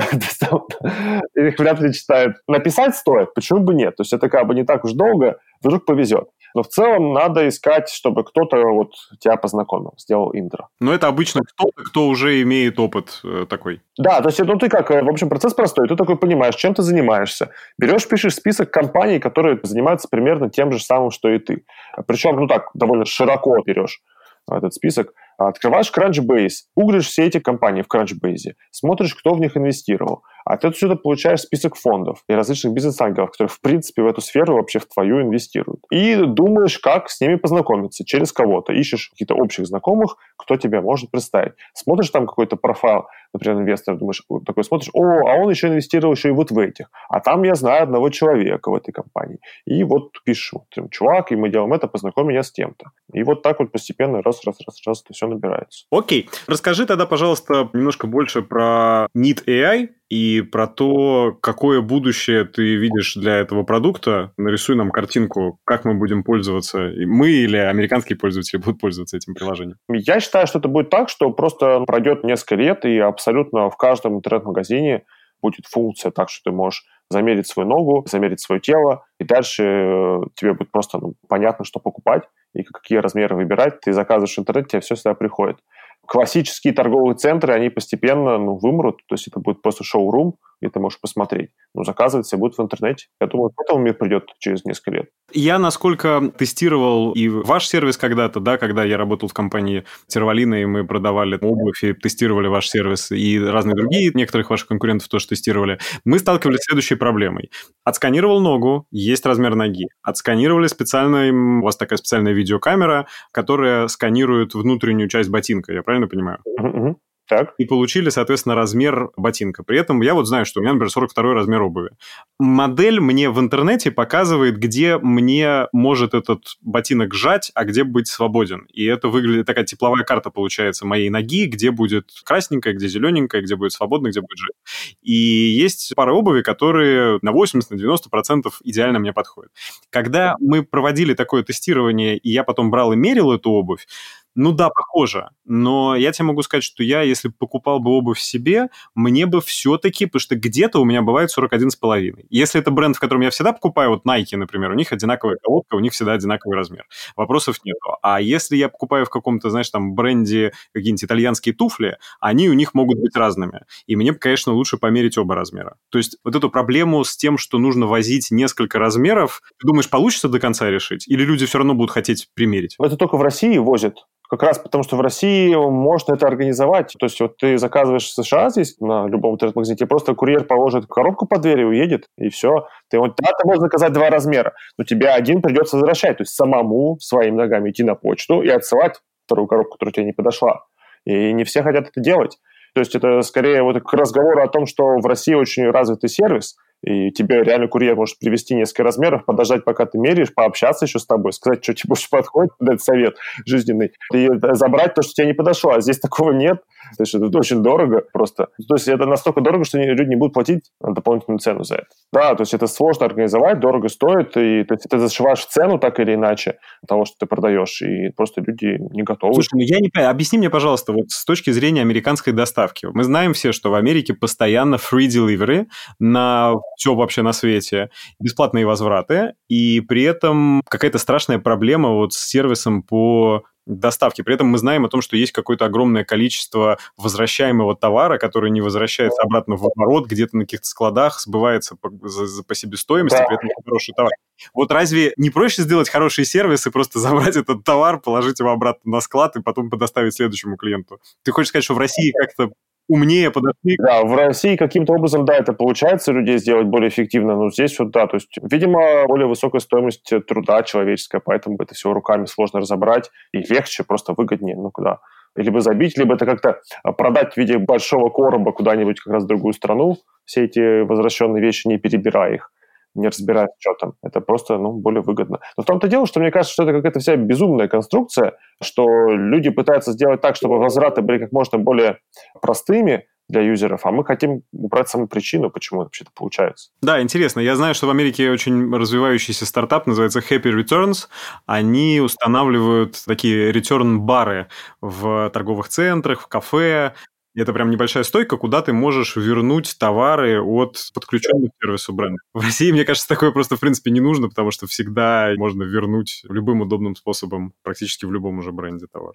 Их 1.35 1.59
вряд 1.59 1.81
ли 1.81 1.93
читают. 1.93 2.37
Написать 2.47 2.95
стоит, 2.95 3.33
почему 3.33 3.59
бы 3.59 3.73
нет? 3.73 3.97
То 3.97 4.03
есть 4.03 4.13
это 4.13 4.29
как 4.29 4.47
бы 4.47 4.55
не 4.55 4.63
так 4.63 4.85
уж 4.85 4.93
долго, 4.93 5.37
вдруг 5.61 5.85
повезет. 5.85 6.29
Но 6.53 6.63
в 6.63 6.67
целом 6.67 7.13
надо 7.13 7.47
искать, 7.47 7.89
чтобы 7.89 8.23
кто-то 8.23 8.57
вот 8.57 8.93
тебя 9.19 9.35
познакомил, 9.37 9.93
сделал 9.97 10.31
интро. 10.33 10.67
Но 10.79 10.93
это 10.93 11.07
обычно 11.07 11.41
кто-то, 11.41 11.83
кто 11.83 12.07
уже 12.07 12.41
имеет 12.41 12.79
опыт 12.79 13.21
э, 13.23 13.45
такой. 13.49 13.81
Да, 13.97 14.21
то 14.21 14.29
есть 14.29 14.39
ну 14.39 14.57
ты 14.57 14.69
как, 14.69 14.91
э, 14.91 15.01
в 15.01 15.09
общем, 15.09 15.29
процесс 15.29 15.53
простой. 15.53 15.87
Ты 15.87 15.95
такой 15.95 16.17
понимаешь, 16.17 16.55
чем 16.55 16.73
ты 16.73 16.81
занимаешься. 16.81 17.51
Берешь, 17.77 18.07
пишешь 18.07 18.35
список 18.35 18.71
компаний, 18.71 19.19
которые 19.19 19.59
занимаются 19.63 20.07
примерно 20.09 20.49
тем 20.49 20.71
же 20.71 20.79
самым, 20.79 21.11
что 21.11 21.29
и 21.29 21.39
ты. 21.39 21.63
Причем, 22.07 22.37
ну 22.37 22.47
так, 22.47 22.69
довольно 22.73 23.05
широко 23.05 23.61
берешь 23.65 24.01
этот 24.49 24.73
список. 24.73 25.13
Открываешь 25.47 25.91
Crunchbase, 25.95 26.65
гуглишь 26.75 27.07
все 27.07 27.25
эти 27.25 27.39
компании 27.39 27.81
в 27.81 27.93
Crunchbase, 27.93 28.53
смотришь, 28.71 29.15
кто 29.15 29.33
в 29.33 29.39
них 29.39 29.57
инвестировал. 29.57 30.23
А 30.45 30.57
ты 30.57 30.67
отсюда 30.67 30.95
получаешь 30.95 31.41
список 31.41 31.75
фондов 31.75 32.23
и 32.27 32.33
различных 32.33 32.73
бизнес-ангелов, 32.73 33.31
которые, 33.31 33.49
в 33.49 33.61
принципе, 33.61 34.01
в 34.01 34.07
эту 34.07 34.21
сферу 34.21 34.55
вообще 34.55 34.79
в 34.79 34.85
твою 34.87 35.21
инвестируют. 35.21 35.81
И 35.91 36.15
думаешь, 36.15 36.79
как 36.79 37.09
с 37.09 37.21
ними 37.21 37.35
познакомиться, 37.35 38.03
через 38.05 38.31
кого-то. 38.31 38.73
Ищешь 38.73 39.09
каких-то 39.09 39.35
общих 39.35 39.67
знакомых, 39.67 40.17
кто 40.37 40.57
тебя 40.57 40.81
может 40.81 41.11
представить. 41.11 41.53
Смотришь 41.73 42.09
там 42.09 42.25
какой-то 42.25 42.55
профайл, 42.55 43.05
например, 43.33 43.59
инвестор, 43.59 43.97
думаешь, 43.97 44.23
такой 44.45 44.63
смотришь, 44.63 44.89
о, 44.93 45.27
а 45.27 45.35
он 45.35 45.49
еще 45.49 45.67
инвестировал 45.67 46.13
еще 46.13 46.29
и 46.29 46.31
вот 46.31 46.51
в 46.51 46.57
этих. 46.57 46.89
А 47.09 47.19
там 47.19 47.43
я 47.43 47.55
знаю 47.55 47.83
одного 47.83 48.09
человека 48.09 48.71
в 48.71 48.75
этой 48.75 48.91
компании. 48.91 49.39
И 49.65 49.83
вот 49.83 50.11
пишу, 50.25 50.65
чувак, 50.89 51.31
и 51.31 51.35
мы 51.35 51.49
делаем 51.49 51.73
это, 51.73 51.87
познакомь 51.87 52.27
меня 52.27 52.43
с 52.43 52.51
тем-то. 52.51 52.91
И 53.13 53.23
вот 53.23 53.43
так 53.43 53.59
вот 53.59 53.71
постепенно 53.71 54.21
раз, 54.21 54.43
раз, 54.45 54.57
раз, 54.65 54.81
раз 54.85 55.03
все 55.11 55.27
набирается. 55.31 55.85
Окей. 55.91 56.29
Расскажи 56.47 56.85
тогда, 56.85 57.05
пожалуйста, 57.05 57.69
немножко 57.73 58.07
больше 58.07 58.41
про 58.41 59.07
NIT 59.15 59.45
AI, 59.45 59.89
и 60.11 60.41
про 60.41 60.67
то, 60.67 61.37
какое 61.41 61.79
будущее 61.79 62.43
ты 62.43 62.75
видишь 62.75 63.15
для 63.15 63.37
этого 63.37 63.63
продукта. 63.63 64.33
Нарисуй 64.35 64.75
нам 64.75 64.91
картинку, 64.91 65.59
как 65.63 65.85
мы 65.85 65.93
будем 65.93 66.25
пользоваться, 66.25 66.91
мы 67.05 67.29
или 67.29 67.55
американские 67.55 68.17
пользователи 68.17 68.59
будут 68.59 68.81
пользоваться 68.81 69.15
этим 69.15 69.33
приложением. 69.33 69.77
Я 69.87 70.19
считаю, 70.19 70.47
что 70.47 70.59
это 70.59 70.67
будет 70.67 70.89
так, 70.89 71.07
что 71.07 71.31
просто 71.31 71.79
пройдет 71.87 72.25
несколько 72.25 72.55
лет, 72.55 72.83
и 72.83 72.97
абсолютно 72.97 73.69
в 73.69 73.77
каждом 73.77 74.17
интернет-магазине 74.17 75.05
будет 75.41 75.65
функция 75.65 76.11
так, 76.11 76.29
что 76.29 76.51
ты 76.51 76.55
можешь 76.55 76.83
замерить 77.09 77.47
свою 77.47 77.69
ногу, 77.69 78.05
замерить 78.05 78.41
свое 78.41 78.59
тело, 78.59 79.05
и 79.17 79.23
дальше 79.23 79.63
э, 79.63 80.21
тебе 80.35 80.53
будет 80.53 80.71
просто 80.71 80.97
ну, 80.99 81.15
понятно, 81.29 81.63
что 81.63 81.79
покупать 81.79 82.23
и 82.53 82.63
какие 82.63 82.99
размеры 82.99 83.35
выбирать. 83.35 83.81
Ты 83.81 83.93
заказываешь 83.93 84.35
в 84.35 84.39
интернете, 84.39 84.69
тебе 84.69 84.81
все 84.81 84.95
сюда 84.95 85.13
приходит 85.13 85.57
классические 86.05 86.73
торговые 86.73 87.15
центры, 87.15 87.53
они 87.53 87.69
постепенно 87.69 88.37
ну, 88.37 88.57
вымрут, 88.57 88.97
то 89.07 89.15
есть 89.15 89.27
это 89.27 89.39
будет 89.39 89.61
просто 89.61 89.83
шоу-рум, 89.83 90.35
и 90.61 90.69
ты 90.69 90.79
можешь 90.79 90.99
посмотреть. 90.99 91.49
Но 91.73 91.83
заказывать 91.83 92.27
все 92.27 92.37
будет 92.37 92.57
в 92.57 92.61
интернете. 92.61 93.07
Я 93.19 93.27
думаю, 93.27 93.49
к 93.49 93.61
этому 93.61 93.79
мир 93.79 93.95
придет 93.95 94.25
через 94.39 94.63
несколько 94.65 94.91
лет. 94.91 95.09
Я, 95.33 95.59
насколько 95.59 96.31
тестировал 96.37 97.13
и 97.13 97.27
ваш 97.29 97.67
сервис 97.67 97.97
когда-то, 97.97 98.39
да, 98.39 98.57
когда 98.57 98.83
я 98.83 98.97
работал 98.97 99.29
в 99.29 99.33
компании 99.33 99.85
Тервалина, 100.07 100.61
и 100.61 100.65
мы 100.65 100.85
продавали 100.85 101.37
обувь 101.41 101.83
и 101.83 101.93
тестировали 101.93 102.47
ваш 102.47 102.69
сервис, 102.69 103.11
и 103.11 103.39
разные 103.39 103.75
другие, 103.75 104.11
некоторых 104.13 104.49
ваших 104.49 104.67
конкурентов 104.67 105.07
тоже 105.07 105.27
тестировали, 105.27 105.79
мы 106.05 106.19
сталкивались 106.19 106.59
с 106.59 106.65
следующей 106.65 106.95
проблемой. 106.95 107.51
Отсканировал 107.83 108.41
ногу, 108.41 108.87
есть 108.91 109.25
размер 109.25 109.55
ноги. 109.55 109.87
Отсканировали 110.03 110.67
специально, 110.67 111.59
у 111.61 111.63
вас 111.63 111.77
такая 111.77 111.97
специальная 111.97 112.33
видеокамера, 112.33 113.07
которая 113.31 113.87
сканирует 113.87 114.53
внутреннюю 114.53 115.09
часть 115.09 115.29
ботинка, 115.29 115.73
я 115.73 115.83
правильно 115.83 116.07
понимаю? 116.07 116.39
Uh-huh. 116.59 116.95
Так. 117.31 117.53
И 117.57 117.63
получили, 117.63 118.09
соответственно, 118.09 118.55
размер 118.55 119.11
ботинка. 119.15 119.63
При 119.63 119.79
этом 119.79 120.01
я 120.01 120.15
вот 120.15 120.27
знаю, 120.27 120.45
что 120.45 120.59
у 120.59 120.63
меня, 120.63 120.73
например, 120.73 120.91
42 120.91 121.33
размер 121.33 121.61
обуви. 121.61 121.91
Модель 122.39 122.99
мне 122.99 123.29
в 123.29 123.39
интернете 123.39 123.89
показывает, 123.89 124.57
где 124.57 124.97
мне 124.97 125.67
может 125.71 126.13
этот 126.13 126.57
ботинок 126.59 127.13
сжать, 127.13 127.49
а 127.55 127.63
где 127.63 127.85
быть 127.85 128.09
свободен. 128.09 128.67
И 128.73 128.83
это 128.83 129.07
выглядит 129.07 129.45
такая 129.45 129.63
тепловая 129.63 130.03
карта, 130.03 130.29
получается, 130.29 130.85
моей 130.85 131.09
ноги, 131.09 131.45
где 131.45 131.71
будет 131.71 132.09
красненькая, 132.25 132.73
где 132.73 132.89
зелененькая, 132.89 133.41
где 133.41 133.55
будет 133.55 133.71
свободно, 133.71 134.09
где 134.09 134.19
будет 134.19 134.37
жить. 134.37 134.97
И 135.01 135.13
есть 135.13 135.93
пара 135.95 136.11
обуви, 136.11 136.41
которые 136.41 137.17
на 137.21 137.29
80-90% 137.29 138.51
идеально 138.65 138.99
мне 138.99 139.13
подходят. 139.13 139.53
Когда 139.89 140.35
мы 140.41 140.63
проводили 140.63 141.13
такое 141.13 141.43
тестирование, 141.43 142.17
и 142.17 142.29
я 142.29 142.43
потом 142.43 142.71
брал 142.71 142.91
и 142.91 142.97
мерил 142.97 143.31
эту 143.31 143.51
обувь, 143.51 143.87
ну 144.35 144.53
да, 144.53 144.69
похоже. 144.69 145.29
Но 145.43 145.95
я 145.95 146.11
тебе 146.11 146.25
могу 146.25 146.41
сказать, 146.41 146.63
что 146.63 146.83
я, 146.83 147.01
если 147.01 147.27
покупал 147.27 147.79
бы 147.79 147.91
обувь 147.91 148.19
себе, 148.19 148.69
мне 148.95 149.25
бы 149.25 149.41
все-таки, 149.41 150.05
потому 150.05 150.21
что 150.21 150.35
где-то 150.35 150.79
у 150.79 150.85
меня 150.85 151.01
бывает 151.01 151.29
41,5. 151.37 152.25
Если 152.29 152.61
это 152.61 152.71
бренд, 152.71 152.95
в 152.95 152.99
котором 152.99 153.21
я 153.21 153.29
всегда 153.29 153.51
покупаю, 153.51 153.89
вот 153.89 154.05
Nike, 154.05 154.37
например, 154.37 154.71
у 154.71 154.75
них 154.75 154.93
одинаковая 154.93 155.37
колодка, 155.41 155.75
у 155.75 155.79
них 155.79 155.91
всегда 155.91 156.13
одинаковый 156.13 156.57
размер. 156.57 156.85
Вопросов 157.17 157.57
нет. 157.65 157.77
А 158.01 158.21
если 158.21 158.55
я 158.55 158.69
покупаю 158.69 159.05
в 159.05 159.09
каком-то, 159.09 159.49
знаешь, 159.49 159.69
там 159.69 159.95
бренде 159.95 160.53
какие-нибудь 160.73 161.03
итальянские 161.03 161.53
туфли, 161.53 161.97
они 162.21 162.47
у 162.49 162.53
них 162.53 162.73
могут 162.73 162.99
быть 162.99 163.15
разными. 163.15 163.65
И 163.87 163.97
мне, 163.97 164.13
конечно, 164.13 164.53
лучше 164.53 164.77
померить 164.77 165.17
оба 165.17 165.35
размера. 165.35 165.75
То 165.89 165.97
есть 165.97 166.17
вот 166.23 166.35
эту 166.35 166.49
проблему 166.49 167.03
с 167.03 167.17
тем, 167.17 167.37
что 167.37 167.57
нужно 167.57 167.87
возить 167.87 168.31
несколько 168.31 168.79
размеров, 168.79 169.41
ты 169.59 169.67
думаешь, 169.67 169.89
получится 169.89 170.29
до 170.29 170.39
конца 170.39 170.69
решить? 170.69 171.07
Или 171.07 171.23
люди 171.23 171.45
все 171.45 171.57
равно 171.57 171.73
будут 171.73 171.91
хотеть 171.91 172.29
примерить? 172.33 172.75
Это 172.79 172.95
только 172.95 173.17
в 173.17 173.21
России 173.21 173.57
возят 173.57 174.05
как 174.31 174.43
раз 174.43 174.59
потому, 174.59 174.83
что 174.85 174.95
в 174.95 175.01
России 175.01 175.53
можно 175.53 176.13
это 176.13 176.25
организовать. 176.25 176.95
То 176.97 177.05
есть 177.05 177.19
вот 177.19 177.35
ты 177.35 177.57
заказываешь 177.57 178.05
в 178.05 178.13
США 178.13 178.49
здесь 178.49 178.79
на 178.79 179.05
любом 179.07 179.35
интернет-магазине, 179.35 179.75
тебе 179.75 179.87
просто 179.87 180.15
курьер 180.15 180.45
положит 180.45 180.85
коробку 180.85 181.27
под 181.27 181.41
дверь 181.41 181.59
и 181.59 181.65
уедет, 181.65 182.05
и 182.17 182.29
все. 182.29 182.65
Ты 182.89 182.97
вот, 182.97 183.15
да, 183.17 183.31
ты 183.37 183.45
можешь 183.45 183.59
заказать 183.59 183.91
два 183.91 184.09
размера, 184.09 184.53
но 184.77 184.85
тебе 184.85 185.09
один 185.09 185.41
придется 185.41 185.75
возвращать. 185.75 186.17
То 186.17 186.21
есть 186.21 186.33
самому 186.33 186.97
своими 187.01 187.35
ногами 187.35 187.71
идти 187.71 187.83
на 187.83 187.95
почту 187.95 188.41
и 188.41 188.47
отсылать 188.47 189.01
вторую 189.25 189.47
коробку, 189.47 189.73
которая 189.73 189.91
тебе 189.91 190.05
не 190.05 190.13
подошла. 190.13 190.61
И 191.03 191.33
не 191.33 191.43
все 191.43 191.61
хотят 191.61 191.89
это 191.89 191.99
делать. 191.99 192.37
То 192.73 192.79
есть 192.79 192.95
это 192.95 193.21
скорее 193.23 193.63
вот 193.63 193.81
к 193.83 193.93
разговору 193.93 194.41
о 194.41 194.47
том, 194.47 194.65
что 194.65 194.97
в 194.97 195.05
России 195.05 195.33
очень 195.33 195.69
развитый 195.69 196.09
сервис, 196.09 196.55
и 196.81 197.11
тебе 197.11 197.43
реально 197.43 197.67
курьер 197.67 197.95
может 197.95 198.17
привести 198.19 198.55
несколько 198.55 198.83
размеров, 198.83 199.25
подождать, 199.25 199.63
пока 199.63 199.85
ты 199.85 199.97
меряешь, 199.97 200.33
пообщаться 200.33 200.85
еще 200.85 200.99
с 200.99 201.05
тобой, 201.05 201.33
сказать, 201.33 201.63
что 201.63 201.73
тебе 201.73 201.89
больше 201.89 202.09
подходит, 202.09 202.51
дать 202.59 202.81
совет 202.81 203.17
жизненный, 203.45 203.91
и 204.13 204.29
забрать 204.53 204.93
то, 204.93 205.01
что 205.01 205.13
тебе 205.13 205.27
не 205.27 205.33
подошло. 205.33 205.71
А 205.71 205.81
здесь 205.81 205.99
такого 205.99 206.31
нет. 206.31 206.61
То 206.97 207.03
есть 207.03 207.13
это 207.13 207.37
очень 207.37 207.61
дорого 207.61 208.03
просто. 208.11 208.47
То 208.67 208.75
есть 208.75 208.87
это 208.87 209.05
настолько 209.05 209.41
дорого, 209.41 209.63
что 209.63 209.77
люди 209.77 210.09
не 210.09 210.15
будут 210.15 210.33
платить 210.33 210.71
дополнительную 210.81 211.39
цену 211.39 211.63
за 211.63 211.75
это. 211.75 211.87
Да, 212.11 212.35
то 212.35 212.41
есть 212.41 212.53
это 212.53 212.67
сложно 212.67 213.05
организовать, 213.05 213.59
дорого 213.59 213.87
стоит, 213.87 214.35
и 214.35 214.63
то 214.63 214.73
есть 214.73 214.87
ты 214.89 214.97
зашиваешь 214.99 215.45
цену 215.45 215.77
так 215.77 215.99
или 215.99 216.15
иначе 216.15 216.57
того, 216.87 217.05
что 217.05 217.15
ты 217.19 217.25
продаешь, 217.25 217.81
и 217.81 218.09
просто 218.09 218.41
люди 218.41 218.77
не 218.93 219.03
готовы. 219.03 219.35
Слушай, 219.35 219.51
ну 219.53 219.61
я 219.61 219.79
не 219.79 219.89
понимаю, 219.89 220.11
объясни 220.11 220.37
мне, 220.37 220.49
пожалуйста, 220.49 220.91
вот 220.91 221.09
с 221.09 221.23
точки 221.23 221.51
зрения 221.51 221.81
американской 221.81 222.33
доставки. 222.33 222.87
Мы 222.91 223.03
знаем 223.03 223.33
все, 223.33 223.51
что 223.51 223.69
в 223.69 223.75
Америке 223.75 224.13
постоянно 224.13 224.75
free 224.75 225.07
delivery 225.07 225.67
на 225.99 226.53
все 226.81 226.95
вообще 226.95 227.21
на 227.21 227.31
свете, 227.31 227.91
бесплатные 228.19 228.65
возвраты, 228.65 229.35
и 229.47 229.81
при 229.81 230.01
этом 230.01 230.63
какая-то 230.67 230.97
страшная 230.97 231.37
проблема 231.37 231.89
вот 231.89 232.13
с 232.13 232.17
сервисом 232.17 232.81
по 232.81 233.43
доставки. 233.67 234.23
При 234.23 234.33
этом 234.33 234.47
мы 234.47 234.57
знаем 234.57 234.83
о 234.85 234.89
том, 234.89 235.03
что 235.03 235.15
есть 235.15 235.31
какое-то 235.31 235.65
огромное 235.65 236.03
количество 236.03 236.79
возвращаемого 236.97 237.75
товара, 237.75 238.17
который 238.17 238.49
не 238.49 238.61
возвращается 238.61 239.21
обратно 239.21 239.57
в 239.57 239.63
оборот, 239.63 240.07
где-то 240.07 240.35
на 240.35 240.45
каких-то 240.45 240.65
складах 240.67 241.19
сбывается 241.19 241.75
по, 241.75 241.91
за, 242.09 242.43
по 242.43 242.55
себестоимости, 242.55 243.19
да. 243.19 243.25
при 243.25 243.35
этом 243.35 243.49
хороший 243.63 243.93
товар. 243.93 244.11
Вот 244.55 244.71
разве 244.71 245.13
не 245.17 245.29
проще 245.29 245.61
сделать 245.61 245.87
хороший 245.87 246.25
сервис 246.25 246.65
и 246.65 246.71
просто 246.71 246.97
забрать 246.99 247.35
этот 247.35 247.63
товар, 247.63 247.99
положить 247.99 248.39
его 248.39 248.49
обратно 248.49 248.93
на 248.93 249.01
склад 249.01 249.35
и 249.35 249.41
потом 249.43 249.69
подоставить 249.69 250.15
следующему 250.15 250.57
клиенту? 250.57 250.99
Ты 251.21 251.31
хочешь 251.31 251.49
сказать, 251.49 251.63
что 251.63 251.75
в 251.75 251.77
России 251.77 252.11
как-то 252.11 252.53
умнее 252.91 253.31
подошли. 253.31 253.77
Да, 253.77 254.03
в 254.03 254.15
России 254.15 254.55
каким-то 254.55 254.93
образом, 254.93 255.25
да, 255.25 255.35
это 255.35 255.53
получается 255.53 256.11
людей 256.11 256.37
сделать 256.37 256.67
более 256.67 256.89
эффективно, 256.89 257.35
но 257.35 257.49
здесь 257.49 257.79
вот, 257.79 257.91
да, 257.91 258.07
то 258.07 258.17
есть, 258.17 258.35
видимо, 258.41 259.05
более 259.07 259.27
высокая 259.27 259.61
стоимость 259.61 260.11
труда 260.27 260.63
человеческая, 260.63 261.21
поэтому 261.23 261.57
это 261.59 261.73
все 261.73 261.93
руками 261.93 262.25
сложно 262.25 262.59
разобрать, 262.59 263.09
и 263.33 263.39
легче, 263.39 263.83
просто 263.83 264.13
выгоднее, 264.15 264.55
ну, 264.55 264.71
куда 264.71 264.99
либо 265.35 265.61
забить, 265.61 265.97
либо 265.97 266.15
это 266.15 266.25
как-то 266.25 266.59
продать 266.97 267.33
в 267.33 267.37
виде 267.37 267.57
большого 267.57 268.09
короба 268.09 268.51
куда-нибудь 268.51 268.99
как 268.99 269.13
раз 269.13 269.23
в 269.23 269.27
другую 269.27 269.53
страну, 269.53 269.95
все 270.25 270.43
эти 270.43 270.81
возвращенные 270.81 271.41
вещи, 271.41 271.67
не 271.67 271.77
перебирая 271.77 272.35
их 272.35 272.51
не 272.95 273.07
разбирать, 273.07 273.51
что 273.59 273.73
там. 273.79 273.93
Это 274.03 274.21
просто, 274.21 274.57
ну, 274.57 274.73
более 274.73 275.01
выгодно. 275.01 275.39
Но 275.57 275.63
в 275.63 275.65
том-то 275.65 275.87
дело, 275.87 276.05
что 276.05 276.19
мне 276.19 276.31
кажется, 276.31 276.53
что 276.53 276.63
это 276.63 276.73
какая-то 276.73 276.99
вся 276.99 277.15
безумная 277.15 277.67
конструкция, 277.67 278.33
что 278.61 278.85
люди 279.09 279.49
пытаются 279.49 279.91
сделать 279.93 280.21
так, 280.21 280.35
чтобы 280.35 280.57
возвраты 280.57 281.01
были 281.01 281.19
как 281.19 281.31
можно 281.31 281.57
более 281.57 281.99
простыми, 282.41 283.05
для 283.31 283.41
юзеров, 283.41 283.85
а 283.85 283.91
мы 283.91 284.05
хотим 284.05 284.43
убрать 284.51 284.89
саму 284.89 285.07
причину, 285.07 285.49
почему 285.49 285.79
вообще 285.79 286.03
это 286.03 286.11
получается. 286.13 286.69
Да, 286.81 287.01
интересно. 287.01 287.39
Я 287.39 287.55
знаю, 287.55 287.73
что 287.73 287.87
в 287.87 287.89
Америке 287.89 288.29
очень 288.29 288.71
развивающийся 288.75 289.45
стартап, 289.45 289.87
называется 289.87 290.19
Happy 290.19 290.51
Returns. 290.53 291.07
Они 291.45 292.01
устанавливают 292.01 293.01
такие 293.05 293.51
return-бары 293.51 294.47
в 294.81 295.29
торговых 295.31 295.69
центрах, 295.69 296.21
в 296.21 296.27
кафе, 296.27 296.93
это 297.35 297.53
прям 297.53 297.69
небольшая 297.69 298.03
стойка, 298.03 298.37
куда 298.37 298.61
ты 298.61 298.73
можешь 298.73 299.15
вернуть 299.15 299.75
товары 299.79 300.41
от 300.41 300.77
подключенных 300.93 301.51
к 301.51 301.63
сервису 301.63 301.93
бренда. 301.93 302.19
В 302.33 302.41
России, 302.41 302.71
мне 302.71 302.85
кажется, 302.85 303.07
такое 303.07 303.31
просто, 303.31 303.55
в 303.55 303.59
принципе, 303.59 303.91
не 303.91 304.01
нужно, 304.01 304.29
потому 304.29 304.51
что 304.51 304.67
всегда 304.67 305.31
можно 305.37 305.63
вернуть 305.63 306.23
любым 306.27 306.61
удобным 306.61 306.95
способом 306.95 307.53
практически 307.63 308.05
в 308.05 308.11
любом 308.11 308.39
уже 308.39 308.51
бренде 308.51 308.87
товар. 308.91 309.13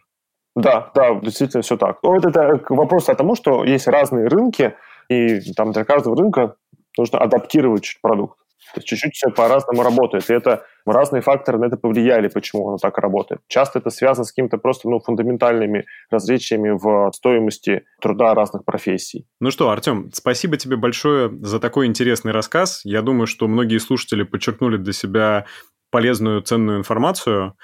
Да, 0.55 0.91
да, 0.95 1.15
действительно 1.21 1.63
все 1.63 1.77
так. 1.77 1.99
Ну, 2.03 2.15
вот 2.15 2.25
это 2.25 2.63
вопрос 2.71 3.11
о 3.11 3.15
тому, 3.15 3.35
что 3.37 3.65
есть 3.65 3.87
разные 3.87 4.29
рынки, 4.29 4.75
и 5.11 5.53
там 5.53 5.73
для 5.73 5.85
каждого 5.85 6.17
рынка 6.17 6.57
нужно 6.97 7.19
адаптировать 7.19 7.99
продукт. 8.01 8.39
То 8.75 8.79
есть 8.79 8.89
чуть-чуть 8.89 9.15
все 9.15 9.31
по-разному 9.31 9.83
работает. 9.83 10.29
И 10.31 10.35
это 10.35 10.65
разные 10.85 11.23
факторы 11.23 11.59
на 11.59 11.67
это 11.67 11.77
повлияли, 11.77 12.29
почему 12.29 12.69
оно 12.69 12.79
так 12.79 12.99
работает. 12.99 13.41
Часто 13.49 13.79
это 13.79 13.91
связано 13.91 14.25
с 14.25 14.33
какими-то 14.33 14.59
просто 14.59 14.89
ну, 14.89 15.01
фундаментальными 15.01 15.87
различиями 16.11 16.71
в 16.71 17.13
стоимости 17.15 17.85
труда 18.01 18.35
разных 18.35 18.65
профессий. 18.65 19.27
Ну 19.41 19.51
что, 19.51 19.71
Артем, 19.71 20.11
спасибо 20.13 20.57
тебе 20.57 20.77
большое 20.77 21.31
за 21.43 21.61
такой 21.61 21.87
интересный 21.87 22.33
рассказ. 22.33 22.81
Я 22.85 23.03
думаю, 23.03 23.27
что 23.27 23.49
многие 23.49 23.79
слушатели 23.79 24.23
подчеркнули 24.23 24.77
для 24.77 24.93
себя 24.93 25.47
полезную, 25.91 26.43
ценную 26.43 26.79
информацию. 26.79 27.55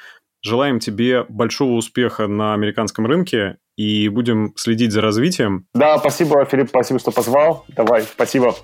Желаем 0.44 0.80
тебе 0.80 1.24
большого 1.28 1.72
успеха 1.72 2.26
на 2.26 2.54
американском 2.54 3.06
рынке 3.06 3.58
и 3.76 4.08
будем 4.08 4.52
следить 4.56 4.92
за 4.92 5.00
развитием. 5.00 5.66
Да, 5.74 5.98
спасибо, 5.98 6.44
Филипп, 6.44 6.68
спасибо, 6.68 6.98
что 6.98 7.12
позвал. 7.12 7.64
Давай, 7.68 8.02
спасибо. 8.02 8.54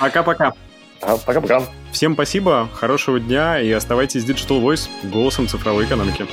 Пока-пока. 0.00 0.52
Пока-пока. 1.24 1.62
Всем 1.92 2.14
спасибо, 2.14 2.68
хорошего 2.74 3.20
дня 3.20 3.60
и 3.60 3.70
оставайтесь 3.70 4.24
Digital 4.24 4.62
Voice 4.62 4.88
голосом 5.04 5.48
цифровой 5.48 5.84
экономики. 5.84 6.26